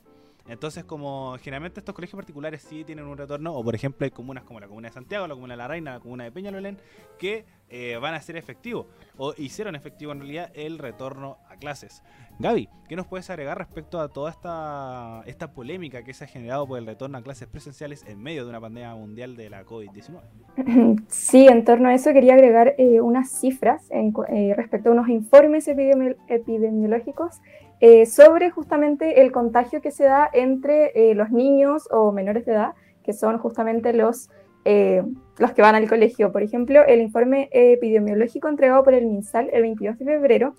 Entonces, 0.47 0.83
como 0.83 1.37
generalmente 1.39 1.79
estos 1.79 1.95
colegios 1.95 2.17
particulares 2.17 2.61
sí 2.61 2.83
tienen 2.83 3.05
un 3.05 3.17
retorno, 3.17 3.55
o 3.55 3.63
por 3.63 3.73
ejemplo 3.73 4.05
hay 4.05 4.11
comunas 4.11 4.43
como 4.43 4.59
la 4.59 4.67
comuna 4.67 4.89
de 4.89 4.93
Santiago, 4.93 5.25
la 5.25 5.33
comuna 5.33 5.53
de 5.53 5.57
La 5.57 5.67
Reina, 5.67 5.93
la 5.93 5.99
comuna 5.99 6.23
de 6.23 6.31
Peñalolén, 6.31 6.77
que 7.17 7.45
eh, 7.69 7.97
van 7.99 8.13
a 8.13 8.21
ser 8.21 8.37
efectivos, 8.37 8.85
o 9.17 9.33
hicieron 9.37 9.75
efectivo 9.75 10.11
en 10.11 10.19
realidad 10.19 10.51
el 10.53 10.77
retorno 10.77 11.37
a 11.49 11.55
clases. 11.55 12.03
Gaby, 12.37 12.69
¿qué 12.87 12.95
nos 12.95 13.07
puedes 13.07 13.27
agregar 13.31 13.57
respecto 13.57 13.99
a 13.99 14.09
toda 14.09 14.29
esta, 14.29 15.23
esta 15.25 15.51
polémica 15.51 16.03
que 16.03 16.13
se 16.13 16.25
ha 16.25 16.27
generado 16.27 16.67
por 16.67 16.77
el 16.77 16.85
retorno 16.85 17.17
a 17.17 17.23
clases 17.23 17.47
presenciales 17.47 18.05
en 18.07 18.21
medio 18.21 18.43
de 18.43 18.49
una 18.51 18.61
pandemia 18.61 18.93
mundial 18.93 19.35
de 19.35 19.49
la 19.49 19.65
COVID-19? 19.65 20.19
Sí, 21.07 21.47
en 21.47 21.63
torno 21.63 21.89
a 21.89 21.95
eso 21.95 22.13
quería 22.13 22.33
agregar 22.35 22.75
eh, 22.77 23.01
unas 23.01 23.31
cifras 23.31 23.89
eh, 23.89 24.53
respecto 24.55 24.89
a 24.89 24.91
unos 24.91 25.09
informes 25.09 25.67
epidemiológicos 25.67 27.41
eh, 27.81 28.05
sobre 28.05 28.51
justamente 28.51 29.21
el 29.21 29.31
contagio 29.31 29.81
que 29.81 29.91
se 29.91 30.05
da 30.05 30.29
entre 30.31 30.91
eh, 30.95 31.15
los 31.15 31.31
niños 31.31 31.87
o 31.91 32.11
menores 32.11 32.45
de 32.45 32.53
edad, 32.53 32.73
que 33.03 33.13
son 33.13 33.37
justamente 33.37 33.93
los, 33.93 34.29
eh, 34.63 35.03
los 35.37 35.51
que 35.51 35.61
van 35.61 35.75
al 35.75 35.89
colegio. 35.89 36.31
Por 36.31 36.41
ejemplo, 36.41 36.85
el 36.85 37.01
informe 37.01 37.49
epidemiológico 37.51 38.47
entregado 38.47 38.83
por 38.83 38.93
el 38.93 39.05
MinSal 39.05 39.49
el 39.51 39.63
22 39.63 39.99
de 39.99 40.05
febrero 40.05 40.55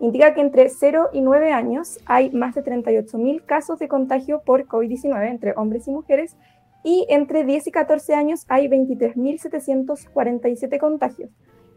indica 0.00 0.34
que 0.34 0.42
entre 0.42 0.68
0 0.68 1.08
y 1.12 1.22
9 1.22 1.52
años 1.52 1.98
hay 2.06 2.30
más 2.30 2.54
de 2.54 2.62
38.000 2.62 3.44
casos 3.44 3.78
de 3.78 3.88
contagio 3.88 4.42
por 4.44 4.66
COVID-19 4.66 5.28
entre 5.28 5.54
hombres 5.56 5.88
y 5.88 5.90
mujeres 5.90 6.36
y 6.84 7.06
entre 7.08 7.44
10 7.44 7.66
y 7.66 7.72
14 7.72 8.14
años 8.14 8.44
hay 8.48 8.68
23.747 8.68 10.78
contagios. 10.78 11.30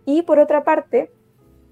Y 0.06 0.22
por 0.24 0.40
otra 0.40 0.64
parte, 0.64 1.12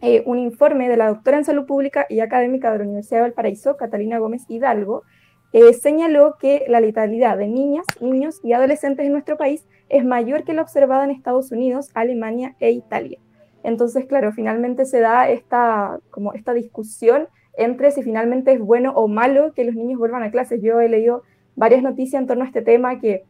eh, 0.01 0.23
un 0.25 0.39
informe 0.39 0.87
de 0.87 0.97
la 0.97 1.07
doctora 1.07 1.37
en 1.37 1.45
salud 1.45 1.65
pública 1.65 2.05
y 2.09 2.21
académica 2.21 2.71
de 2.71 2.79
la 2.79 2.83
Universidad 2.85 3.17
de 3.17 3.21
Valparaíso, 3.23 3.77
Catalina 3.77 4.17
Gómez 4.19 4.45
Hidalgo, 4.47 5.03
eh, 5.51 5.73
señaló 5.73 6.37
que 6.39 6.65
la 6.67 6.79
letalidad 6.79 7.37
de 7.37 7.47
niñas, 7.47 7.85
niños 7.99 8.39
y 8.43 8.53
adolescentes 8.53 9.05
en 9.05 9.11
nuestro 9.11 9.35
país 9.35 9.67
es 9.89 10.05
mayor 10.05 10.43
que 10.43 10.53
la 10.53 10.61
observada 10.61 11.03
en 11.03 11.11
Estados 11.11 11.51
Unidos, 11.51 11.89
Alemania 11.95 12.55
e 12.59 12.71
Italia. 12.71 13.19
Entonces, 13.63 14.05
claro, 14.05 14.31
finalmente 14.31 14.85
se 14.85 14.99
da 14.99 15.29
esta, 15.29 15.99
como 16.11 16.33
esta 16.33 16.53
discusión 16.53 17.27
entre 17.57 17.91
si 17.91 18.03
finalmente 18.03 18.53
es 18.53 18.59
bueno 18.59 18.93
o 18.93 19.07
malo 19.07 19.53
que 19.53 19.65
los 19.65 19.75
niños 19.75 19.99
vuelvan 19.99 20.23
a 20.23 20.31
clases. 20.31 20.61
Yo 20.61 20.79
he 20.79 20.87
leído 20.87 21.23
varias 21.55 21.83
noticias 21.83 22.21
en 22.21 22.27
torno 22.27 22.45
a 22.45 22.47
este 22.47 22.61
tema, 22.61 22.99
que 22.99 23.23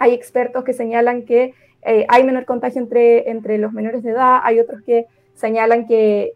hay 0.00 0.14
expertos 0.14 0.64
que 0.64 0.72
señalan 0.72 1.24
que 1.24 1.54
eh, 1.82 2.04
hay 2.08 2.24
menor 2.24 2.44
contagio 2.44 2.80
entre, 2.80 3.30
entre 3.30 3.58
los 3.58 3.72
menores 3.72 4.02
de 4.02 4.10
edad, 4.10 4.40
hay 4.42 4.58
otros 4.58 4.82
que 4.82 5.06
señalan 5.38 5.86
que, 5.86 6.32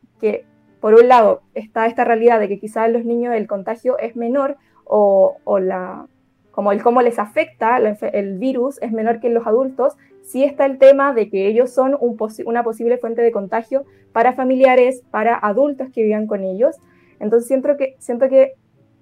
por 0.80 0.94
un 0.94 1.08
lado, 1.08 1.42
está 1.54 1.86
esta 1.86 2.04
realidad 2.04 2.38
de 2.38 2.48
que 2.48 2.60
quizás 2.60 2.90
los 2.90 3.04
niños 3.04 3.34
el 3.34 3.48
contagio 3.48 3.98
es 3.98 4.14
menor 4.14 4.56
o, 4.84 5.36
la, 5.58 6.06
como 6.52 6.70
el 6.70 6.82
cómo 6.82 7.02
les 7.02 7.18
afecta 7.18 7.78
el 7.78 8.38
virus 8.38 8.80
es 8.80 8.92
menor 8.92 9.18
que 9.20 9.26
en 9.26 9.34
los 9.34 9.46
adultos, 9.46 9.96
sí 10.22 10.44
está 10.44 10.66
el 10.66 10.78
tema 10.78 11.12
de 11.14 11.28
que 11.28 11.48
ellos 11.48 11.72
son 11.72 11.98
una 12.44 12.62
posible 12.62 12.96
fuente 12.98 13.22
de 13.22 13.32
contagio 13.32 13.84
para 14.12 14.34
familiares, 14.34 15.02
para 15.10 15.34
adultos 15.34 15.88
que 15.92 16.04
vivan 16.04 16.28
con 16.28 16.44
ellos. 16.44 16.76
Entonces 17.18 17.48
siento 17.48 17.76
que, 17.76 17.96
siento 17.98 18.28
que 18.28 18.52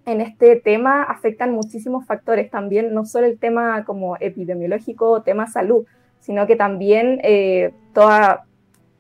en 0.07 0.23
este 0.23 0.57
tema 0.57 1.03
afectan 1.03 1.53
muchísimos 1.53 2.07
factores 2.07 2.51
también, 2.51 2.95
no 2.95 3.05
solo 3.05 3.27
el 3.27 3.39
tema 3.39 3.85
como 3.85 4.17
epidemiológico, 4.19 5.23
tema 5.23 5.47
salud, 5.47 5.85
sino 6.21 6.47
que 6.47 6.57
también 6.57 7.21
eh, 7.23 7.73
toda, 7.93 8.45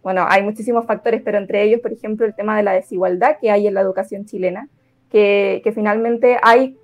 bueno, 0.02 0.24
hay 0.28 0.42
muchísimos 0.42 0.86
factores, 0.86 1.20
pero 1.22 1.38
entre 1.38 1.62
ellos, 1.62 1.80
por 1.80 1.92
ejemplo, 1.92 2.24
el 2.24 2.34
tema 2.34 2.56
de 2.56 2.62
la 2.62 2.72
desigualdad 2.72 3.36
que 3.40 3.50
hay 3.50 3.66
en 3.66 3.74
la 3.74 3.82
educación 3.82 4.24
chilena, 4.24 4.68
que, 5.10 5.62
finalmente 5.74 6.38
hay 6.42 6.76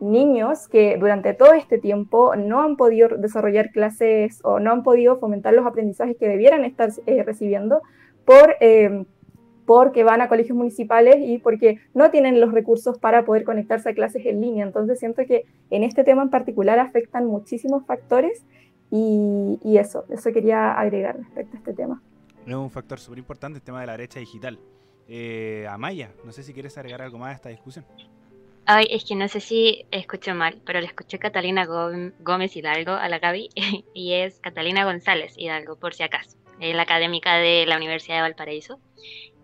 niños 0.00 0.68
que 0.68 0.96
durante 0.98 1.34
todo 1.34 1.52
este 1.52 1.78
tiempo 1.78 2.34
no 2.36 2.62
han 2.62 2.76
podido 2.76 3.08
desarrollar 3.08 3.70
clases 3.70 4.40
o 4.42 4.58
no 4.58 4.72
han 4.72 4.82
podido 4.82 5.18
fomentar 5.18 5.54
los 5.54 5.66
aprendizajes 5.66 6.16
que 6.16 6.28
debieran 6.28 6.64
estar 6.64 6.90
eh, 7.06 7.22
recibiendo 7.22 7.80
por, 8.24 8.56
eh, 8.60 9.04
porque 9.66 10.02
van 10.02 10.20
a 10.20 10.28
colegios 10.28 10.58
municipales 10.58 11.16
y 11.20 11.38
porque 11.38 11.78
no 11.94 12.10
tienen 12.10 12.40
los 12.40 12.52
recursos 12.52 12.98
para 12.98 13.24
poder 13.24 13.44
conectarse 13.44 13.90
a 13.90 13.94
clases 13.94 14.26
en 14.26 14.40
línea. 14.40 14.66
Entonces 14.66 14.98
siento 14.98 15.22
que 15.26 15.44
en 15.70 15.84
este 15.84 16.04
tema 16.04 16.22
en 16.22 16.30
particular 16.30 16.78
afectan 16.80 17.26
muchísimos 17.26 17.86
factores 17.86 18.44
y 18.90 19.76
eso, 19.76 20.04
eso 20.08 20.32
quería 20.32 20.72
agregar 20.72 21.16
respecto 21.16 21.56
a 21.56 21.58
este 21.58 21.72
tema. 21.72 22.00
Es 22.46 22.54
un 22.54 22.70
factor 22.70 22.98
súper 22.98 23.18
importante 23.18 23.58
el 23.58 23.62
tema 23.62 23.80
de 23.80 23.86
la 23.86 23.94
brecha 23.94 24.20
digital. 24.20 24.58
Eh, 25.08 25.66
Amaya, 25.70 26.12
no 26.24 26.32
sé 26.32 26.42
si 26.42 26.52
quieres 26.52 26.76
agregar 26.76 27.02
algo 27.02 27.18
más 27.18 27.30
a 27.30 27.34
esta 27.34 27.48
discusión. 27.48 27.86
Ay, 28.66 28.86
es 28.90 29.04
que 29.04 29.14
no 29.14 29.28
sé 29.28 29.40
si 29.40 29.84
escucho 29.90 30.34
mal, 30.34 30.60
pero 30.64 30.80
le 30.80 30.86
escuché 30.86 31.18
Catalina 31.18 31.66
Gómez 31.66 32.56
Hidalgo 32.56 32.92
a 32.92 33.08
la 33.08 33.18
Gaby 33.18 33.50
y 33.94 34.12
es 34.14 34.40
Catalina 34.40 34.84
González 34.84 35.34
Hidalgo, 35.36 35.76
por 35.76 35.94
si 35.94 36.02
acaso, 36.02 36.38
es 36.60 36.74
la 36.74 36.82
académica 36.82 37.36
de 37.36 37.66
la 37.66 37.76
Universidad 37.76 38.16
de 38.16 38.22
Valparaíso. 38.22 38.78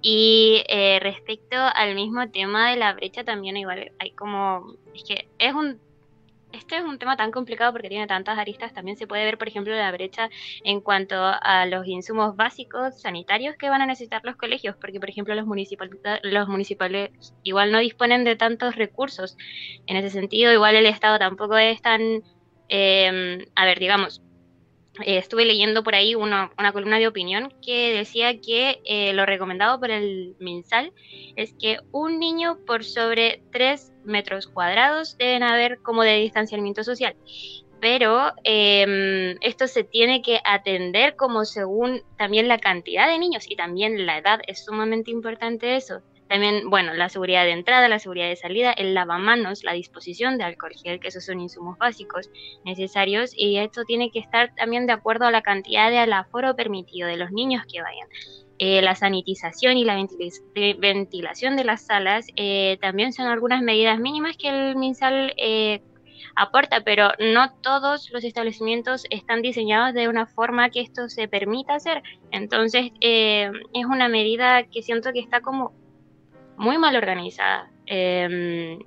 Y 0.02 0.62
eh, 0.68 0.98
respecto 1.02 1.56
al 1.56 1.94
mismo 1.94 2.30
tema 2.30 2.70
de 2.70 2.76
la 2.76 2.94
brecha, 2.94 3.22
también 3.24 3.58
igual 3.58 3.92
hay 3.98 4.12
como, 4.12 4.74
es 4.94 5.04
que 5.04 5.28
es 5.38 5.52
un 5.52 5.78
este 6.52 6.76
es 6.76 6.84
un 6.84 6.98
tema 6.98 7.16
tan 7.16 7.30
complicado 7.30 7.72
porque 7.72 7.88
tiene 7.88 8.06
tantas 8.06 8.38
aristas. 8.38 8.72
También 8.72 8.96
se 8.96 9.06
puede 9.06 9.24
ver, 9.24 9.38
por 9.38 9.48
ejemplo, 9.48 9.74
la 9.74 9.90
brecha 9.92 10.30
en 10.64 10.80
cuanto 10.80 11.16
a 11.16 11.66
los 11.66 11.86
insumos 11.86 12.36
básicos 12.36 13.00
sanitarios 13.00 13.56
que 13.56 13.70
van 13.70 13.82
a 13.82 13.86
necesitar 13.86 14.22
los 14.24 14.36
colegios, 14.36 14.76
porque, 14.76 15.00
por 15.00 15.10
ejemplo, 15.10 15.34
los, 15.34 15.46
municipal, 15.46 15.90
los 16.22 16.48
municipales 16.48 17.10
igual 17.42 17.72
no 17.72 17.78
disponen 17.78 18.24
de 18.24 18.36
tantos 18.36 18.76
recursos. 18.76 19.36
En 19.86 19.96
ese 19.96 20.10
sentido, 20.10 20.52
igual 20.52 20.76
el 20.76 20.86
Estado 20.86 21.18
tampoco 21.18 21.56
es 21.56 21.80
tan, 21.82 22.22
eh, 22.68 23.46
a 23.54 23.64
ver, 23.64 23.78
digamos, 23.78 24.22
eh, 25.00 25.18
estuve 25.18 25.44
leyendo 25.44 25.82
por 25.82 25.94
ahí 25.94 26.14
una, 26.14 26.50
columna 26.72 26.98
de 26.98 27.08
opinión 27.08 27.52
que 27.64 27.92
decía 27.92 28.40
que 28.40 28.80
eh, 28.84 29.12
lo 29.12 29.26
recomendado 29.26 29.78
por 29.78 29.90
el 29.90 30.36
MinSal 30.38 30.92
es 31.36 31.54
que 31.54 31.78
un 31.92 32.18
niño 32.18 32.58
por 32.66 32.84
sobre 32.84 33.42
3 33.52 33.92
metros 34.04 34.46
cuadrados 34.46 35.16
deben 35.18 35.42
haber 35.42 35.80
como 35.82 36.02
de 36.02 36.16
distanciamiento 36.16 36.84
social. 36.84 37.14
Pero 37.80 38.32
em, 38.44 39.36
esto 39.40 39.66
se 39.66 39.84
tiene 39.84 40.20
que 40.20 40.40
atender 40.44 41.16
como 41.16 41.46
según 41.46 42.02
también 42.18 42.46
la 42.46 42.58
cantidad 42.58 43.08
de 43.08 43.18
niños 43.18 43.50
y 43.50 43.56
también 43.56 44.04
la 44.04 44.18
edad. 44.18 44.40
Es 44.46 44.64
sumamente 44.66 45.10
importante 45.10 45.76
eso. 45.76 46.02
También, 46.30 46.70
bueno, 46.70 46.94
la 46.94 47.08
seguridad 47.08 47.42
de 47.42 47.50
entrada, 47.50 47.88
la 47.88 47.98
seguridad 47.98 48.28
de 48.28 48.36
salida, 48.36 48.70
el 48.70 48.94
lavamanos, 48.94 49.64
la 49.64 49.72
disposición 49.72 50.38
de 50.38 50.44
alcohol 50.44 50.70
gel, 50.80 51.00
que 51.00 51.08
esos 51.08 51.24
son 51.24 51.40
insumos 51.40 51.76
básicos 51.76 52.30
necesarios. 52.64 53.32
Y 53.36 53.56
esto 53.56 53.82
tiene 53.84 54.12
que 54.12 54.20
estar 54.20 54.54
también 54.54 54.86
de 54.86 54.92
acuerdo 54.92 55.26
a 55.26 55.32
la 55.32 55.42
cantidad 55.42 55.90
de 55.90 55.98
aforo 55.98 56.54
permitido 56.54 57.08
de 57.08 57.16
los 57.16 57.32
niños 57.32 57.64
que 57.66 57.82
vayan. 57.82 58.06
Eh, 58.60 58.80
la 58.80 58.94
sanitización 58.94 59.76
y 59.76 59.84
la 59.84 59.96
ventilación 60.78 61.56
de 61.56 61.64
las 61.64 61.86
salas 61.86 62.28
eh, 62.36 62.78
también 62.80 63.12
son 63.12 63.26
algunas 63.26 63.60
medidas 63.62 63.98
mínimas 63.98 64.36
que 64.36 64.50
el 64.50 64.76
MinSal 64.76 65.34
eh, 65.36 65.82
aporta, 66.36 66.84
pero 66.84 67.08
no 67.18 67.54
todos 67.54 68.08
los 68.12 68.22
establecimientos 68.22 69.04
están 69.10 69.42
diseñados 69.42 69.94
de 69.94 70.06
una 70.06 70.26
forma 70.26 70.70
que 70.70 70.80
esto 70.80 71.08
se 71.08 71.26
permita 71.26 71.74
hacer. 71.74 72.04
Entonces, 72.30 72.92
es 73.00 73.84
una 73.84 74.08
medida 74.08 74.62
que 74.62 74.82
siento 74.82 75.12
que 75.12 75.18
está 75.18 75.40
como 75.40 75.79
muy 76.60 76.76
mal 76.76 76.94
organizada 76.94 77.70
em, 77.86 78.78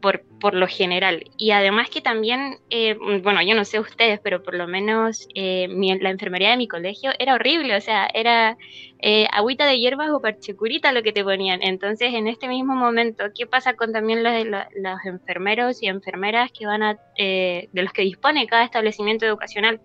por, 0.00 0.24
por, 0.40 0.54
lo 0.54 0.66
general. 0.66 1.22
Y 1.36 1.52
además 1.52 1.88
que 1.88 2.00
también, 2.00 2.58
eh, 2.68 2.94
bueno, 3.22 3.40
yo 3.42 3.54
no 3.54 3.64
sé 3.64 3.78
ustedes, 3.78 4.18
pero 4.20 4.42
por 4.42 4.54
lo 4.54 4.66
menos 4.66 5.28
eh, 5.36 5.68
la 6.00 6.10
enfermería 6.10 6.50
de 6.50 6.56
mi 6.56 6.66
colegio 6.66 7.12
era 7.20 7.34
horrible, 7.34 7.76
o 7.76 7.80
sea, 7.80 8.08
era 8.12 8.58
eh, 8.98 9.28
agüita 9.30 9.66
de 9.66 9.78
hierbas 9.78 10.10
o 10.10 10.20
parchecurita 10.20 10.90
lo 10.90 11.04
que 11.04 11.12
te 11.12 11.22
ponían. 11.22 11.62
Entonces, 11.62 12.12
en 12.12 12.26
este 12.26 12.48
mismo 12.48 12.74
momento, 12.74 13.26
¿qué 13.34 13.46
pasa 13.46 13.74
con 13.74 13.92
también 13.92 14.24
los, 14.24 14.32
los 14.44 15.04
enfermeros 15.04 15.80
y 15.80 15.86
enfermeras 15.86 16.50
que 16.50 16.66
van 16.66 16.82
a, 16.82 16.98
de 17.16 17.68
los 17.72 17.92
que 17.92 18.02
dispone 18.02 18.48
cada 18.48 18.64
establecimiento 18.64 19.26
educacional? 19.26 19.80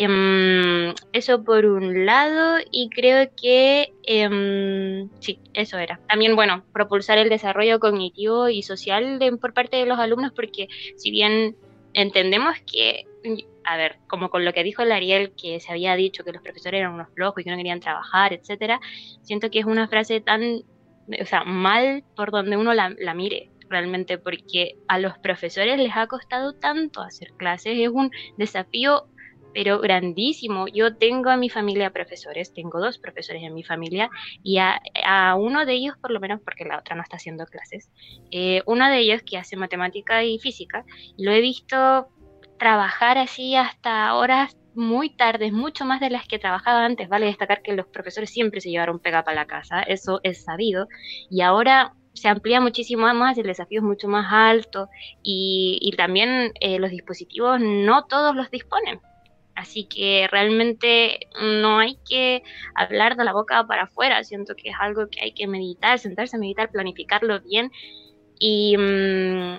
Em, 0.00 0.94
eso 1.12 1.42
por 1.42 1.66
un 1.66 2.06
lado, 2.06 2.58
y 2.70 2.88
creo 2.88 3.28
que 3.34 3.92
em, 4.04 5.08
sí, 5.18 5.40
eso 5.54 5.76
era. 5.76 5.98
También, 6.08 6.36
bueno, 6.36 6.62
propulsar 6.72 7.18
el 7.18 7.28
desarrollo 7.28 7.80
cognitivo 7.80 8.48
y 8.48 8.62
social 8.62 9.18
por 9.40 9.52
parte 9.54 9.76
de 9.76 9.86
los 9.86 9.98
alumnos, 9.98 10.30
porque 10.32 10.68
si 10.96 11.10
bien 11.10 11.56
entendemos 11.94 12.54
que, 12.64 13.06
a 13.64 13.76
ver, 13.76 13.96
como 14.06 14.30
con 14.30 14.44
lo 14.44 14.52
que 14.52 14.62
dijo 14.62 14.82
el 14.82 14.92
Ariel, 14.92 15.32
que 15.32 15.58
se 15.58 15.72
había 15.72 15.96
dicho 15.96 16.22
que 16.22 16.32
los 16.32 16.42
profesores 16.42 16.78
eran 16.78 16.94
unos 16.94 17.08
flojos 17.14 17.40
y 17.40 17.44
que 17.44 17.50
no 17.50 17.56
querían 17.56 17.80
trabajar, 17.80 18.32
etcétera, 18.32 18.80
siento 19.22 19.50
que 19.50 19.58
es 19.58 19.64
una 19.64 19.88
frase 19.88 20.20
tan, 20.20 20.62
o 21.20 21.26
sea, 21.26 21.42
mal 21.42 22.04
por 22.14 22.30
donde 22.30 22.56
uno 22.56 22.72
la, 22.72 22.94
la 23.00 23.14
mire 23.14 23.50
realmente, 23.68 24.16
porque 24.16 24.76
a 24.86 25.00
los 25.00 25.18
profesores 25.18 25.76
les 25.76 25.96
ha 25.96 26.06
costado 26.06 26.52
tanto 26.52 27.02
hacer 27.02 27.32
clases, 27.36 27.76
es 27.78 27.88
un 27.88 28.12
desafío 28.36 29.08
pero 29.54 29.80
grandísimo. 29.80 30.66
Yo 30.68 30.96
tengo 30.96 31.30
a 31.30 31.36
mi 31.36 31.48
familia 31.48 31.90
profesores, 31.90 32.52
tengo 32.52 32.80
dos 32.80 32.98
profesores 32.98 33.42
en 33.42 33.54
mi 33.54 33.64
familia 33.64 34.10
y 34.42 34.58
a, 34.58 34.80
uno 35.36 35.66
de 35.66 35.74
ellos, 35.74 35.96
por 36.00 36.10
lo 36.10 36.20
menos 36.20 36.40
porque 36.40 36.64
la 36.64 36.78
otra 36.78 36.96
no 36.96 37.02
está 37.02 37.16
haciendo 37.16 37.46
clases, 37.46 37.90
eh, 38.30 38.62
uno 38.66 38.88
de 38.88 38.98
ellos 38.98 39.22
que 39.22 39.38
hace 39.38 39.56
matemática 39.56 40.24
y 40.24 40.38
física, 40.38 40.84
lo 41.16 41.32
he 41.32 41.40
visto 41.40 42.08
trabajar 42.58 43.18
así 43.18 43.54
hasta 43.54 44.14
horas 44.14 44.56
muy 44.74 45.10
tardes, 45.10 45.52
mucho 45.52 45.84
más 45.84 46.00
de 46.00 46.10
las 46.10 46.26
que 46.26 46.38
trabajaba 46.38 46.84
antes. 46.84 47.08
Vale 47.08 47.26
destacar 47.26 47.62
que 47.62 47.74
los 47.74 47.86
profesores 47.86 48.30
siempre 48.30 48.60
se 48.60 48.70
llevaron 48.70 49.00
pega 49.00 49.24
para 49.24 49.34
la 49.34 49.46
casa, 49.46 49.82
eso 49.82 50.20
es 50.22 50.44
sabido, 50.44 50.88
y 51.30 51.40
ahora 51.42 51.94
se 52.14 52.28
amplía 52.28 52.60
muchísimo 52.60 53.12
más, 53.14 53.38
el 53.38 53.46
desafío 53.46 53.80
es 53.80 53.84
mucho 53.84 54.08
más 54.08 54.26
alto 54.30 54.88
y, 55.22 55.92
también 55.96 56.52
eh, 56.60 56.78
los 56.78 56.90
dispositivos 56.90 57.60
no 57.60 58.04
todos 58.04 58.34
los 58.34 58.50
disponen. 58.50 59.00
Así 59.58 59.88
que 59.88 60.28
realmente 60.30 61.18
no 61.42 61.80
hay 61.80 61.98
que 62.08 62.44
hablar 62.76 63.16
de 63.16 63.24
la 63.24 63.32
boca 63.32 63.66
para 63.66 63.82
afuera, 63.82 64.22
siento 64.22 64.54
que 64.54 64.68
es 64.68 64.76
algo 64.78 65.08
que 65.10 65.20
hay 65.20 65.32
que 65.32 65.48
meditar, 65.48 65.98
sentarse 65.98 66.36
a 66.36 66.38
meditar, 66.38 66.70
planificarlo 66.70 67.40
bien. 67.40 67.72
Y, 68.38 68.76
mm, 68.78 69.58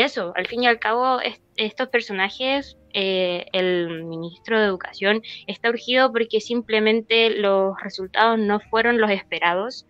eso, 0.00 0.32
al 0.34 0.48
fin 0.48 0.64
y 0.64 0.66
al 0.66 0.80
cabo, 0.80 1.20
estos 1.56 1.88
personajes, 1.90 2.76
eh, 2.92 3.46
el 3.52 4.02
ministro 4.02 4.58
de 4.58 4.66
Educación 4.66 5.22
está 5.46 5.70
urgido 5.70 6.10
porque 6.10 6.40
simplemente 6.40 7.30
los 7.30 7.80
resultados 7.80 8.36
no 8.36 8.58
fueron 8.58 9.00
los 9.00 9.12
esperados 9.12 9.86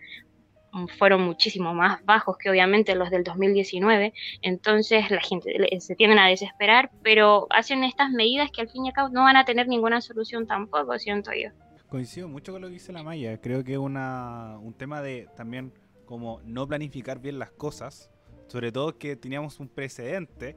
fueron 0.98 1.22
muchísimo 1.22 1.74
más 1.74 2.04
bajos 2.04 2.36
que 2.38 2.50
obviamente 2.50 2.94
los 2.94 3.10
del 3.10 3.24
2019, 3.24 4.12
entonces 4.42 5.10
la 5.10 5.20
gente 5.20 5.80
se 5.80 5.96
tienden 5.96 6.18
a 6.18 6.28
desesperar, 6.28 6.90
pero 7.02 7.46
hacen 7.50 7.84
estas 7.84 8.10
medidas 8.10 8.50
que 8.50 8.62
al 8.62 8.68
fin 8.68 8.86
y 8.86 8.88
al 8.88 8.94
cabo 8.94 9.08
no 9.08 9.22
van 9.22 9.36
a 9.36 9.44
tener 9.44 9.68
ninguna 9.68 10.00
solución 10.00 10.46
tampoco, 10.46 10.98
siento 10.98 11.30
yo. 11.32 11.50
Coincido 11.88 12.28
mucho 12.28 12.52
con 12.52 12.62
lo 12.62 12.68
que 12.68 12.74
dice 12.74 12.92
la 12.92 13.02
Maya, 13.02 13.40
creo 13.40 13.64
que 13.64 13.72
es 13.72 13.78
un 13.78 14.74
tema 14.78 15.02
de 15.02 15.28
también 15.36 15.72
como 16.04 16.40
no 16.44 16.66
planificar 16.66 17.20
bien 17.20 17.38
las 17.38 17.50
cosas, 17.50 18.10
sobre 18.46 18.72
todo 18.72 18.98
que 18.98 19.16
teníamos 19.16 19.60
un 19.60 19.68
precedente 19.68 20.56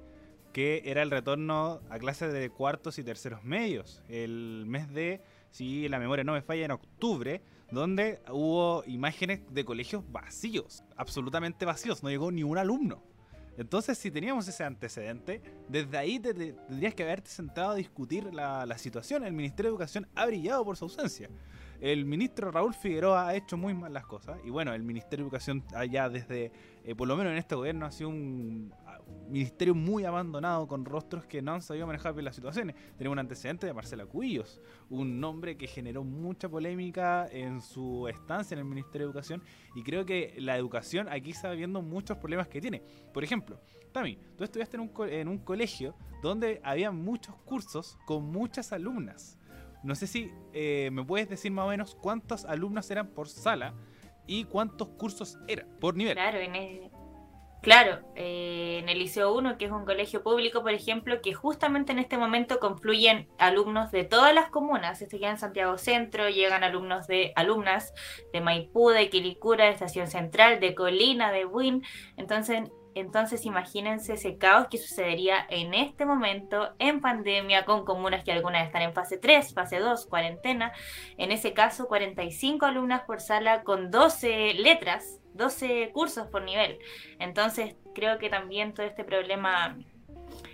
que 0.53 0.83
era 0.85 1.01
el 1.01 1.09
retorno 1.11 1.81
a 1.89 1.97
clases 1.97 2.31
de 2.31 2.49
cuartos 2.49 2.99
y 2.99 3.03
terceros 3.03 3.43
medios, 3.43 4.03
el 4.07 4.65
mes 4.67 4.93
de, 4.93 5.21
si 5.49 5.89
la 5.89 5.99
memoria 5.99 6.23
no 6.23 6.33
me 6.33 6.43
falla, 6.43 6.65
en 6.65 6.71
octubre, 6.71 7.41
donde 7.73 8.21
hubo 8.29 8.83
imágenes 8.85 9.41
de 9.51 9.65
colegios 9.65 10.03
vacíos, 10.11 10.83
absolutamente 10.95 11.65
vacíos, 11.65 12.03
no 12.03 12.09
llegó 12.09 12.31
ni 12.31 12.43
un 12.43 12.57
alumno. 12.57 13.03
Entonces, 13.57 13.97
si 13.97 14.09
teníamos 14.09 14.47
ese 14.47 14.63
antecedente, 14.63 15.41
desde 15.67 15.97
ahí 15.97 16.19
tendrías 16.19 16.95
que 16.95 17.03
haberte 17.03 17.29
sentado 17.29 17.71
a 17.71 17.75
discutir 17.75 18.33
la, 18.33 18.77
situación. 18.77 19.23
El 19.25 19.33
Ministerio 19.33 19.71
de 19.71 19.75
Educación 19.75 20.07
ha 20.15 20.25
brillado 20.25 20.65
por 20.65 20.75
su 20.75 20.85
ausencia. 20.85 21.29
El 21.79 22.05
ministro 22.05 22.49
Raúl 22.49 22.73
Figueroa 22.73 23.27
ha 23.27 23.35
hecho 23.35 23.57
muy 23.57 23.73
mal 23.73 23.93
las 23.93 24.05
cosas. 24.05 24.39
Y 24.43 24.49
bueno, 24.49 24.73
el 24.73 24.83
Ministerio 24.83 25.25
de 25.25 25.27
Educación 25.27 25.63
allá 25.75 26.09
desde, 26.09 26.51
eh, 26.83 26.95
por 26.95 27.07
lo 27.07 27.15
menos 27.15 27.31
en 27.31 27.37
este 27.37 27.55
gobierno, 27.55 27.85
ha 27.85 27.91
sido 27.91 28.09
un 28.09 28.73
ministerio 29.29 29.73
muy 29.73 30.05
abandonado 30.05 30.67
con 30.67 30.85
rostros 30.85 31.25
que 31.25 31.41
no 31.41 31.53
han 31.53 31.61
sabido 31.61 31.87
manejar 31.87 32.13
bien 32.13 32.25
las 32.25 32.35
situaciones. 32.35 32.75
Tenemos 32.97 33.13
un 33.13 33.19
antecedente 33.19 33.65
de 33.65 33.73
Marcela 33.73 34.05
Cuillos, 34.05 34.61
un 34.89 35.19
nombre 35.19 35.57
que 35.57 35.67
generó 35.67 36.03
mucha 36.03 36.49
polémica 36.49 37.27
en 37.31 37.61
su 37.61 38.07
estancia 38.07 38.55
en 38.55 38.59
el 38.59 38.65
Ministerio 38.65 39.07
de 39.07 39.11
Educación 39.11 39.43
y 39.75 39.83
creo 39.83 40.05
que 40.05 40.35
la 40.37 40.57
educación 40.57 41.07
aquí 41.09 41.31
está 41.31 41.51
viendo 41.51 41.81
muchos 41.81 42.17
problemas 42.17 42.47
que 42.47 42.61
tiene. 42.61 42.81
Por 43.13 43.23
ejemplo, 43.23 43.59
Tami, 43.91 44.17
tú 44.37 44.43
estudiaste 44.43 44.77
en 44.77 44.81
un, 44.81 45.09
en 45.09 45.27
un 45.27 45.37
colegio 45.39 45.95
donde 46.21 46.59
había 46.63 46.91
muchos 46.91 47.35
cursos 47.45 47.97
con 48.05 48.31
muchas 48.31 48.71
alumnas 48.71 49.37
No 49.83 49.93
sé 49.93 50.07
si 50.07 50.31
eh, 50.53 50.89
me 50.91 51.03
puedes 51.03 51.29
decir 51.29 51.51
más 51.51 51.65
o 51.65 51.69
menos 51.69 51.95
cuántas 51.95 52.45
alumnas 52.45 52.89
eran 52.89 53.07
por 53.07 53.27
sala 53.27 53.73
y 54.25 54.45
cuántos 54.45 54.87
cursos 54.89 55.37
eran 55.47 55.67
por 55.79 55.95
nivel. 55.95 56.13
Claro, 56.13 56.39
en 56.39 56.55
claro, 57.63 58.01
eh, 58.15 58.79
en 58.83 58.89
el 58.89 58.99
Liceo 58.99 59.33
1, 59.33 59.57
que 59.57 59.65
es 59.65 59.71
un 59.71 59.85
colegio 59.85 60.21
público, 60.21 60.61
por 60.61 60.73
ejemplo, 60.73 61.21
que 61.21 61.33
justamente 61.33 61.93
en 61.93 61.99
este 61.99 62.17
momento 62.17 62.59
confluyen 62.59 63.29
alumnos 63.39 63.89
de 63.91 64.03
todas 64.03 64.35
las 64.35 64.49
comunas. 64.49 65.01
Este 65.01 65.17
queda 65.17 65.31
en 65.31 65.37
Santiago 65.39 65.77
Centro, 65.77 66.29
llegan 66.29 66.63
alumnos 66.63 67.07
de 67.07 67.31
alumnas 67.35 67.93
de 68.33 68.41
Maipú, 68.41 68.89
de 68.89 69.09
Quilicura, 69.09 69.65
de 69.65 69.71
Estación 69.71 70.07
Central, 70.07 70.59
de 70.59 70.75
Colina, 70.75 71.31
de 71.31 71.45
Buin. 71.45 71.83
Entonces, 72.17 72.69
entonces 72.95 73.45
imagínense 73.45 74.13
ese 74.13 74.37
caos 74.37 74.67
que 74.69 74.77
sucedería 74.77 75.45
en 75.49 75.73
este 75.73 76.05
momento 76.05 76.73
en 76.79 77.01
pandemia 77.01 77.65
con 77.65 77.85
comunas 77.85 78.23
que 78.23 78.31
algunas 78.31 78.65
están 78.65 78.81
en 78.81 78.93
fase 78.93 79.17
3, 79.17 79.53
fase 79.53 79.79
2, 79.79 80.05
cuarentena. 80.07 80.71
En 81.17 81.31
ese 81.31 81.53
caso, 81.53 81.87
45 81.87 82.65
alumnas 82.65 83.01
por 83.01 83.21
sala 83.21 83.63
con 83.63 83.91
12 83.91 84.53
letras, 84.55 85.19
12 85.33 85.91
cursos 85.93 86.27
por 86.27 86.43
nivel. 86.43 86.79
Entonces 87.19 87.75
creo 87.95 88.17
que 88.19 88.29
también 88.29 88.73
todo 88.73 88.85
este 88.85 89.03
problema 89.03 89.77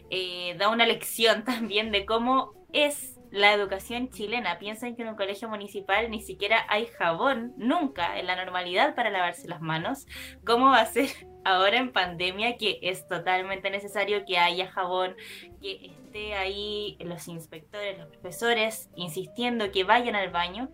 eh, 0.09 0.55
da 0.57 0.69
una 0.69 0.85
lección 0.85 1.43
también 1.45 1.91
de 1.91 2.05
cómo 2.05 2.53
es 2.73 3.18
la 3.31 3.53
educación 3.53 4.09
chilena. 4.09 4.59
Piensen 4.59 4.95
que 4.95 5.03
en 5.03 5.09
un 5.09 5.15
colegio 5.15 5.49
municipal 5.49 6.09
ni 6.09 6.21
siquiera 6.21 6.65
hay 6.69 6.87
jabón, 6.87 7.53
nunca, 7.57 8.17
en 8.19 8.27
la 8.27 8.35
normalidad 8.35 8.95
para 8.95 9.09
lavarse 9.09 9.47
las 9.47 9.61
manos. 9.61 10.07
¿Cómo 10.45 10.67
va 10.67 10.81
a 10.81 10.85
ser 10.85 11.09
ahora 11.45 11.77
en 11.77 11.91
pandemia 11.91 12.57
que 12.57 12.79
es 12.81 13.07
totalmente 13.07 13.69
necesario 13.69 14.25
que 14.25 14.37
haya 14.37 14.71
jabón, 14.71 15.15
que 15.61 15.85
esté 15.85 16.33
ahí 16.33 16.97
los 16.99 17.27
inspectores, 17.27 17.97
los 17.97 18.07
profesores 18.07 18.89
insistiendo 18.95 19.71
que 19.71 19.83
vayan 19.83 20.15
al 20.15 20.29
baño? 20.29 20.69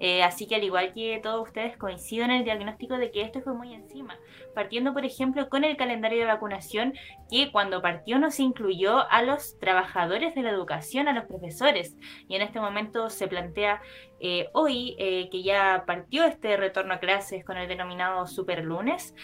Eh, 0.00 0.22
así 0.22 0.46
que 0.46 0.56
al 0.56 0.64
igual 0.64 0.92
que 0.94 1.20
todos 1.22 1.46
ustedes 1.46 1.76
coincido 1.76 2.24
en 2.24 2.30
el 2.30 2.44
diagnóstico 2.44 2.98
de 2.98 3.10
que 3.10 3.22
esto 3.22 3.40
fue 3.40 3.54
muy 3.54 3.74
encima, 3.74 4.18
partiendo 4.54 4.92
por 4.92 5.04
ejemplo 5.04 5.48
con 5.48 5.64
el 5.64 5.76
calendario 5.76 6.20
de 6.20 6.26
vacunación 6.26 6.94
que 7.30 7.50
cuando 7.52 7.82
partió 7.82 8.18
no 8.18 8.30
se 8.30 8.42
incluyó 8.42 9.10
a 9.10 9.22
los 9.22 9.58
trabajadores 9.58 10.34
de 10.34 10.42
la 10.42 10.50
educación, 10.50 11.08
a 11.08 11.12
los 11.12 11.24
profesores, 11.24 11.96
y 12.28 12.36
en 12.36 12.42
este 12.42 12.60
momento 12.60 13.10
se 13.10 13.28
plantea 13.28 13.80
eh, 14.20 14.48
hoy 14.52 14.96
eh, 14.98 15.28
que 15.30 15.42
ya 15.42 15.84
partió 15.86 16.24
este 16.24 16.56
retorno 16.56 16.94
a 16.94 17.00
clases 17.00 17.44
con 17.44 17.56
el 17.56 17.68
denominado 17.68 18.26
super 18.26 18.64
lunes, 18.64 19.14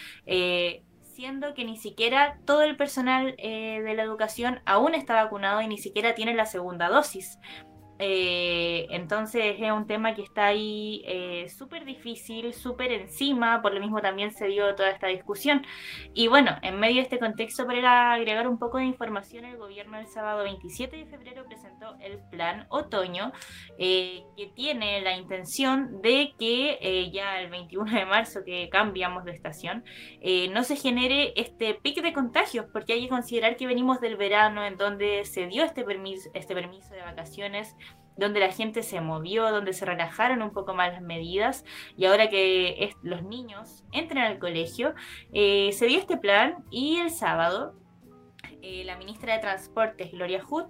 siendo 1.02 1.55
que 1.55 1.64
ni 1.64 1.76
siquiera 1.76 2.38
todo 2.44 2.62
el 2.62 2.76
personal 2.76 3.36
de 3.36 3.94
la 3.94 4.02
educación 4.02 4.61
aún 4.66 4.94
está 4.94 5.14
vacunado 5.22 5.61
y 5.61 5.68
ni 5.68 5.78
siquiera 5.78 6.14
tiene 6.16 6.34
la 6.34 6.44
segunda 6.44 6.88
dosis. 6.88 7.38
Eh, 8.07 8.86
entonces 8.90 9.57
es 9.59 9.72
un 9.72 9.86
tema 9.86 10.14
que 10.14 10.20
está 10.20 10.48
ahí 10.48 11.02
eh, 11.07 11.48
súper 11.48 11.86
difícil, 11.86 12.52
súper 12.52 12.92
encima, 12.92 13.62
por 13.62 13.72
lo 13.72 13.80
mismo 13.80 14.02
también 14.02 14.30
se 14.30 14.46
dio 14.46 14.74
toda 14.74 14.90
esta 14.90 15.07
discusión. 15.07 15.64
Y 16.12 16.28
bueno, 16.28 16.55
en 16.61 16.78
medio 16.78 16.96
de 16.96 17.02
este 17.02 17.18
contexto, 17.18 17.66
para 17.66 18.12
agregar 18.12 18.46
un 18.46 18.59
poco 18.59 18.76
de 18.76 18.84
información, 18.84 19.46
el 19.46 19.57
gobierno 19.57 19.98
el 19.98 20.07
sábado 20.07 20.44
27 20.44 20.98
de 20.98 21.07
febrero 21.07 21.46
presentó 21.46 21.96
el 22.00 22.18
plan 22.30 22.66
otoño, 22.68 23.32
eh, 23.78 24.24
que 24.36 24.48
tiene 24.48 25.00
la 25.00 25.16
intención 25.16 26.02
de 26.02 26.34
que 26.38 27.11
ya 27.11 27.40
el 27.40 27.48
21 27.48 27.90
de 27.90 28.05
marzo, 28.05 28.44
que 28.44 28.68
cambiamos 28.68 29.24
de 29.24 29.32
estación, 29.32 29.82
no 30.50 30.62
se 30.62 30.76
genere 30.76 31.32
este 31.36 31.72
pique 31.72 32.02
de 32.02 32.12
contagios, 32.12 32.66
porque 32.70 32.92
hay 32.92 33.02
que 33.02 33.09
considerar 33.09 33.57
que 33.57 33.66
venimos 33.66 34.00
del 34.02 34.16
verano 34.16 34.62
en 34.62 34.76
donde 34.76 35.24
se 35.24 35.46
dio 35.46 35.64
este 35.64 35.84
permiso, 35.84 36.28
este 36.34 36.55
permiso 36.55 36.92
de 36.92 37.00
vacaciones 37.00 37.74
donde 38.16 38.40
la 38.40 38.53
gente 38.53 38.82
se 38.82 39.01
movió, 39.01 39.51
donde 39.51 39.72
se 39.72 39.84
relajaron 39.84 40.42
un 40.42 40.53
poco 40.53 40.74
más 40.74 40.92
las 40.92 41.03
medidas 41.03 41.64
y 41.97 42.05
ahora 42.05 42.28
que 42.28 42.95
los 43.03 43.24
niños 43.24 43.84
entran 43.92 44.24
al 44.24 44.38
colegio, 44.38 44.95
eh, 45.32 45.70
se 45.72 45.86
dio 45.86 45.99
este 45.99 46.16
plan 46.16 46.64
y 46.70 46.99
el 46.99 47.11
sábado 47.11 47.74
eh, 48.66 48.82
la 48.84 48.97
ministra 48.97 49.34
de 49.34 49.40
Transportes, 49.40 50.11
Gloria 50.11 50.42
Hood, 50.42 50.64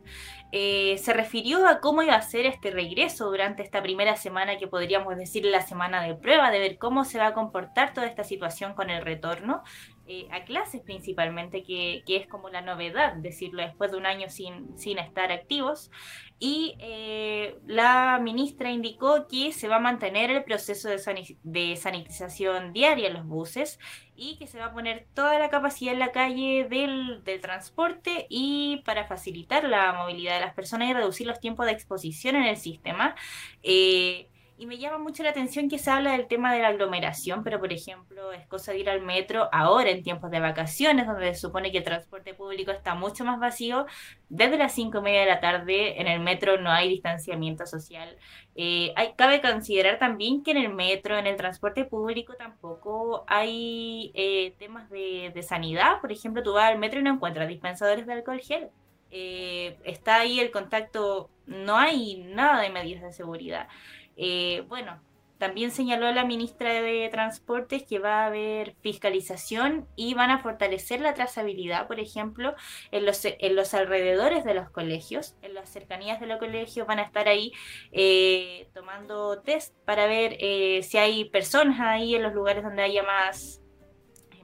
eh, 0.51 0.97
se 0.99 1.12
refirió 1.12 1.64
a 1.68 1.79
cómo 1.79 2.03
iba 2.03 2.16
a 2.16 2.22
ser 2.22 2.45
este 2.45 2.72
regreso 2.72 3.27
durante 3.27 3.62
esta 3.62 3.83
primera 3.83 4.16
semana, 4.16 4.59
que 4.59 4.66
podríamos 4.66 5.16
decir 5.16 5.45
la 5.45 5.61
semana 5.61 6.03
de 6.03 6.16
prueba, 6.16 6.51
de 6.51 6.59
ver 6.59 6.77
cómo 6.77 7.05
se 7.05 7.18
va 7.18 7.29
a 7.29 7.35
comportar 7.35 7.95
toda 7.95 8.09
esta 8.09 8.25
situación 8.25 8.75
con 8.75 8.91
el 8.91 9.05
retorno. 9.05 9.62
Eh, 10.07 10.29
a 10.31 10.45
clases 10.45 10.83
principalmente, 10.83 11.63
que, 11.63 12.03
es 12.07 12.27
como 12.27 12.51
la 12.51 12.61
novedad, 12.61 13.15
decirlo, 13.15 13.63
después 13.63 13.91
de 13.91 13.97
un 13.97 14.05
año 14.05 14.29
sin, 14.29 14.77
sin 14.77 14.99
estar 14.99 15.33
activos. 15.33 15.91
Y 16.39 16.77
eh, 16.79 17.57
la 17.67 18.19
ministra 18.21 18.71
indicó 18.71 19.27
que 19.29 19.53
se 19.53 19.67
va 19.67 19.77
a 19.77 19.81
mantener 19.81 20.31
el 20.31 20.45
proceso 20.45 20.89
de, 20.91 21.37
de 21.43 21.77
sanitización 21.77 22.73
diaria 22.75 23.09
en 23.09 23.15
los 23.15 23.27
buses 23.27 23.79
y 24.15 24.37
que 24.37 24.47
se 24.47 24.59
va 24.59 24.67
a 24.67 24.73
poner 24.73 25.07
toda 25.15 25.39
la 25.39 25.49
capacidad 25.49 25.95
en 25.95 26.01
la 26.01 26.13
calle 26.13 26.67
del, 26.69 27.25
del 27.25 27.41
transporte 27.41 28.27
y 28.29 28.83
para 28.85 29.07
facilitar 29.07 29.65
la 29.65 29.93
movilidad 29.95 30.35
de 30.35 30.41
las 30.41 30.55
personas 30.55 30.91
y 30.91 30.93
reducir 30.93 31.27
los 31.27 31.41
tiempos 31.41 31.67
de 31.67 31.73
exposición 31.73 32.37
en 32.37 32.45
el 32.45 32.57
sistema. 32.57 33.15
Eh, 33.63 34.29
y 34.57 34.67
me 34.67 34.79
llama 34.79 34.99
mucho 34.99 35.23
la 35.23 35.31
atención 35.31 35.69
que 35.69 35.79
se 35.79 35.91
habla 35.91 36.13
del 36.13 36.29
tema 36.29 36.53
de 36.55 36.63
la 36.63 36.69
aglomeración, 36.69 37.43
pero 37.43 37.59
por 37.59 37.73
ejemplo 37.73 38.33
es 38.33 38.47
cosa 38.47 38.73
de 38.73 38.79
ir 38.79 38.89
al 38.89 39.03
metro 39.03 39.49
ahora 39.53 39.91
en 39.91 40.03
tiempos 40.03 40.31
de 40.31 40.39
vacaciones, 40.39 41.07
donde 41.07 41.35
se 41.35 41.41
supone 41.41 41.73
que 41.73 41.79
el 41.79 41.85
transporte 41.85 42.35
público 42.35 42.71
está 42.71 42.95
mucho 42.95 43.25
más 43.25 43.41
vacío. 43.41 43.87
Desde 44.29 44.57
las 44.57 44.73
cinco 44.73 44.99
y 44.99 45.03
media 45.03 45.21
de 45.21 45.27
la 45.27 45.41
tarde 45.41 46.01
en 46.01 46.07
el 46.07 46.21
metro 46.21 46.61
no 46.61 46.71
hay 46.71 46.89
distanciamiento 46.89 47.67
social. 47.67 48.17
Eh, 48.55 48.93
hay, 48.97 49.15
cabe 49.17 49.41
considerar 49.41 49.99
también 49.99 50.43
que 50.45 50.53
en 50.53 50.59
el 50.59 50.73
metro, 50.73 51.19
en 51.19 51.27
el 51.27 51.37
transporte 51.37 51.85
público 51.85 52.35
tampoco 52.35 53.25
hay 53.27 54.13
eh, 54.15 54.55
temas 54.59 54.89
de, 54.91 55.33
sanidad. 55.43 56.01
Por 56.01 56.13
ejemplo, 56.13 56.43
tú 56.43 56.53
vas 56.53 56.71
al 56.71 56.79
metro 56.79 57.01
y 57.01 57.03
no 57.03 57.11
encuentras 57.11 57.49
dispensadores 57.49 58.07
de 58.07 58.13
alcohol 58.13 58.41
gel. 58.41 58.71
Eh, 59.11 59.77
está 59.85 60.17
ahí 60.21 60.41
el 60.41 60.51
contacto, 60.51 61.31
no 61.47 61.77
hay 61.77 62.17
nada 62.25 62.61
de 62.61 62.71
medidas 62.71 63.03
de 63.03 63.13
seguridad. 63.13 63.69
Eh, 64.17 64.65
bueno, 64.69 65.01
también 65.39 65.73
señaló 65.73 66.11
la 66.12 66.25
ministra 66.25 66.73
de 66.73 67.09
Transportes 67.11 67.83
que 67.83 67.99
va 67.99 68.23
a 68.23 68.27
haber 68.27 68.77
fiscalización 68.81 69.87
y 69.97 70.15
van 70.15 70.31
a 70.31 70.39
fortalecer 70.39 71.01
la 71.01 71.15
trazabilidad, 71.15 71.87
por 71.87 71.99
ejemplo, 72.01 72.55
en 72.93 73.05
los, 73.05 73.25
en 73.25 73.57
los 73.57 73.75
alrededores 73.75 74.45
de 74.45 74.55
los 74.55 74.71
colegios, 74.71 75.35
en 75.43 75.55
las 75.55 75.69
cercanías 75.69 76.21
de 76.21 76.29
los 76.29 76.39
colegios 76.39 76.87
van 76.87 77.01
a 77.01 77.03
estar 77.03 77.29
ahí 77.29 77.53
eh, 77.93 78.69
tomando 78.73 79.43
test 79.43 79.75
para 79.85 80.07
ver 80.07 80.37
eh, 80.39 80.83
si 80.83 80.99
hay 80.99 81.25
personas 81.27 81.81
ahí 81.81 82.15
en 82.15 82.23
los 82.23 82.33
lugares 82.33 82.62
donde 82.62 82.83
haya 82.83 83.03
más 83.03 83.61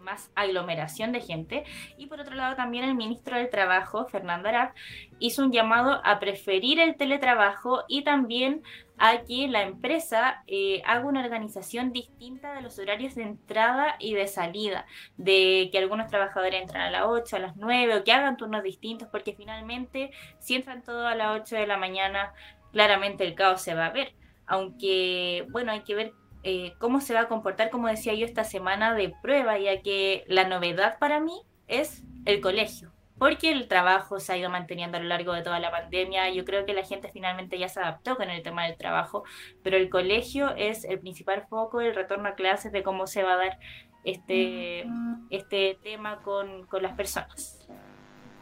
más 0.01 0.31
aglomeración 0.35 1.13
de 1.13 1.21
gente. 1.21 1.65
Y 1.97 2.07
por 2.07 2.21
otro 2.21 2.35
lado, 2.35 2.57
también 2.57 2.85
el 2.85 2.95
ministro 2.95 3.37
del 3.37 3.51
Trabajo, 3.51 4.07
Fernando 4.07 4.49
Araf, 4.49 4.75
hizo 5.19 5.43
un 5.43 5.53
llamado 5.53 6.01
a 6.05 6.19
preferir 6.19 6.81
el 6.81 6.97
teletrabajo 6.97 7.85
y 7.89 8.03
también 8.03 8.63
a 9.03 9.23
que 9.23 9.49
la 9.49 9.63
empresa 9.63 10.45
eh, 10.47 10.83
haga 10.85 11.07
una 11.07 11.25
organización 11.25 11.91
distinta 11.91 12.55
de 12.55 12.61
los 12.61 12.79
horarios 12.79 13.15
de 13.15 13.23
entrada 13.23 13.97
y 13.99 14.13
de 14.13 14.27
salida, 14.27 14.85
de 15.17 15.71
que 15.73 15.79
algunos 15.79 16.09
trabajadores 16.09 16.61
entran 16.61 16.83
a 16.83 16.91
las 16.91 17.05
8, 17.07 17.37
a 17.37 17.39
las 17.39 17.57
9 17.57 17.97
o 17.97 18.05
que 18.05 18.13
hagan 18.13 18.37
turnos 18.37 18.63
distintos, 18.63 19.09
porque 19.11 19.33
finalmente 19.33 20.11
si 20.39 20.55
entran 20.55 20.83
todos 20.83 21.07
a 21.07 21.15
las 21.15 21.41
8 21.41 21.57
de 21.57 21.67
la 21.67 21.79
mañana, 21.79 22.35
claramente 22.73 23.25
el 23.25 23.35
caos 23.35 23.63
se 23.63 23.75
va 23.75 23.87
a 23.87 23.91
ver. 23.91 24.13
Aunque, 24.47 25.47
bueno, 25.49 25.73
hay 25.73 25.81
que 25.81 25.95
ver 25.95 26.13
eh, 26.43 26.75
cómo 26.79 27.01
se 27.01 27.15
va 27.15 27.21
a 27.21 27.29
comportar, 27.29 27.71
como 27.71 27.89
decía 27.89 28.13
yo, 28.13 28.27
esta 28.27 28.45
semana 28.45 28.93
de 28.93 29.15
prueba, 29.23 29.59
ya 29.59 29.81
que 29.81 30.25
la 30.29 30.47
novedad 30.47 30.99
para 30.99 31.21
mí 31.21 31.41
es 31.69 32.05
el 32.27 32.43
colegio 32.43 32.93
porque 33.21 33.53
el 33.53 33.69
trabajo 33.69 34.19
se 34.19 34.33
ha 34.33 34.39
ido 34.39 34.49
manteniendo 34.49 34.97
a 34.97 35.01
lo 35.01 35.07
largo 35.07 35.35
de 35.35 35.43
toda 35.43 35.61
la 35.61 35.71
pandemia. 35.71 36.31
Yo 36.31 36.47
creo 36.47 36.65
que 36.65 36.73
la 36.73 36.85
gente 36.85 37.11
finalmente 37.13 37.59
ya 37.59 37.69
se 37.69 37.79
adaptó 37.79 38.17
con 38.17 38.31
el 38.31 38.43
tema 38.43 38.65
del 38.65 38.79
trabajo, 38.79 39.25
pero 39.63 39.77
el 39.77 39.91
colegio 39.91 40.57
es 40.57 40.85
el 40.85 41.01
principal 41.01 41.45
foco 41.47 41.81
del 41.81 41.95
retorno 41.95 42.31
a 42.31 42.35
clases 42.35 42.73
de 42.73 42.83
cómo 42.83 43.07
se 43.07 43.23
va 43.23 43.35
a 43.35 43.37
dar 43.37 43.59
este, 44.05 44.87
este 45.29 45.79
tema 45.83 46.23
con, 46.23 46.67
las 46.81 46.95
personas. 46.95 47.69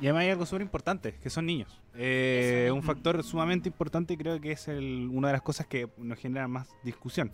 Y 0.01 0.07
además 0.07 0.23
hay 0.23 0.31
algo 0.31 0.47
súper 0.47 0.63
importante, 0.63 1.17
que 1.21 1.29
son 1.29 1.47
niños. 1.47 1.83
Eh, 1.97 2.71
un 2.73 2.85
factor 2.85 3.25
sumamente 3.25 3.69
importante 3.69 4.15
y 4.15 4.17
creo 4.17 4.41
que 4.41 4.53
es 4.53 4.69
una 4.69 5.27
de 5.27 5.33
las 5.33 5.43
cosas 5.43 5.67
que 5.67 5.89
nos 5.97 6.21
genera 6.21 6.47
más 6.47 6.73
discusión. 6.85 7.33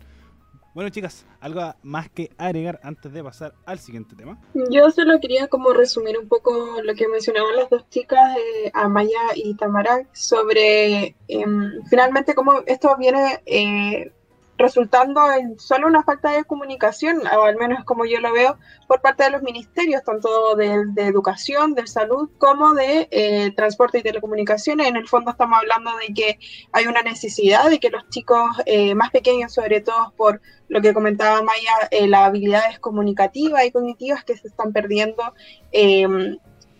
Bueno, 0.75 0.89
chicas, 0.89 1.25
¿algo 1.39 1.73
más 1.83 2.09
que 2.09 2.31
agregar 2.37 2.81
antes 2.83 3.13
de 3.13 3.23
pasar 3.23 3.53
al 3.65 3.79
siguiente 3.79 4.13
tema? 4.13 4.37
Yo 4.69 4.91
solo 4.91 5.21
quería 5.21 5.47
como 5.47 5.71
resumir 5.71 6.19
un 6.19 6.27
poco 6.27 6.81
lo 6.83 6.93
que 6.95 7.07
mencionaban 7.07 7.55
las 7.55 7.69
dos 7.69 7.89
chicas, 7.89 8.35
eh, 8.35 8.71
Amaya 8.73 9.21
y 9.35 9.55
Tamara, 9.55 10.05
sobre 10.11 11.15
em, 11.29 11.81
finalmente 11.89 12.35
cómo 12.35 12.61
esto 12.65 12.93
viene 12.97 13.41
eh, 13.45 14.11
resultando 14.57 15.31
en 15.33 15.59
solo 15.59 15.87
una 15.87 16.03
falta 16.03 16.31
de 16.31 16.43
comunicación, 16.45 17.21
o 17.27 17.43
al 17.43 17.57
menos 17.57 17.83
como 17.83 18.05
yo 18.05 18.19
lo 18.19 18.31
veo, 18.31 18.57
por 18.87 19.01
parte 19.01 19.23
de 19.23 19.31
los 19.31 19.41
ministerios, 19.41 20.03
tanto 20.03 20.55
de, 20.55 20.85
educación, 20.97 21.73
de 21.73 21.87
salud, 21.87 22.29
como 22.37 22.73
de 22.73 23.07
eh, 23.11 23.51
transporte 23.55 23.99
y 23.99 24.03
telecomunicaciones. 24.03 24.87
En 24.87 24.95
el 24.95 25.07
fondo 25.07 25.31
estamos 25.31 25.59
hablando 25.59 25.91
de 25.97 26.13
que 26.13 26.39
hay 26.71 26.87
una 26.87 27.01
necesidad 27.01 27.69
de 27.69 27.79
que 27.79 27.89
los 27.89 28.07
chicos 28.09 28.57
eh, 28.65 28.95
más 28.95 29.11
pequeños, 29.11 29.53
sobre 29.53 29.81
todo 29.81 30.13
por 30.15 30.41
lo 30.67 30.81
que 30.81 30.93
comentaba 30.93 31.41
Maya, 31.43 31.87
eh, 31.91 32.07
las 32.07 32.21
habilidades 32.21 32.79
comunicativas 32.79 33.65
y 33.65 33.71
cognitivas 33.71 34.23
que 34.23 34.37
se 34.37 34.47
están 34.47 34.71
perdiendo, 34.73 35.33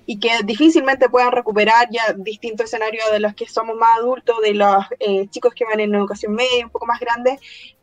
y 0.06 0.20
que 0.20 0.30
difícilmente 0.44 1.10
puedan 1.10 1.32
recuperar 1.32 1.88
ya 1.90 2.14
distintos 2.18 2.66
escenarios 2.66 3.12
de 3.12 3.20
los 3.20 3.34
que 3.34 3.48
somos 3.48 3.76
más 3.76 3.98
adultos, 3.98 4.40
de 4.42 4.54
los 4.54 4.86
eh, 5.00 5.28
chicos 5.30 5.54
que 5.54 5.66
van 5.66 5.80
en 5.80 5.96
educación 5.96 6.34
media, 6.34 6.66
un 6.66 6.72
poco 6.72 6.86
más 6.86 7.00
grande. 7.00 7.40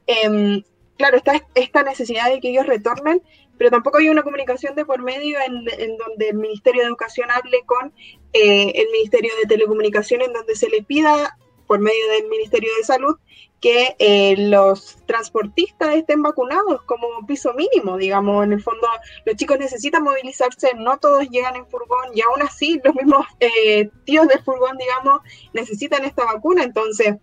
Em, 0.06 0.62
claro, 0.96 1.16
está 1.16 1.40
esta 1.54 1.82
necesidad 1.82 2.30
de 2.30 2.40
que 2.40 2.50
ellos 2.50 2.66
retornen, 2.66 3.22
pero 3.58 3.70
tampoco 3.70 3.98
hay 3.98 4.08
una 4.08 4.22
comunicación 4.22 4.74
de 4.74 4.84
por 4.84 5.02
medio 5.02 5.38
en, 5.40 5.96
donde 5.96 6.28
el 6.28 6.36
Ministerio 6.36 6.82
de 6.82 6.88
Educación 6.88 7.30
hable 7.30 7.62
con 7.66 7.92
eh, 8.32 8.72
el 8.74 8.86
Ministerio 8.92 9.30
de 9.40 9.48
Telecomunicaciones, 9.48 10.28
en 10.28 10.34
donde 10.34 10.56
se 10.56 10.68
le 10.68 10.82
pida 10.82 11.36
por 11.72 11.80
medio 11.80 12.06
del 12.08 12.28
Ministerio 12.28 12.68
de 12.76 12.84
Salud 12.84 13.16
que 13.58 13.96
eh, 13.98 14.34
los 14.36 14.98
transportistas 15.06 15.94
estén 15.94 16.20
vacunados 16.20 16.82
como 16.82 17.26
piso 17.26 17.54
mínimo, 17.54 17.96
digamos, 17.96 18.44
en 18.44 18.52
el 18.52 18.62
fondo 18.62 18.86
los 19.24 19.36
chicos 19.36 19.58
necesitan 19.58 20.02
movilizarse, 20.02 20.74
no 20.76 20.98
todos 20.98 21.26
llegan 21.30 21.56
en 21.56 21.66
furgón 21.66 22.14
y 22.14 22.20
aún 22.20 22.42
así 22.42 22.78
los 22.84 22.94
mismos 22.94 23.24
eh, 23.40 23.88
tíos 24.04 24.28
del 24.28 24.42
furgón, 24.42 24.76
digamos, 24.76 25.22
necesitan 25.54 26.04
esta 26.04 26.26
vacuna, 26.26 26.62
entonces... 26.62 27.16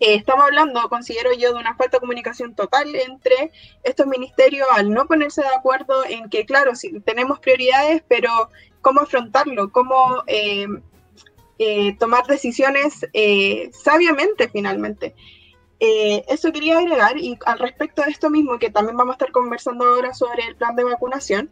Eh, 0.00 0.14
estamos 0.14 0.44
hablando, 0.44 0.88
considero 0.88 1.32
yo, 1.34 1.52
de 1.52 1.60
una 1.60 1.76
falta 1.76 1.96
de 1.96 2.00
comunicación 2.00 2.54
total 2.54 2.94
entre 2.94 3.52
estos 3.82 4.06
ministerios 4.06 4.66
al 4.72 4.90
no 4.90 5.06
ponerse 5.06 5.42
de 5.42 5.48
acuerdo 5.48 6.04
en 6.06 6.30
que, 6.30 6.46
claro, 6.46 6.74
sí, 6.74 7.00
tenemos 7.00 7.40
prioridades, 7.40 8.02
pero 8.08 8.30
cómo 8.80 9.02
afrontarlo, 9.02 9.70
cómo 9.70 10.24
tomar 11.98 12.26
decisiones 12.26 13.06
sabiamente 13.72 14.48
finalmente. 14.48 15.14
Eh, 15.78 16.24
eso 16.28 16.52
quería 16.52 16.78
agregar 16.78 17.18
y 17.18 17.38
al 17.44 17.58
respecto 17.58 18.02
de 18.02 18.10
esto 18.10 18.30
mismo, 18.30 18.58
que 18.58 18.70
también 18.70 18.96
vamos 18.96 19.12
a 19.12 19.16
estar 19.16 19.32
conversando 19.32 19.84
ahora 19.84 20.14
sobre 20.14 20.44
el 20.46 20.56
plan 20.56 20.74
de 20.74 20.84
vacunación, 20.84 21.50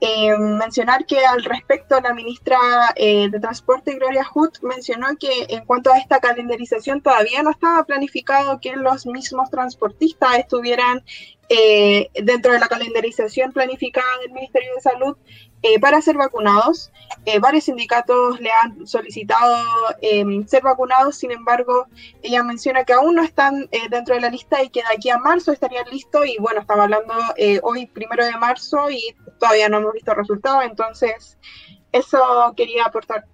eh, 0.00 0.36
mencionar 0.36 1.06
que 1.06 1.24
al 1.24 1.42
respecto 1.44 2.00
la 2.00 2.12
ministra 2.14 2.58
eh, 2.96 3.28
de 3.30 3.40
Transporte, 3.40 3.94
Gloria 3.94 4.24
Hood, 4.24 4.50
mencionó 4.62 5.08
que 5.18 5.46
en 5.48 5.64
cuanto 5.64 5.92
a 5.92 5.98
esta 5.98 6.20
calendarización 6.20 7.00
todavía 7.00 7.42
no 7.42 7.50
estaba 7.50 7.84
planificado 7.84 8.60
que 8.60 8.76
los 8.76 9.06
mismos 9.06 9.50
transportistas 9.50 10.38
estuvieran 10.38 11.02
dentro 12.24 12.52
de 12.54 12.58
la 12.58 12.66
calendarización 12.66 13.52
planificada 13.52 14.18
del 14.20 14.32
Ministerio 14.32 14.74
de 14.74 14.80
Salud 14.80 15.16
eh, 15.62 15.80
para 15.80 16.00
ser 16.00 16.16
vacunados. 16.16 16.92
Eh, 17.24 17.40
varios 17.40 17.64
sindicatos 17.64 18.40
le 18.40 18.50
han 18.52 18.86
solicitado 18.86 19.64
em, 20.00 20.46
ser 20.46 20.62
vacunados, 20.62 21.16
sin 21.16 21.32
embargo, 21.32 21.86
ella 22.22 22.44
menciona 22.44 22.84
que 22.84 22.92
aún 22.92 23.16
no 23.16 23.22
están 23.24 23.68
eh, 23.72 23.88
dentro 23.90 24.14
de 24.14 24.20
la 24.20 24.28
lista 24.28 24.62
y 24.62 24.68
que 24.68 24.80
de 24.80 24.94
aquí 24.94 25.10
a 25.10 25.18
marzo 25.18 25.50
estarían 25.50 25.86
listos. 25.90 26.24
Y 26.26 26.36
bueno, 26.38 26.60
estamos 26.60 26.84
hablando 26.84 27.14
hoy, 27.62 27.86
primero 27.86 28.24
de 28.24 28.36
marzo, 28.36 28.90
y 28.90 29.16
todavía 29.38 29.68
no 29.68 29.78
hemos 29.78 29.92
visto 29.92 30.14
resultados, 30.14 30.64
entonces 30.64 31.38
eso 31.92 32.18
quería 32.56 32.86
aportar. 32.86 33.26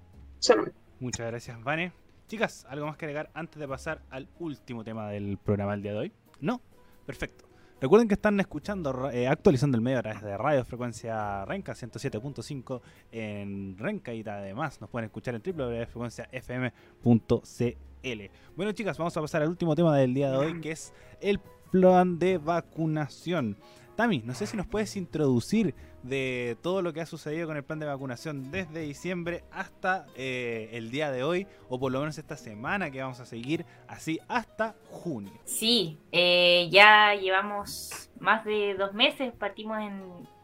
Muchas 1.00 1.26
gracias, 1.26 1.62
Vane. 1.62 1.92
Chicas, 2.28 2.66
¿algo 2.68 2.86
más 2.86 2.96
que 2.96 3.05
agregar 3.05 3.30
antes 3.34 3.61
de 3.61 3.68
pasar 3.68 4.00
al 4.11 4.28
último 4.38 4.84
tema 4.84 5.11
del 5.11 5.36
programa 5.38 5.72
del 5.72 5.82
día 5.82 5.92
de 5.92 5.98
hoy? 5.98 6.12
No, 6.40 6.62
perfecto. 7.07 7.44
Recuerden 7.80 8.09
que 8.09 8.14
están 8.14 8.38
escuchando, 8.38 9.11
eh, 9.11 9.26
actualizando 9.26 9.76
el 9.76 9.82
medio 9.82 9.98
a 9.98 10.03
través 10.03 10.22
de 10.22 10.38
Radio 10.38 10.64
Frecuencia 10.64 11.44
Renca 11.44 11.72
107.5 11.72 12.80
en 13.11 13.76
Renca 13.76 14.14
y 14.14 14.22
además 14.22 14.80
nos 14.80 14.88
pueden 14.88 15.07
escuchar 15.07 15.34
en 15.34 15.42
www.frecuenciafm.cl. 15.42 18.30
Bueno 18.55 18.72
chicas, 18.72 18.98
vamos 18.98 19.16
a 19.16 19.20
pasar 19.20 19.42
al 19.42 19.48
último 19.48 19.74
tema 19.74 19.96
del 19.96 20.14
día 20.14 20.30
de 20.30 20.36
hoy 20.36 20.61
que 20.61 20.70
es 20.70 20.94
el 21.20 21.40
plan 21.72 22.20
de 22.20 22.38
vacunación. 22.38 23.57
Tami, 23.97 24.22
no 24.24 24.34
sé 24.34 24.47
si 24.47 24.57
nos 24.57 24.66
puedes 24.66 24.97
introducir 24.97 25.74
de 26.03 26.57
todo 26.62 26.82
lo 26.82 26.93
que 26.93 27.01
ha 27.01 27.07
sucedido 27.07 27.47
con 27.47 27.57
el 27.57 27.62
plan 27.62 27.78
de 27.78 27.86
vacunación 27.86 28.51
desde 28.51 28.80
diciembre 28.80 29.45
hasta 29.53 30.07
eh, 30.16 30.70
el 30.72 30.90
día 30.90 31.11
de 31.11 31.22
hoy, 31.22 31.47
o 31.68 31.78
por 31.78 31.93
lo 31.93 32.01
menos 32.01 32.16
esta 32.18 32.36
semana 32.36 32.90
que 32.90 33.03
vamos 33.03 33.20
a 33.20 33.26
seguir 33.26 33.66
así 33.86 34.18
hasta 34.28 34.74
junio. 34.90 35.32
Sí, 35.45 35.99
eh, 36.11 36.68
ya 36.70 37.14
llevamos 37.14 38.11
más 38.18 38.45
de 38.45 38.74
dos 38.74 38.95
meses, 38.95 39.32
partimos 39.38 39.78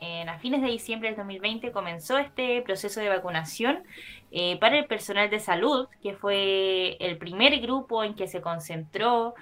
en, 0.01 0.29
a 0.29 0.39
fines 0.39 0.61
de 0.61 0.69
diciembre 0.69 1.09
del 1.09 1.17
2020, 1.17 1.73
comenzó 1.73 2.19
este 2.19 2.61
proceso 2.63 3.01
de 3.01 3.09
vacunación 3.09 3.83
eh, 4.31 4.59
para 4.61 4.79
el 4.79 4.87
personal 4.87 5.31
de 5.31 5.41
salud, 5.41 5.89
que 6.03 6.13
fue 6.15 6.97
el 7.01 7.17
primer 7.17 7.59
grupo 7.61 8.05
en 8.05 8.15
que 8.15 8.29
se 8.29 8.41
concentró 8.43 9.35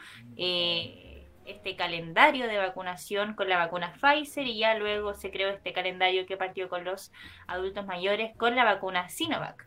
este 1.47 1.77
calendario 1.77 2.49
de 2.49 2.59
vacunación 2.59 3.35
con 3.35 3.49
la 3.49 3.59
vacuna 3.59 3.95
Pfizer 4.01 4.47
y 4.47 4.59
ya 4.59 4.75
luego 4.75 5.15
se 5.15 5.31
creó 5.31 5.49
este 5.49 5.73
calendario 5.73 6.27
que 6.27 6.37
partió 6.37 6.69
con 6.69 6.85
los 6.85 7.13
adultos 7.47 7.87
mayores 7.87 8.37
con 8.37 8.57
la 8.57 8.65
vacuna 8.65 9.09
Sinovac. 9.09 9.67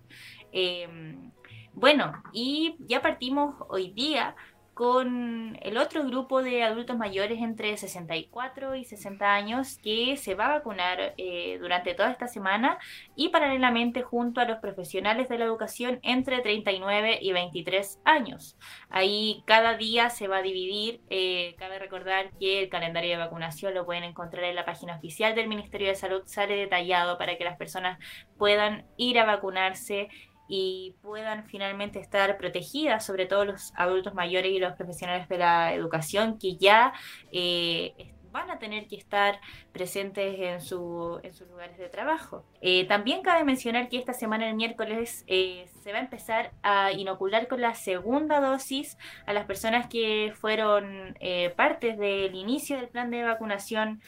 Em, 0.52 1.32
bueno, 1.74 2.22
y 2.34 2.76
ya 2.80 3.02
partimos 3.02 3.56
hoy 3.70 3.92
día 3.92 4.36
con 4.80 5.58
el 5.62 5.78
otro 5.78 6.06
grupo 6.06 6.42
de 6.42 6.64
adultos 6.64 6.98
mayores 6.98 7.42
entre 7.42 7.76
64 7.76 8.76
y 8.76 8.86
60 8.86 9.34
años 9.34 9.78
que 9.84 10.16
se 10.16 10.36
va 10.36 10.46
a 10.46 10.60
vacunar 10.60 11.16
eh, 11.18 11.58
durante 11.60 11.96
toda 11.96 12.12
esta 12.12 12.30
semana 12.30 12.80
y 13.14 13.28
paralelamente 13.28 14.04
junto 14.04 14.40
a 14.40 14.46
los 14.46 14.60
profesionales 14.60 15.28
de 15.28 15.38
la 15.38 15.44
educación 15.44 16.00
entre 16.02 16.40
39 16.40 17.20
y 17.22 17.34
23 17.34 18.00
años. 18.06 18.58
Ahí 18.90 19.44
cada 19.46 19.76
día 19.76 20.10
se 20.10 20.30
va 20.30 20.38
a 20.38 20.42
dividir, 20.42 21.02
eh, 21.10 21.56
cabe 21.60 21.78
recordar 21.78 22.32
que 22.40 22.64
el 22.64 22.70
calendario 22.70 23.12
de 23.12 23.18
vacunación 23.18 23.74
lo 23.74 23.86
pueden 23.86 24.06
encontrar 24.06 24.46
en 24.46 24.56
la 24.56 24.64
página 24.64 24.96
oficial 24.96 25.36
del 25.36 25.50
Ministerio 25.50 25.90
de 25.90 25.96
Salud, 25.96 26.22
sale 26.24 26.56
detallado 26.56 27.18
para 27.18 27.38
que 27.38 27.44
las 27.44 27.58
personas 27.58 28.00
puedan 28.38 28.86
ir 28.96 29.20
a 29.20 29.26
vacunarse 29.26 30.08
y 30.50 30.96
puedan 31.04 31.46
finalmente 31.46 32.00
estar 32.00 32.38
protegidas, 32.38 33.06
sobre 33.06 33.28
todo 33.28 33.46
los 33.46 33.72
adultos 33.76 34.16
mayores 34.16 34.52
y 34.52 34.60
los 34.60 34.74
profesionales 34.74 35.30
de 35.30 35.38
la 35.38 35.74
educación 35.74 36.40
que 36.40 36.58
ya 36.58 36.92
eh, 37.32 38.14
van 38.32 38.50
a 38.50 38.58
tener 38.58 38.88
que 38.88 38.96
estar 38.96 39.40
presentes 39.72 40.40
en, 40.40 40.62
su, 40.62 41.20
en 41.22 41.34
sus 41.34 41.48
lugares 41.48 41.78
de 41.78 41.88
trabajo. 41.88 42.46
Eh, 42.62 42.86
también 42.88 43.22
cabe 43.22 43.44
mencionar 43.44 43.90
que 43.90 43.98
esta 43.98 44.14
semana, 44.14 44.50
el 44.50 44.56
miércoles, 44.56 45.24
eh, 45.28 45.68
se 45.84 45.92
va 45.92 46.00
a 46.00 46.02
empezar 46.02 46.52
a 46.64 46.92
inocular 46.94 47.48
con 47.48 47.62
la 47.62 47.76
segunda 47.76 48.40
dosis 48.40 48.98
a 49.28 49.34
las 49.34 49.46
personas 49.46 49.88
que 49.88 50.34
fueron 50.36 51.16
partes 51.56 51.98
del 51.98 52.34
inicio 52.34 52.78
del 52.78 52.88
plan 52.88 53.12
de 53.12 53.24
vacunación 53.24 54.02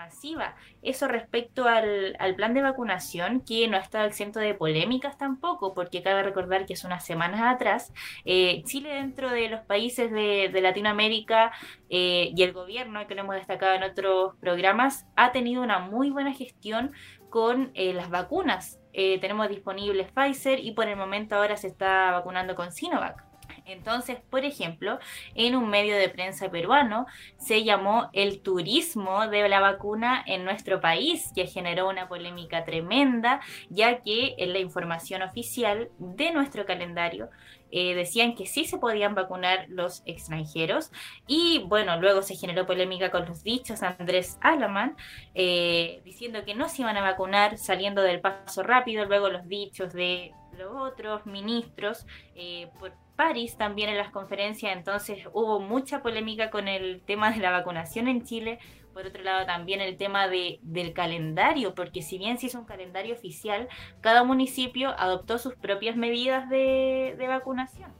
masiva. 0.00 0.56
Eso 0.82 1.08
respecto 1.08 1.66
al, 1.66 2.34
plan 2.36 2.54
de 2.54 2.62
vacunación, 2.62 3.42
que 3.42 3.68
no 3.68 3.76
ha 3.76 3.80
estado 3.80 4.06
exento 4.06 4.40
de 4.40 4.54
polémicas 4.54 5.18
tampoco, 5.18 5.74
porque 5.74 6.02
cabe 6.02 6.22
recordar 6.22 6.64
que 6.64 6.72
es 6.72 6.84
unas 6.84 7.04
semanas 7.04 7.42
atrás, 7.42 7.92
eh, 8.24 8.62
Chile 8.64 8.94
dentro 8.94 9.30
de 9.30 9.48
los 9.50 9.60
países 9.60 10.10
de, 10.10 10.50
Latinoamérica 10.60 11.52
eh, 11.88 12.32
y 12.34 12.42
el 12.42 12.52
gobierno, 12.52 13.06
que 13.06 13.14
lo 13.14 13.22
hemos 13.22 13.34
destacado 13.34 13.74
en 13.74 13.82
otros 13.82 14.36
programas, 14.40 15.06
ha 15.16 15.32
tenido 15.32 15.62
una 15.62 15.78
muy 15.78 16.10
buena 16.10 16.32
gestión 16.32 16.92
con 17.28 17.70
eh, 17.74 17.92
las 17.92 18.10
vacunas. 18.10 18.78
tenemos 18.92 19.48
disponibles 19.48 20.10
Pfizer 20.12 20.58
y 20.60 20.72
por 20.72 20.88
el 20.88 20.96
momento 20.96 21.36
ahora 21.36 21.56
se 21.56 21.68
está 21.68 22.10
vacunando 22.10 22.54
con 22.54 22.72
Sinovac. 22.72 23.29
Entonces, 23.72 24.18
por 24.30 24.44
ejemplo, 24.44 24.98
en 25.34 25.56
un 25.56 25.68
medio 25.68 25.96
de 25.96 26.08
prensa 26.08 26.50
peruano 26.50 27.06
se 27.38 27.64
llamó 27.64 28.10
el 28.12 28.40
turismo 28.40 29.26
de 29.28 29.48
la 29.48 29.60
vacuna 29.60 30.22
en 30.26 30.44
nuestro 30.44 30.80
país, 30.80 31.30
que 31.34 31.46
generó 31.46 31.88
una 31.88 32.08
polémica 32.08 32.64
tremenda, 32.64 33.40
ya 33.68 34.00
que 34.00 34.34
en 34.38 34.52
la 34.52 34.58
información 34.58 35.22
oficial 35.22 35.90
de 35.98 36.32
nuestro 36.32 36.66
calendario 36.66 37.30
eh, 37.72 37.94
decían 37.94 38.34
que 38.34 38.46
sí 38.46 38.64
se 38.64 38.78
podían 38.78 39.14
vacunar 39.14 39.66
los 39.68 40.02
extranjeros. 40.06 40.90
Y 41.26 41.60
bueno, 41.66 42.00
luego 42.00 42.22
se 42.22 42.34
generó 42.34 42.66
polémica 42.66 43.10
con 43.10 43.26
los 43.26 43.42
dichos 43.44 43.82
Andrés 43.82 44.38
Alaman 44.40 44.96
eh, 45.34 46.00
diciendo 46.04 46.44
que 46.44 46.54
no 46.54 46.68
se 46.68 46.82
iban 46.82 46.96
a 46.96 47.02
vacunar 47.02 47.58
saliendo 47.58 48.02
del 48.02 48.20
paso 48.20 48.62
rápido, 48.62 49.04
luego 49.04 49.28
los 49.28 49.46
dichos 49.46 49.92
de 49.92 50.32
los 50.56 50.72
otros 50.74 51.26
ministros 51.26 52.06
eh, 52.34 52.70
por 52.78 52.92
París 53.16 53.56
también 53.56 53.90
en 53.90 53.98
las 53.98 54.10
conferencias, 54.10 54.76
entonces 54.76 55.26
hubo 55.32 55.60
mucha 55.60 56.02
polémica 56.02 56.50
con 56.50 56.68
el 56.68 57.02
tema 57.02 57.30
de 57.30 57.38
la 57.38 57.50
vacunación 57.50 58.08
en 58.08 58.24
Chile. 58.24 58.58
Por 58.92 59.06
otro 59.06 59.22
lado, 59.22 59.46
también 59.46 59.80
el 59.80 59.96
tema 59.96 60.26
de, 60.26 60.58
del 60.62 60.92
calendario, 60.92 61.74
porque 61.74 62.02
si 62.02 62.18
bien 62.18 62.38
se 62.38 62.46
hizo 62.46 62.58
un 62.58 62.64
calendario 62.64 63.14
oficial, 63.14 63.68
cada 64.00 64.24
municipio 64.24 64.90
adoptó 64.98 65.38
sus 65.38 65.54
propias 65.54 65.96
medidas 65.96 66.48
de, 66.48 67.14
vacunación. 67.28 67.92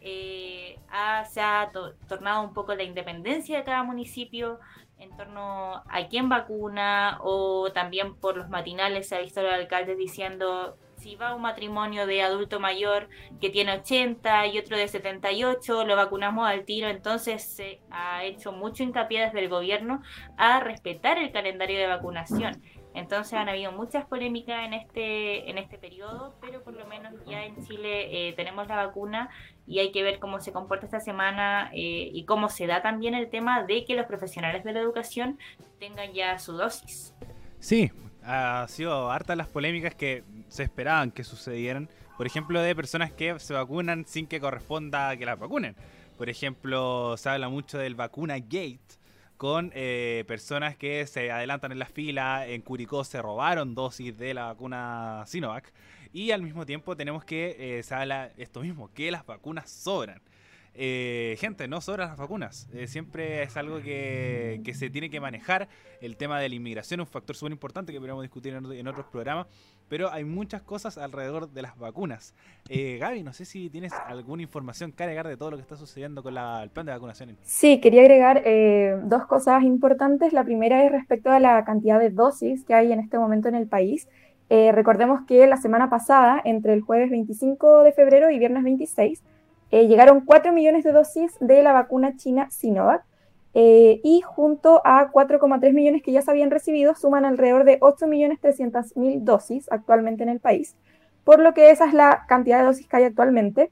eh, 0.00 0.78
se 1.28 1.40
ha 1.40 1.70
tornado 2.08 2.42
un 2.42 2.54
poco 2.54 2.74
la 2.74 2.82
independencia 2.82 3.58
de 3.58 3.64
cada 3.64 3.82
municipio 3.82 4.58
en 4.98 5.16
torno 5.16 5.82
a 5.86 6.08
quién 6.08 6.28
vacuna 6.28 7.18
o 7.20 7.70
también 7.72 8.16
por 8.16 8.36
los 8.36 8.48
matinales 8.48 9.08
se 9.08 9.16
ha 9.16 9.20
visto 9.20 9.42
los 9.42 9.52
alcaldes 9.52 9.96
diciendo 9.96 10.76
si 10.98 11.16
va 11.16 11.34
un 11.34 11.42
matrimonio 11.42 12.06
de 12.06 12.22
adulto 12.22 12.60
mayor 12.60 13.08
que 13.40 13.50
tiene 13.50 13.72
80 13.72 14.46
y 14.48 14.58
otro 14.58 14.76
de 14.76 14.88
78, 14.88 15.84
lo 15.84 15.96
vacunamos 15.96 16.48
al 16.48 16.64
tiro, 16.64 16.88
entonces 16.88 17.42
se 17.42 17.80
ha 17.90 18.24
hecho 18.24 18.52
mucho 18.52 18.82
hincapié 18.82 19.22
desde 19.22 19.40
el 19.40 19.48
gobierno 19.48 20.02
a 20.36 20.60
respetar 20.60 21.18
el 21.18 21.32
calendario 21.32 21.78
de 21.78 21.86
vacunación. 21.86 22.62
Entonces 22.94 23.34
han 23.34 23.48
habido 23.48 23.70
muchas 23.70 24.06
polémicas 24.06 24.64
en 24.64 24.74
este, 24.74 25.48
en 25.48 25.58
este 25.58 25.78
periodo, 25.78 26.34
pero 26.40 26.64
por 26.64 26.74
lo 26.74 26.84
menos 26.86 27.14
ya 27.26 27.44
en 27.44 27.64
Chile 27.64 28.28
eh, 28.28 28.32
tenemos 28.32 28.66
la 28.66 28.76
vacuna 28.86 29.30
y 29.66 29.78
hay 29.78 29.92
que 29.92 30.02
ver 30.02 30.18
cómo 30.18 30.40
se 30.40 30.52
comporta 30.52 30.86
esta 30.86 30.98
semana 30.98 31.70
eh, 31.72 32.10
y 32.12 32.24
cómo 32.24 32.48
se 32.48 32.66
da 32.66 32.82
también 32.82 33.14
el 33.14 33.30
tema 33.30 33.62
de 33.62 33.84
que 33.84 33.94
los 33.94 34.06
profesionales 34.06 34.64
de 34.64 34.72
la 34.72 34.80
educación 34.80 35.38
tengan 35.78 36.12
ya 36.12 36.38
su 36.38 36.54
dosis. 36.54 37.14
Sí, 37.60 37.92
ha 38.24 38.66
sido 38.68 39.10
hartas 39.12 39.36
las 39.36 39.48
polémicas 39.48 39.94
que 39.94 40.24
se 40.48 40.64
esperaban 40.64 41.10
que 41.10 41.24
sucedieran. 41.24 41.88
Por 42.16 42.26
ejemplo, 42.26 42.60
de 42.60 42.74
personas 42.74 43.12
que 43.12 43.38
se 43.38 43.54
vacunan 43.54 44.04
sin 44.06 44.26
que 44.26 44.40
corresponda 44.40 45.16
que 45.16 45.26
las 45.26 45.38
vacunen. 45.38 45.76
Por 46.16 46.28
ejemplo, 46.28 47.16
se 47.16 47.28
habla 47.28 47.48
mucho 47.48 47.78
del 47.78 47.94
vacuna 47.94 48.38
gate 48.38 48.80
con 49.36 49.70
eh, 49.74 50.24
personas 50.26 50.76
que 50.76 51.06
se 51.06 51.30
adelantan 51.30 51.72
en 51.72 51.78
la 51.78 51.86
fila. 51.86 52.46
En 52.46 52.62
Curicó 52.62 53.04
se 53.04 53.22
robaron 53.22 53.74
dosis 53.74 54.16
de 54.18 54.34
la 54.34 54.46
vacuna 54.46 55.24
Sinovac. 55.26 55.72
Y 56.12 56.32
al 56.32 56.42
mismo 56.42 56.66
tiempo 56.66 56.96
tenemos 56.96 57.24
que, 57.24 57.78
eh, 57.78 57.82
se 57.82 57.94
habla 57.94 58.32
esto 58.36 58.60
mismo, 58.60 58.92
que 58.92 59.10
las 59.10 59.24
vacunas 59.24 59.70
sobran. 59.70 60.20
Eh, 60.80 61.36
gente, 61.40 61.66
no 61.66 61.80
sobran 61.80 62.08
las 62.08 62.16
vacunas. 62.16 62.68
Eh, 62.72 62.86
siempre 62.86 63.42
es 63.42 63.56
algo 63.56 63.82
que, 63.82 64.62
se 64.74 64.90
tiene 64.90 65.10
que 65.10 65.20
manejar. 65.20 65.68
El 66.00 66.16
tema 66.16 66.38
de 66.38 66.48
la 66.48 66.54
inmigración 66.54 67.00
es 67.00 67.06
un 67.08 67.12
factor 67.12 67.34
súper 67.34 67.50
importante 67.50 67.92
que 67.92 67.98
podríamos 67.98 68.22
discutir 68.22 68.54
en, 68.54 68.86
otros 68.86 69.06
programas. 69.06 69.48
Pero 69.88 70.12
hay 70.12 70.24
muchas 70.24 70.62
cosas 70.62 70.98
alrededor 70.98 71.50
de 71.50 71.62
las 71.62 71.78
vacunas. 71.78 72.34
Eh, 72.68 72.98
Gaby, 73.00 73.22
no 73.22 73.32
sé 73.32 73.44
si 73.44 73.70
tienes 73.70 73.92
alguna 74.06 74.42
información 74.42 74.92
que 74.92 75.02
agregar 75.02 75.26
de 75.26 75.36
todo 75.36 75.50
lo 75.50 75.56
que 75.56 75.62
está 75.62 75.76
sucediendo 75.76 76.22
con 76.22 76.36
el 76.36 76.70
plan 76.70 76.86
de 76.86 76.92
vacunación. 76.92 77.36
Sí, 77.42 77.80
quería 77.80 78.02
agregar 78.02 78.42
eh, 78.44 78.98
dos 79.04 79.26
cosas 79.26 79.62
importantes. 79.62 80.32
La 80.32 80.44
primera 80.44 80.84
es 80.84 80.92
respecto 80.92 81.30
a 81.30 81.40
la 81.40 81.64
cantidad 81.64 81.98
de 81.98 82.10
dosis 82.10 82.64
que 82.64 82.74
hay 82.74 82.92
en 82.92 83.00
este 83.00 83.18
momento 83.18 83.48
en 83.48 83.54
el 83.54 83.66
país. 83.66 84.08
recordemos 84.50 85.20
que 85.26 85.46
la 85.46 85.58
semana 85.58 85.90
pasada, 85.90 86.40
entre 86.44 86.72
el 86.72 86.80
jueves 86.80 87.10
25 87.10 87.82
de 87.82 87.92
febrero 87.92 88.30
y 88.30 88.38
viernes 88.38 88.64
26, 88.64 89.22
eh, 89.70 89.86
llegaron 89.86 90.22
4 90.22 90.52
millones 90.52 90.84
de 90.84 90.92
dosis 90.92 91.36
de 91.40 91.62
la 91.62 91.72
vacuna 91.72 92.16
china 92.16 92.50
Sinovac 92.50 93.04
eh, 93.54 94.00
y 94.04 94.20
junto 94.20 94.82
a 94.84 95.10
4,3 95.10 95.72
millones 95.72 96.02
que 96.02 96.12
ya 96.12 96.22
se 96.22 96.30
habían 96.30 96.50
recibido 96.50 96.94
suman 96.94 97.24
alrededor 97.24 97.64
de 97.64 97.78
8 97.80 98.06
millones 98.06 98.40
300 98.40 98.96
mil 98.96 99.24
dosis 99.24 99.70
actualmente 99.70 100.22
en 100.22 100.28
el 100.28 100.40
país, 100.40 100.76
por 101.24 101.40
lo 101.40 101.54
que 101.54 101.70
esa 101.70 101.86
es 101.86 101.94
la 101.94 102.24
cantidad 102.28 102.60
de 102.60 102.66
dosis 102.66 102.86
que 102.86 102.96
hay 102.96 103.04
actualmente. 103.04 103.70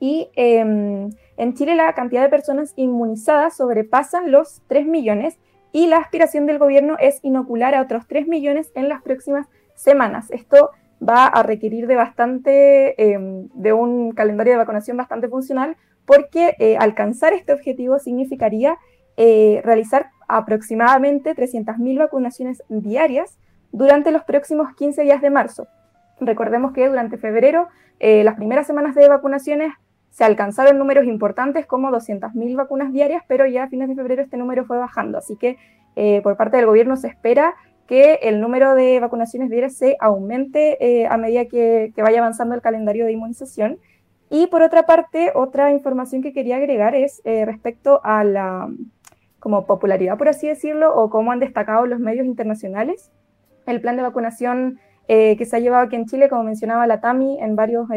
Y 0.00 0.30
em, 0.36 1.10
en 1.36 1.54
Chile 1.54 1.74
la 1.74 1.92
cantidad 1.92 2.22
de 2.22 2.28
personas 2.28 2.72
inmunizadas 2.76 3.56
sobrepasan 3.56 4.30
los 4.30 4.62
3 4.68 4.86
millones 4.86 5.38
y 5.72 5.88
la 5.88 5.98
aspiración 5.98 6.46
del 6.46 6.58
gobierno 6.58 6.96
es 7.00 7.18
inocular 7.22 7.74
a 7.74 7.82
otros 7.82 8.06
3 8.06 8.28
millones 8.28 8.70
en 8.74 8.88
las 8.88 9.02
próximas 9.02 9.48
semanas. 9.74 10.30
Esto 10.30 10.70
va 11.06 11.26
a 11.26 11.42
requerir 11.42 11.86
de 11.86 11.96
bastante, 11.96 13.12
em, 13.12 13.48
de 13.54 13.72
un 13.72 14.12
calendario 14.12 14.52
de 14.52 14.58
vacunación 14.58 14.96
bastante 14.96 15.28
funcional, 15.28 15.76
porque 16.08 16.56
eh, 16.58 16.76
alcanzar 16.78 17.34
este 17.34 17.52
objetivo 17.52 17.98
significaría 17.98 18.78
eh, 19.16 19.60
realizar 19.62 20.08
aproximadamente 20.26 21.36
300.000 21.36 21.98
vacunaciones 21.98 22.64
diarias 22.68 23.38
durante 23.72 24.10
los 24.10 24.24
próximos 24.24 24.74
15 24.74 25.02
días 25.02 25.20
de 25.20 25.30
marzo. 25.30 25.68
Recordemos 26.18 26.72
que 26.72 26.88
durante 26.88 27.18
febrero, 27.18 27.68
eh, 28.00 28.24
las 28.24 28.36
primeras 28.36 28.66
semanas 28.66 28.94
de 28.94 29.06
vacunaciones 29.08 29.72
se 30.10 30.24
alcanzaron 30.24 30.78
números 30.78 31.04
importantes 31.04 31.66
como 31.66 31.90
200.000 31.90 32.56
vacunas 32.56 32.90
diarias, 32.90 33.22
pero 33.28 33.46
ya 33.46 33.64
a 33.64 33.68
fines 33.68 33.88
de 33.88 33.94
febrero 33.94 34.22
este 34.22 34.38
número 34.38 34.64
fue 34.64 34.78
bajando. 34.78 35.18
Así 35.18 35.36
que 35.36 35.58
por 36.22 36.36
parte 36.36 36.58
del 36.58 36.66
gobierno 36.66 36.96
se 36.96 37.08
espera 37.08 37.56
que 37.88 38.20
el 38.22 38.40
número 38.40 38.74
de 38.74 39.00
vacunaciones 39.00 39.48
diarias 39.48 39.74
se 39.74 39.96
aumente 39.98 40.76
eh, 40.84 41.06
a 41.06 41.16
medida 41.16 41.46
que, 41.46 41.90
vaya 41.96 42.18
avanzando 42.18 42.54
el 42.54 42.60
calendario 42.60 43.06
de 43.06 43.12
inmunización. 43.12 43.78
Y 44.30 44.46
por 44.48 44.62
otra 44.62 44.84
parte, 44.84 45.32
otra 45.34 45.70
información 45.70 46.22
que 46.22 46.32
quería 46.32 46.56
agregar 46.56 46.94
es 46.94 47.22
eh, 47.24 47.44
respecto 47.44 48.00
a 48.04 48.24
la 48.24 48.68
como 49.38 49.66
popularidad, 49.66 50.18
por 50.18 50.28
así 50.28 50.48
decirlo, 50.48 50.94
o 50.94 51.10
cómo 51.10 51.30
han 51.32 51.38
destacado 51.38 51.86
los 51.86 52.00
medios 52.00 52.26
internacionales. 52.26 53.10
El 53.66 53.80
plan 53.80 53.96
de 53.96 54.02
vacunación 54.02 54.80
eh, 55.06 55.36
que 55.36 55.44
se 55.44 55.56
ha 55.56 55.60
llevado 55.60 55.84
aquí 55.84 55.96
en 55.96 56.06
Chile, 56.06 56.28
como 56.28 56.42
mencionaba 56.42 56.86
la 56.86 57.00
TAMI, 57.00 57.38
en 57.40 57.54
varios 57.56 57.88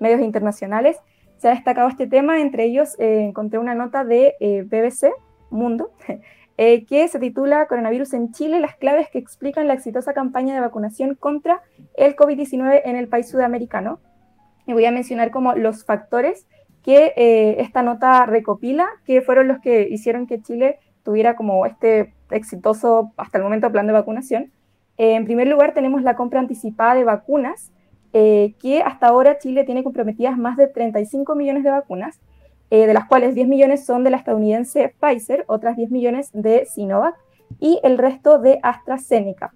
medios 0.00 0.20
internacionales, 0.20 0.96
se 1.36 1.48
ha 1.48 1.50
destacado 1.52 1.88
este 1.88 2.06
tema. 2.06 2.40
Entre 2.40 2.64
ellos 2.64 2.96
encontré 2.98 3.58
una 3.58 3.74
nota 3.74 4.04
de 4.04 4.34
BBC 4.70 5.12
Mundo, 5.50 5.92
Eh, 6.60 6.86
que 6.86 7.06
se 7.06 7.20
titula 7.20 7.68
Coronavirus 7.68 8.14
en 8.14 8.32
Chile, 8.32 8.58
las 8.58 8.74
claves 8.74 9.08
que 9.10 9.18
explican 9.20 9.68
la 9.68 9.74
exitosa 9.74 10.12
campaña 10.12 10.54
de 10.54 10.60
vacunación 10.60 11.14
contra 11.14 11.62
el 11.94 12.16
COVID-19 12.16 12.82
en 12.84 12.96
el 12.96 13.06
país 13.06 13.28
sudamericano. 13.28 14.00
Y 14.68 14.72
voy 14.72 14.84
a 14.84 14.92
mencionar 14.92 15.32
como 15.32 15.54
los 15.54 15.84
factores 15.84 16.46
que 16.84 17.12
eh, 17.16 17.56
esta 17.58 17.82
nota 17.82 18.24
recopila, 18.26 18.86
que 19.04 19.20
fueron 19.20 19.48
los 19.48 19.58
que 19.58 19.88
hicieron 19.90 20.28
que 20.28 20.40
Chile 20.40 20.78
tuviera 21.02 21.34
como 21.34 21.66
este 21.66 22.14
exitoso 22.30 23.12
hasta 23.16 23.38
el 23.38 23.44
momento 23.44 23.72
plan 23.72 23.88
de 23.88 23.92
vacunación. 23.92 24.52
Eh, 24.96 25.14
en 25.14 25.24
primer 25.24 25.48
lugar, 25.48 25.74
tenemos 25.74 26.02
la 26.02 26.14
compra 26.14 26.38
anticipada 26.38 26.94
de 26.94 27.02
vacunas, 27.02 27.72
que 28.12 28.82
hasta 28.84 29.06
ahora 29.08 29.38
Chile 29.38 29.64
tiene 29.64 29.84
comprometidas 29.84 30.36
más 30.36 30.56
de 30.56 30.66
35 30.66 31.34
millones 31.34 31.62
de 31.62 31.70
vacunas, 31.70 32.18
eh, 32.70 32.86
de 32.86 32.92
las 32.92 33.06
cuales 33.06 33.34
10 33.34 33.48
millones 33.48 33.86
son 33.86 34.04
de 34.04 34.10
la 34.10 34.18
estadounidense 34.18 34.94
Pfizer, 35.00 35.44
otras 35.48 35.76
10 35.76 35.90
millones 35.90 36.30
de 36.34 36.66
Sinovac 36.66 37.16
y 37.58 37.80
el 37.82 37.96
resto 37.96 38.38
de 38.38 38.60
AstraZeneca. 38.62 39.54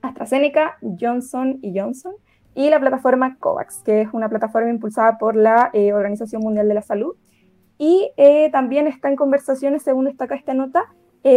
AstraZeneca, 0.00 0.78
Johnson 0.98 1.58
y 1.60 1.78
Johnson 1.78 2.14
y 2.56 2.70
la 2.70 2.80
plataforma 2.80 3.36
COVAX, 3.38 3.82
que 3.84 4.00
es 4.00 4.08
una 4.12 4.28
plataforma 4.28 4.70
impulsada 4.70 5.18
por 5.18 5.36
la 5.36 5.70
eh, 5.72 5.92
Organización 5.92 6.42
Mundial 6.42 6.66
de 6.66 6.74
la 6.74 6.82
Salud. 6.82 7.14
Y 7.78 8.10
eh, 8.16 8.50
también 8.50 8.88
está 8.88 9.08
en 9.08 9.16
conversaciones, 9.16 9.82
según 9.82 10.06
destaca 10.06 10.34
esta 10.34 10.54
nota, 10.54 10.86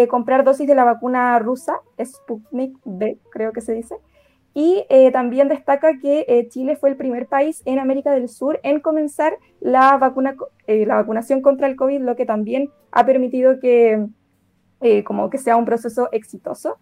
comprar 0.08 0.44
dosis 0.44 0.68
de 0.68 0.76
la 0.76 0.84
vacuna 0.84 1.40
rusa, 1.40 1.80
Sputnik 2.00 2.78
V, 2.86 3.18
creo 3.32 3.52
que 3.52 3.62
se 3.62 3.74
dice, 3.74 3.96
y 4.54 4.86
eh, 4.90 5.12
también 5.12 5.48
destaca 5.48 6.00
que 6.00 6.26
eh, 6.28 6.50
Chile 6.50 6.76
fue 6.76 6.90
el 6.90 6.98
primer 6.98 7.28
país 7.28 7.62
en 7.66 7.80
América 7.80 8.12
del 8.12 8.30
Sur 8.30 8.60
en 8.64 8.80
comenzar 8.80 9.38
la, 9.60 9.98
vacuna, 9.98 10.36
eh, 10.68 10.86
la 10.86 10.96
vacunación 10.96 11.42
contra 11.42 11.68
el 11.68 11.76
COVID, 11.76 12.02
lo 12.02 12.16
que 12.16 12.26
también 12.26 12.70
ha 12.92 13.06
permitido 13.06 13.60
que, 13.60 14.08
como 15.06 15.30
que 15.30 15.38
sea 15.38 15.56
un 15.56 15.66
proceso 15.66 16.10
exitoso. 16.12 16.78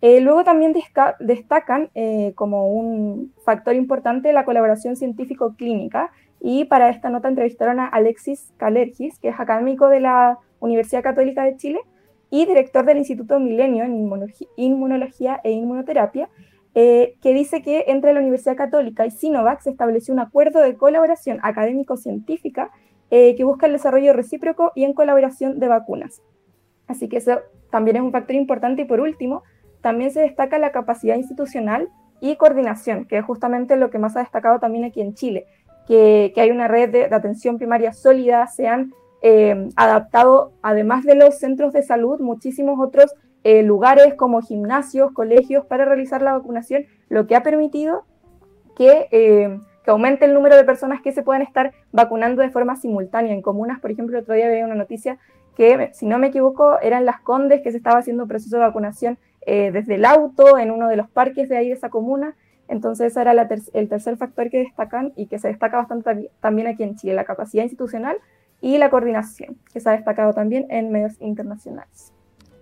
Luego 0.00 0.44
también 0.44 0.74
destacan 1.20 1.90
como 2.34 2.68
un 2.72 3.32
factor 3.44 3.74
importante 3.74 4.32
la 4.32 4.44
colaboración 4.44 4.96
científico-clínica 4.96 6.12
y 6.40 6.64
para 6.66 6.90
esta 6.90 7.10
nota 7.10 7.28
entrevistaron 7.28 7.80
a 7.80 7.86
Alexis 7.86 8.52
Calergis, 8.56 9.18
que 9.18 9.28
es 9.28 9.40
académico 9.40 9.88
de 9.88 10.00
la 10.00 10.38
Universidad 10.60 11.02
Católica 11.02 11.44
de 11.44 11.56
Chile 11.56 11.80
y 12.30 12.46
director 12.46 12.84
del 12.84 12.98
Instituto 12.98 13.40
Milenio 13.40 13.84
en 13.84 13.94
Inmunología 14.56 15.40
e 15.42 15.50
Inmunoterapia, 15.50 16.28
eh, 16.74 17.16
que 17.22 17.32
dice 17.32 17.62
que 17.62 17.86
entre 17.88 18.12
la 18.12 18.20
Universidad 18.20 18.56
Católica 18.56 19.06
y 19.06 19.10
Sinovac 19.10 19.62
se 19.62 19.70
estableció 19.70 20.14
un 20.14 20.20
acuerdo 20.20 20.60
de 20.60 20.76
colaboración 20.76 21.38
académico-científica 21.42 22.70
eh, 23.10 23.34
que 23.36 23.44
busca 23.44 23.66
el 23.66 23.72
desarrollo 23.72 24.12
recíproco 24.12 24.72
y 24.74 24.84
en 24.84 24.92
colaboración 24.92 25.58
de 25.58 25.68
vacunas. 25.68 26.22
Así 26.86 27.08
que 27.08 27.16
eso 27.16 27.40
también 27.70 27.96
es 27.96 28.02
un 28.02 28.12
factor 28.12 28.36
importante. 28.36 28.82
Y 28.82 28.84
por 28.84 29.00
último, 29.00 29.42
también 29.80 30.10
se 30.10 30.20
destaca 30.20 30.58
la 30.58 30.72
capacidad 30.72 31.16
institucional 31.16 31.88
y 32.20 32.36
coordinación, 32.36 33.04
que 33.04 33.18
es 33.18 33.24
justamente 33.24 33.76
lo 33.76 33.90
que 33.90 33.98
más 33.98 34.16
ha 34.16 34.20
destacado 34.20 34.58
también 34.58 34.84
aquí 34.84 35.00
en 35.00 35.14
Chile, 35.14 35.46
que, 35.86 36.32
hay 36.36 36.50
una 36.50 36.68
red 36.68 36.90
de, 36.90 37.04
atención 37.14 37.58
primaria 37.58 37.92
sólida, 37.92 38.46
se 38.46 38.68
han 38.68 38.92
eh, 39.22 39.68
adaptado, 39.76 40.52
además 40.62 41.04
de 41.04 41.14
los 41.14 41.38
centros 41.38 41.72
de 41.72 41.82
salud, 41.82 42.20
muchísimos 42.20 42.78
otros 42.78 43.14
eh, 43.44 43.62
lugares 43.62 44.14
como 44.14 44.42
gimnasios, 44.42 45.12
colegios 45.12 45.64
para 45.64 45.84
realizar 45.84 46.22
la 46.22 46.32
vacunación, 46.32 46.84
lo 47.08 47.26
que 47.26 47.36
ha 47.36 47.42
permitido 47.42 48.04
que, 48.76 49.08
eh, 49.10 49.58
que, 49.84 49.90
aumente 49.90 50.24
el 50.24 50.34
número 50.34 50.56
de 50.56 50.64
personas 50.64 51.00
que 51.00 51.12
se 51.12 51.22
pueden 51.22 51.42
estar 51.42 51.72
vacunando 51.92 52.42
de 52.42 52.50
forma 52.50 52.76
simultánea. 52.76 53.32
En 53.32 53.42
comunas, 53.42 53.80
por 53.80 53.90
ejemplo, 53.90 54.18
el 54.18 54.24
otro 54.24 54.34
día 54.34 54.48
veía 54.48 54.66
una 54.66 54.74
noticia 54.74 55.18
que, 55.56 55.90
si 55.92 56.06
no 56.06 56.18
me 56.18 56.28
equivoco, 56.28 56.78
eran 56.80 57.04
las 57.04 57.20
Condes 57.20 57.62
que 57.62 57.70
se 57.70 57.78
estaba 57.78 57.98
haciendo 57.98 58.26
proceso 58.26 58.56
de 58.56 58.62
vacunación 58.62 59.18
eh, 59.48 59.72
desde 59.72 59.94
el 59.94 60.04
auto 60.04 60.58
en 60.58 60.70
uno 60.70 60.88
de 60.88 60.96
los 60.96 61.08
parques 61.08 61.48
de 61.48 61.56
ahí 61.56 61.68
de 61.68 61.74
esa 61.74 61.88
comuna. 61.88 62.34
Entonces 62.68 63.12
ese 63.12 63.22
era 63.22 63.32
el 63.32 63.88
tercer 63.88 64.18
factor 64.18 64.50
que 64.50 64.58
destacan 64.58 65.14
y 65.16 65.26
que 65.26 65.38
se 65.38 65.48
destaca 65.48 65.78
bastante 65.78 66.30
también 66.40 66.66
aquí 66.68 66.82
en 66.82 66.96
Chile, 66.96 67.14
la 67.14 67.24
capacidad 67.24 67.62
institucional 67.62 68.18
y 68.60 68.76
la 68.76 68.90
coordinación, 68.90 69.56
que 69.72 69.80
se 69.80 69.88
ha 69.88 69.92
destacado 69.92 70.34
también 70.34 70.66
en 70.68 70.92
medios 70.92 71.18
internacionales. 71.20 72.12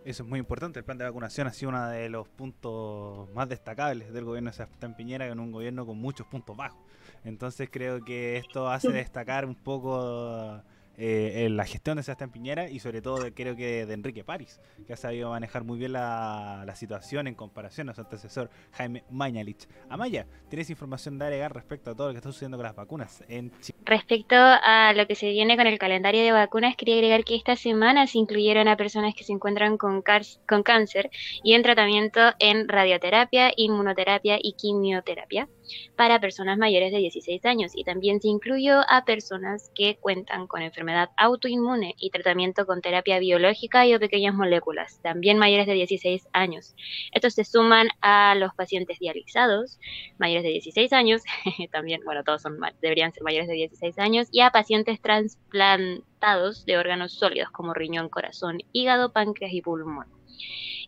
Eso 0.05 0.23
es 0.23 0.29
muy 0.29 0.39
importante. 0.39 0.79
El 0.79 0.85
plan 0.85 0.97
de 0.97 1.05
vacunación 1.05 1.49
ha 1.49 1.53
sido 1.53 1.71
uno 1.71 1.89
de 1.89 2.09
los 2.09 2.29
puntos 2.29 3.29
más 3.35 3.49
destacables 3.49 4.13
del 4.13 4.25
gobierno 4.25 4.51
de 4.51 4.57
Sebastián 4.57 4.95
Piñera, 4.95 5.27
en 5.27 5.41
un 5.41 5.51
gobierno 5.51 5.85
con 5.85 5.99
muchos 5.99 6.29
puntos 6.29 6.57
bajos. 6.57 6.79
Entonces 7.25 7.69
creo 7.69 8.05
que 8.05 8.37
esto 8.37 8.69
hace 8.69 8.93
destacar 8.93 9.45
un 9.45 9.57
poco 9.57 10.63
eh, 10.99 11.45
en 11.45 11.57
la 11.57 11.65
gestión 11.65 11.97
de 11.97 12.03
Sebastián 12.03 12.31
Piñera 12.31 12.71
y 12.71 12.79
sobre 12.79 13.03
todo 13.03 13.19
creo 13.35 13.55
que 13.55 13.87
de 13.87 13.95
Enrique 13.95 14.25
París, 14.25 14.61
que 14.87 14.95
ha 14.95 14.97
sabido 14.97 15.31
manejar 15.31 15.65
muy 15.65 15.79
bien 15.79 15.93
la, 15.93 16.65
situación 16.75 17.27
en 17.27 17.35
comparación 17.35 17.89
a 17.89 17.95
su 17.95 18.03
antecesor 18.03 18.51
Jaime 18.73 19.03
Mañalich. 19.11 19.67
Amaya, 19.89 20.27
¿tienes 20.51 20.69
información 20.69 21.19
de 21.19 21.25
agregar 21.25 21.55
respecto 21.55 21.91
a 21.91 21.95
todo 21.95 22.09
lo 22.09 22.13
que 22.13 22.19
está 22.19 22.31
sucediendo 22.31 22.59
con 22.59 22.65
las 22.65 22.75
vacunas 22.75 23.25
en 23.29 23.51
Chile? 23.61 23.79
Respecto 23.85 24.37
a 24.37 24.93
lo 24.95 25.07
que 25.07 25.15
se 25.15 25.31
viene 25.31 25.57
con 25.57 25.67
el 25.67 25.79
calendario 25.79 26.23
de 26.23 26.33
vacunas, 26.33 26.77
quería 26.77 26.97
agregar 26.97 27.25
que 27.25 27.35
esta 27.35 27.57
semana 27.57 28.07
se 28.07 28.19
incluyeron 28.19 28.69
a 28.69 28.77
personas 28.77 29.15
que 29.15 29.25
se 29.25 29.33
encuentran 29.33 29.79
con, 29.79 30.03
con 30.47 30.63
cáncer 30.63 31.11
y 31.43 31.55
en 31.55 31.63
tratamiento 31.63 32.21
en 32.39 32.69
radioterapia, 32.69 33.53
inmunoterapia 33.57 34.39
y 34.43 34.53
quimioterapia 34.53 35.49
para 35.97 36.21
personas 36.21 36.59
mayores 36.59 36.93
de 36.93 36.99
16 36.99 37.45
años 37.45 37.73
y 37.75 37.85
también 37.85 38.21
se 38.21 38.29
incluyó 38.29 38.81
a 38.89 39.05
personas 39.05 39.71
que 39.75 39.97
cuentan 39.97 40.47
con 40.47 40.63
enfermedad 40.87 41.11
autoinmune 41.17 41.95
y 41.99 42.11
tratamiento 42.11 42.65
con 42.65 42.81
terapia 42.81 43.19
biológica 43.19 43.87
y 43.87 43.95
o 43.95 44.01
pequeñas 44.01 44.35
moléculas, 44.35 45.01
también 45.03 45.39
mayores 45.39 45.67
de 45.67 45.75
16 45.75 46.29
años. 46.33 46.77
Estos 47.13 47.35
se 47.35 47.45
suman 47.45 47.89
a 48.01 48.35
los 48.37 48.55
pacientes 48.55 48.99
dializados, 49.01 49.81
mayores 50.19 50.45
de 50.45 50.51
16 50.51 50.93
años, 50.93 51.23
también, 51.73 52.03
bueno, 52.05 52.23
todos 52.23 52.43
son, 52.43 52.59
deberían 52.81 53.13
ser 53.13 53.25
mayores 53.25 53.49
de 53.49 53.55
16 53.55 53.99
años, 53.99 54.29
y 54.31 54.41
a 54.41 54.51
pacientes 54.51 55.01
trasplantados 55.01 56.65
de 56.67 56.79
órganos 56.79 57.13
sólidos 57.13 57.51
como 57.51 57.75
riñón, 57.75 58.09
corazón, 58.09 58.59
hígado, 58.73 59.13
páncreas 59.13 59.53
y 59.53 59.63
pulmón. 59.63 60.07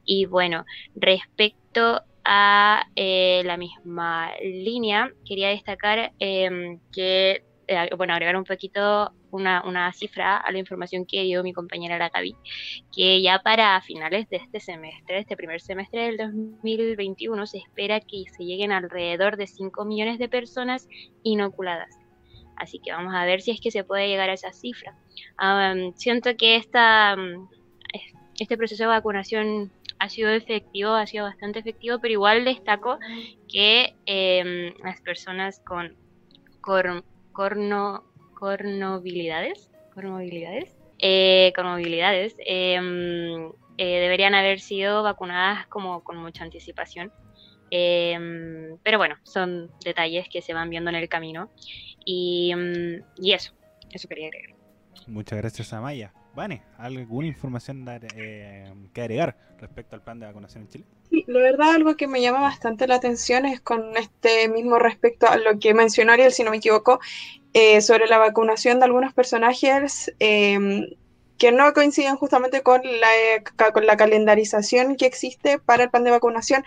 Y 0.05 0.27
bueno, 0.27 0.65
respecto 0.95 2.03
a 2.25 2.87
eh, 2.95 3.43
la 3.45 3.57
misma 3.57 4.31
línea, 4.43 5.13
quería 5.27 5.49
destacar 5.49 6.13
em, 6.19 6.79
que, 6.93 7.43
eh, 7.69 7.91
bueno, 7.97 8.15
agregar 8.15 8.37
un 8.37 8.45
poquito 8.45 9.13
una, 9.31 9.63
una, 9.67 9.93
cifra 9.93 10.39
a 10.39 10.51
la 10.51 10.59
información 10.59 11.05
que 11.05 11.23
dio 11.23 11.43
mi 11.43 11.53
compañera 11.53 11.99
la 11.99 12.09
Gaby, 12.09 12.35
que 12.95 13.21
ya 13.21 13.41
para 13.41 13.81
finales 13.83 14.29
de 14.31 14.39
este 14.39 14.59
semestre, 14.59 15.19
este 15.19 15.37
primer 15.37 15.61
semestre 15.61 16.07
del 16.07 16.17
2021, 16.17 17.47
se 17.47 17.59
espera 17.59 18.01
que 18.01 18.25
se 18.37 18.45
lleguen 18.45 18.73
alrededor 18.73 19.37
de 19.37 19.47
5 19.47 19.85
millones 19.85 20.19
de 20.19 20.29
personas 20.29 20.89
inoculadas. 21.23 21.95
Así 22.57 22.79
que 22.81 22.91
vamos 22.91 23.15
a 23.15 23.25
ver 23.25 23.43
si 23.43 23.51
es 23.51 23.61
que 23.61 23.71
se 23.71 23.85
puede 23.85 24.09
llegar 24.09 24.31
a 24.31 24.33
esa 24.33 24.53
cifra. 24.53 24.97
siento 25.95 26.37
que 26.37 26.57
esta, 26.57 27.17
este 28.39 28.57
proceso 28.57 28.85
de 28.85 28.89
vacunación 28.89 29.71
ha 29.99 30.09
sido 30.09 30.31
efectivo, 30.31 30.95
ha 30.95 31.07
sido 31.07 31.25
bastante 31.25 31.59
efectivo, 31.59 31.99
pero 32.01 32.13
igual 32.13 32.45
destaco 32.45 32.99
que 33.49 33.95
em, 34.07 34.75
las 34.83 35.01
personas 35.03 35.61
con 35.61 35.95
cor, 36.61 37.05
corno, 37.39 38.03
cornobilidades, 38.35 39.71
cornobilidades, 39.95 40.75
eh, 40.99 41.53
em, 42.75 43.53
eh, 43.79 44.01
deberían 44.01 44.35
haber 44.35 44.59
sido 44.59 45.05
vacunadas 45.05 45.69
como 45.69 46.03
con 46.03 46.17
mucha 46.17 46.43
anticipación. 46.43 47.13
Em, 47.71 48.77
pero 48.83 48.99
bueno, 48.99 49.15
son 49.23 49.71
detalles 49.85 50.29
que 50.29 50.43
se 50.43 50.53
van 50.53 50.69
viendo 50.69 50.91
en 50.91 50.97
el 50.97 51.09
camino. 51.09 51.49
Y, 52.05 52.53
y 53.17 53.33
eso, 53.33 53.53
eso 53.93 54.09
quería 54.09 54.27
agregar. 54.27 54.57
Muchas 55.07 55.39
gracias, 55.39 55.73
Amaya. 55.73 56.13
Vane, 56.39 56.63
¿alguna 56.79 57.27
información 57.27 57.85
eh, 58.15 58.73
que 58.95 59.01
agregar 59.01 59.37
respecto 59.61 59.97
al 59.97 60.03
plan 60.03 60.21
de 60.21 60.27
vacunación 60.27 60.63
en 60.63 60.69
Chile? 60.69 60.85
Sí, 61.11 61.25
la 61.27 61.41
verdad 61.41 61.71
algo 61.71 61.97
que 61.97 62.07
me 62.07 62.23
llama 62.23 62.41
bastante 62.41 62.87
la 62.87 62.95
atención 62.95 63.45
es 63.45 63.61
con 63.61 63.97
este 63.97 64.49
mismo 64.49 64.79
respecto 64.79 65.27
a 65.27 65.37
lo 65.37 65.59
que 65.59 65.75
mencionó 65.75 66.13
Ariel, 66.13 66.31
si 66.31 66.45
no 66.45 66.53
me 66.53 66.59
equivoco, 66.59 67.01
eh, 67.55 67.81
sobre 67.81 68.07
la 68.07 68.19
vacunación 68.19 68.79
de 68.79 68.85
algunos 68.85 69.13
personajes 69.15 70.15
em, 70.21 70.87
que 71.39 71.51
no 71.51 71.73
coinciden 71.73 72.15
justamente 72.15 72.63
con 72.63 72.83
la, 72.85 73.73
con 73.73 73.85
la 73.85 73.97
calendarización 73.97 74.95
que 74.95 75.07
existe 75.07 75.59
para 75.59 75.85
el 75.85 75.91
plan 75.91 76.05
de 76.05 76.13
vacunación, 76.13 76.63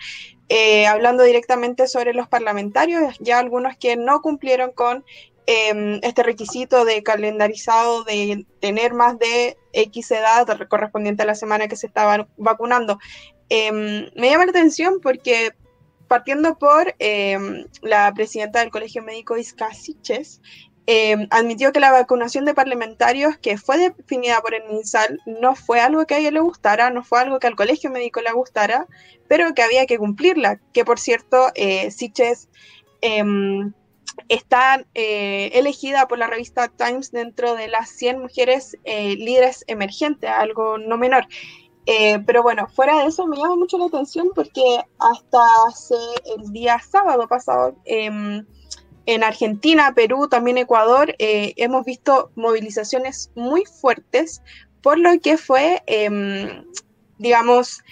eh, 0.50 0.86
hablando 0.86 1.22
directamente 1.22 1.88
sobre 1.88 2.12
los 2.12 2.28
parlamentarios, 2.28 3.16
ya 3.20 3.38
algunos 3.38 3.78
que 3.78 3.96
no 3.96 4.20
cumplieron 4.20 4.72
con 4.72 5.02
Em, 5.46 5.98
este 6.02 6.22
requisito 6.22 6.84
de 6.84 7.02
calendarizado 7.02 8.04
de 8.04 8.46
tener 8.60 8.94
más 8.94 9.18
de 9.18 9.56
X 9.72 10.12
edad 10.12 10.46
correspondiente 10.68 11.24
a 11.24 11.26
la 11.26 11.34
semana 11.34 11.66
que 11.66 11.74
se 11.74 11.88
estaba 11.88 12.28
vacunando. 12.36 12.98
Em, 13.48 14.08
me 14.14 14.30
llama 14.30 14.44
la 14.44 14.50
atención 14.50 15.00
porque 15.02 15.50
partiendo 16.06 16.58
por 16.58 16.94
em, 17.00 17.66
la 17.80 18.12
presidenta 18.14 18.60
del 18.60 18.70
Colegio 18.70 19.02
Médico 19.02 19.36
Isca 19.36 19.74
Siches, 19.74 20.40
admitió 21.30 21.72
que 21.72 21.80
la 21.80 21.92
vacunación 21.92 22.44
de 22.44 22.54
parlamentarios 22.54 23.36
que 23.38 23.56
fue 23.56 23.78
definida 23.78 24.40
por 24.42 24.54
el 24.54 24.64
MinSal 24.68 25.20
no 25.26 25.54
fue 25.54 25.80
algo 25.80 26.04
que 26.06 26.14
a 26.14 26.18
ella 26.18 26.32
le 26.32 26.40
gustara, 26.40 26.90
no 26.90 27.02
fue 27.02 27.20
algo 27.20 27.38
que 27.38 27.46
al 27.46 27.56
Colegio 27.56 27.90
Médico 27.90 28.20
le 28.20 28.32
gustara, 28.32 28.86
pero 29.28 29.54
que 29.54 29.62
había 29.62 29.86
que 29.86 29.98
cumplirla, 29.98 30.60
que 30.72 30.84
por 30.84 30.98
cierto, 30.98 31.50
eh, 31.54 31.90
Siches 31.90 32.48
está 34.28 34.84
eh, 34.94 35.50
elegida 35.54 36.08
por 36.08 36.18
la 36.18 36.26
revista 36.26 36.68
Times 36.68 37.12
dentro 37.12 37.54
de 37.54 37.68
las 37.68 37.90
100 37.90 38.20
mujeres 38.20 38.76
eh, 38.84 39.16
líderes 39.16 39.64
emergentes, 39.66 40.30
algo 40.30 40.78
no 40.78 40.96
menor. 40.96 41.26
Eh, 41.86 42.20
pero 42.26 42.42
bueno, 42.42 42.68
fuera 42.68 42.98
de 42.98 43.06
eso 43.06 43.26
me 43.26 43.36
llama 43.36 43.56
mucho 43.56 43.76
la 43.76 43.86
atención 43.86 44.30
porque 44.34 44.62
hasta 44.98 45.40
hace 45.66 45.96
el 46.36 46.52
día 46.52 46.78
sábado 46.78 47.26
pasado 47.26 47.74
em, 47.84 48.46
en 49.06 49.24
Argentina, 49.24 49.92
Perú, 49.92 50.28
también 50.28 50.58
Ecuador, 50.58 51.12
hemos 51.18 51.84
visto 51.84 52.30
movilizaciones 52.36 53.32
muy 53.34 53.64
fuertes 53.64 54.42
por 54.80 54.96
lo 54.96 55.18
que 55.20 55.36
fue, 55.36 55.82
em, 55.86 56.64
digamos, 57.18 57.82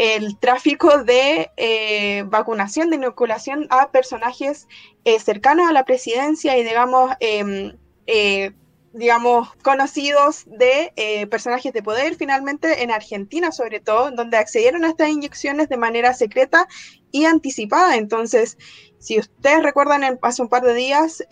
el 0.00 0.38
tráfico 0.38 1.04
de 1.04 1.50
eh, 1.58 2.24
vacunación, 2.26 2.88
de 2.88 2.96
inoculación 2.96 3.66
a 3.68 3.90
personajes 3.90 4.66
eh, 4.66 4.89
cercanos 5.20 5.68
a 5.68 5.72
la 5.72 5.84
presidencia 5.84 6.56
y, 6.56 6.62
digamos, 6.62 7.12
em, 7.20 7.76
eh, 8.06 8.52
digamos, 8.92 9.54
conocidos 9.62 10.44
de 10.46 10.92
personajes 11.30 11.72
de 11.72 11.82
poder, 11.82 12.16
finalmente 12.16 12.82
en 12.82 12.90
Argentina 12.90 13.52
sobre 13.52 13.78
todo, 13.78 14.10
donde 14.10 14.36
accedieron 14.36 14.84
a 14.84 14.88
estas 14.88 15.10
inyecciones 15.10 15.68
de 15.68 15.76
manera 15.76 16.12
secreta 16.12 16.66
y 17.12 17.24
anticipada. 17.24 17.96
Entonces, 17.96 18.58
si 19.00 19.18
ustedes 19.18 19.62
recuerdan, 19.62 20.18
hace 20.22 20.42
un 20.42 20.48
par 20.48 20.62
de 20.62 20.74
días 20.74 21.24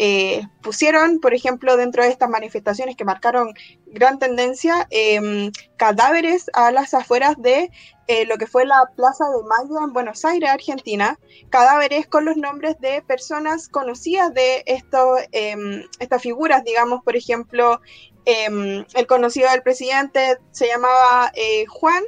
pusieron, 0.62 1.20
por 1.20 1.34
ejemplo, 1.34 1.76
dentro 1.76 2.02
de 2.02 2.08
estas 2.08 2.28
manifestaciones 2.28 2.96
que 2.96 3.04
marcaron 3.04 3.54
gran 3.86 4.18
tendencia, 4.18 4.86
em, 4.90 5.52
cadáveres 5.76 6.50
a 6.54 6.72
las 6.72 6.94
afueras 6.94 7.36
de 7.38 7.70
eh, 8.10 8.24
lo 8.24 8.38
que 8.38 8.46
fue 8.46 8.64
la 8.64 8.90
Plaza 8.96 9.26
de 9.28 9.42
Mayo 9.44 9.84
en 9.84 9.92
Buenos 9.92 10.24
Aires, 10.24 10.48
Argentina, 10.48 11.18
cadáveres 11.50 12.06
con 12.06 12.24
los 12.24 12.38
nombres 12.38 12.80
de 12.80 13.02
personas 13.02 13.68
conocidas 13.68 14.32
de 14.32 14.62
esto, 14.64 15.16
em, 15.32 15.84
estas 16.00 16.22
figuras, 16.22 16.64
digamos, 16.64 17.04
por 17.04 17.16
ejemplo, 17.16 17.82
em, 18.24 18.86
el 18.94 19.06
conocido 19.06 19.50
del 19.50 19.62
presidente 19.62 20.38
se 20.52 20.66
llamaba 20.68 21.30
eh, 21.34 21.66
Juan, 21.66 22.02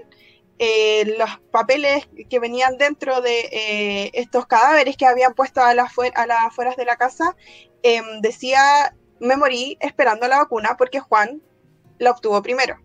eh, 0.61 1.17
los 1.19 1.31
papeles 1.51 2.07
que 2.29 2.39
venían 2.39 2.77
dentro 2.77 3.21
de 3.21 4.11
estos 4.13 4.47
cadáveres 4.47 4.97
que 4.97 5.07
habían 5.07 5.35
puesto 5.35 5.63
a 5.63 5.75
las, 5.75 5.91
a 6.15 6.47
afueras 6.47 6.77
de 6.77 6.85
la 6.85 6.97
casa, 6.97 7.35
em, 7.83 8.21
decía, 8.21 8.95
me 9.21 9.37
morí 9.37 9.79
esperando 9.81 10.29
la 10.29 10.39
vacuna 10.39 10.77
porque 10.77 11.01
Juan 11.01 11.43
la 11.99 12.11
obtuvo 12.11 12.43
primero. 12.43 12.79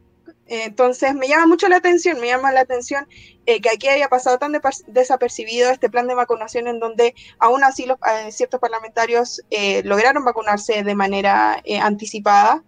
Entonces 0.48 1.16
me 1.16 1.28
llama 1.28 1.48
mucho 1.48 1.68
la 1.68 1.78
atención, 1.78 2.20
me 2.20 2.28
llama 2.28 2.52
la 2.52 2.62
atención 2.62 3.08
eh, 3.48 3.62
que 3.62 3.70
aquí 3.70 3.88
haya 3.88 4.10
pasado 4.10 4.38
tan 4.38 4.54
desapercibido 4.88 5.72
este 5.72 5.90
plan 5.90 6.08
de 6.08 6.14
vacunación 6.14 6.68
en 6.68 6.80
donde 6.80 7.16
aún 7.40 7.64
así 7.64 7.86
los, 7.86 7.98
eh, 8.08 8.32
ciertos 8.32 8.60
parlamentarios 8.60 9.42
eh, 9.50 9.82
lograron 9.84 10.24
vacunarse 10.24 10.84
de 10.84 10.96
manera 10.96 11.64
anticipada 11.82 12.64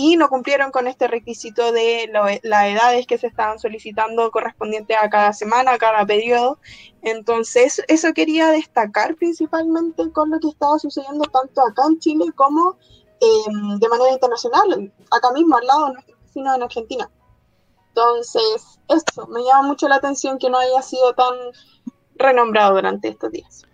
y 0.00 0.16
no 0.16 0.28
cumplieron 0.28 0.70
con 0.70 0.86
este 0.86 1.08
requisito 1.08 1.72
de 1.72 2.08
las 2.44 2.66
edades 2.68 3.04
que 3.04 3.18
se 3.18 3.26
estaban 3.26 3.58
solicitando 3.58 4.30
correspondiente 4.30 4.94
a 4.94 5.10
cada 5.10 5.32
semana, 5.32 5.72
a 5.72 5.78
cada 5.78 6.06
periodo. 6.06 6.60
Entonces 7.02 7.82
eso 7.88 8.12
quería 8.12 8.52
destacar 8.52 9.16
principalmente 9.16 10.08
con 10.12 10.30
lo 10.30 10.38
que 10.38 10.50
estaba 10.50 10.78
sucediendo 10.78 11.24
tanto 11.24 11.62
acá 11.66 11.82
en 11.88 11.98
Chile 11.98 12.26
como 12.36 12.78
de 13.20 13.88
manera 13.88 14.12
internacional, 14.12 14.92
acá 15.10 15.32
mismo 15.32 15.56
al 15.56 15.66
lado 15.66 15.92
de 15.92 16.40
en 16.42 16.62
Argentina. 16.62 17.10
Entonces, 17.88 18.78
esto 18.86 19.26
me 19.26 19.42
llama 19.42 19.66
mucho 19.66 19.88
la 19.88 19.96
atención 19.96 20.38
que 20.38 20.48
no 20.48 20.58
haya 20.58 20.80
sido 20.80 21.12
tan 21.14 21.34
renombrado 22.14 22.74
durante 22.74 23.08
estos 23.08 23.32
días. 23.32 23.64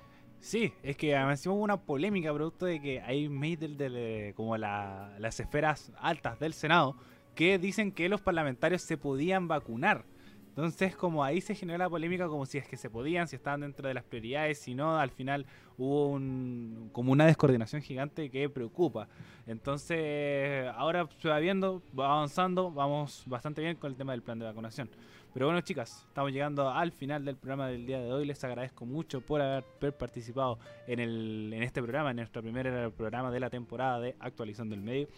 Sí, 0.44 0.74
es 0.82 0.98
que 0.98 1.16
además 1.16 1.46
hubo 1.46 1.54
una 1.54 1.78
polémica 1.78 2.30
producto 2.34 2.66
de 2.66 2.78
que 2.78 3.00
hay 3.00 3.30
mails 3.30 3.78
de, 3.78 4.34
como 4.36 4.58
las 4.58 5.40
esferas 5.40 5.90
altas 5.98 6.38
del 6.38 6.52
Senado 6.52 6.98
que 7.34 7.58
dicen 7.58 7.92
que 7.92 8.10
los 8.10 8.20
parlamentarios 8.20 8.82
se 8.82 8.98
podían 8.98 9.48
vacunar. 9.48 10.04
Entonces, 10.50 10.94
como 10.96 11.24
ahí 11.24 11.40
se 11.40 11.54
generó 11.54 11.78
la 11.78 11.88
polémica, 11.88 12.28
como 12.28 12.44
si 12.44 12.58
es 12.58 12.68
que 12.68 12.76
se 12.76 12.90
podían, 12.90 13.26
si 13.26 13.36
estaban 13.36 13.62
dentro 13.62 13.88
de 13.88 13.94
las 13.94 14.04
prioridades, 14.04 14.58
si 14.58 14.74
no, 14.74 14.98
al 14.98 15.10
final 15.10 15.46
hubo 15.78 16.08
un, 16.08 16.90
como 16.92 17.10
una 17.10 17.24
descoordinación 17.24 17.80
gigante 17.80 18.30
que 18.30 18.50
preocupa. 18.50 19.08
Entonces, 19.46 20.68
ahora 20.76 21.08
se 21.20 21.28
va 21.30 21.38
viendo, 21.38 21.82
va 21.98 22.16
avanzando, 22.16 22.70
vamos 22.70 23.24
bastante 23.26 23.62
bien 23.62 23.76
con 23.76 23.90
el 23.90 23.96
tema 23.96 24.12
del 24.12 24.22
plan 24.22 24.38
de 24.38 24.44
vacunación. 24.44 24.90
Pero 25.34 25.46
bueno, 25.46 25.60
chicas, 25.62 26.04
estamos 26.06 26.30
llegando 26.30 26.70
al 26.70 26.92
final 26.92 27.24
del 27.24 27.34
programa 27.34 27.66
del 27.66 27.84
día 27.84 27.98
de 27.98 28.12
hoy. 28.12 28.24
Les 28.24 28.44
agradezco 28.44 28.86
mucho 28.86 29.20
por 29.20 29.40
haber, 29.40 29.64
participado 29.98 30.60
en, 30.86 31.00
el, 31.00 31.52
en 31.52 31.64
este 31.64 31.82
programa, 31.82 32.12
en 32.12 32.18
nuestro 32.18 32.40
primer 32.40 32.92
programa 32.92 33.32
de 33.32 33.40
la 33.40 33.50
temporada 33.50 33.98
de 33.98 34.14
Actualizando 34.20 34.76
el 34.76 34.80
Medio 34.80 35.08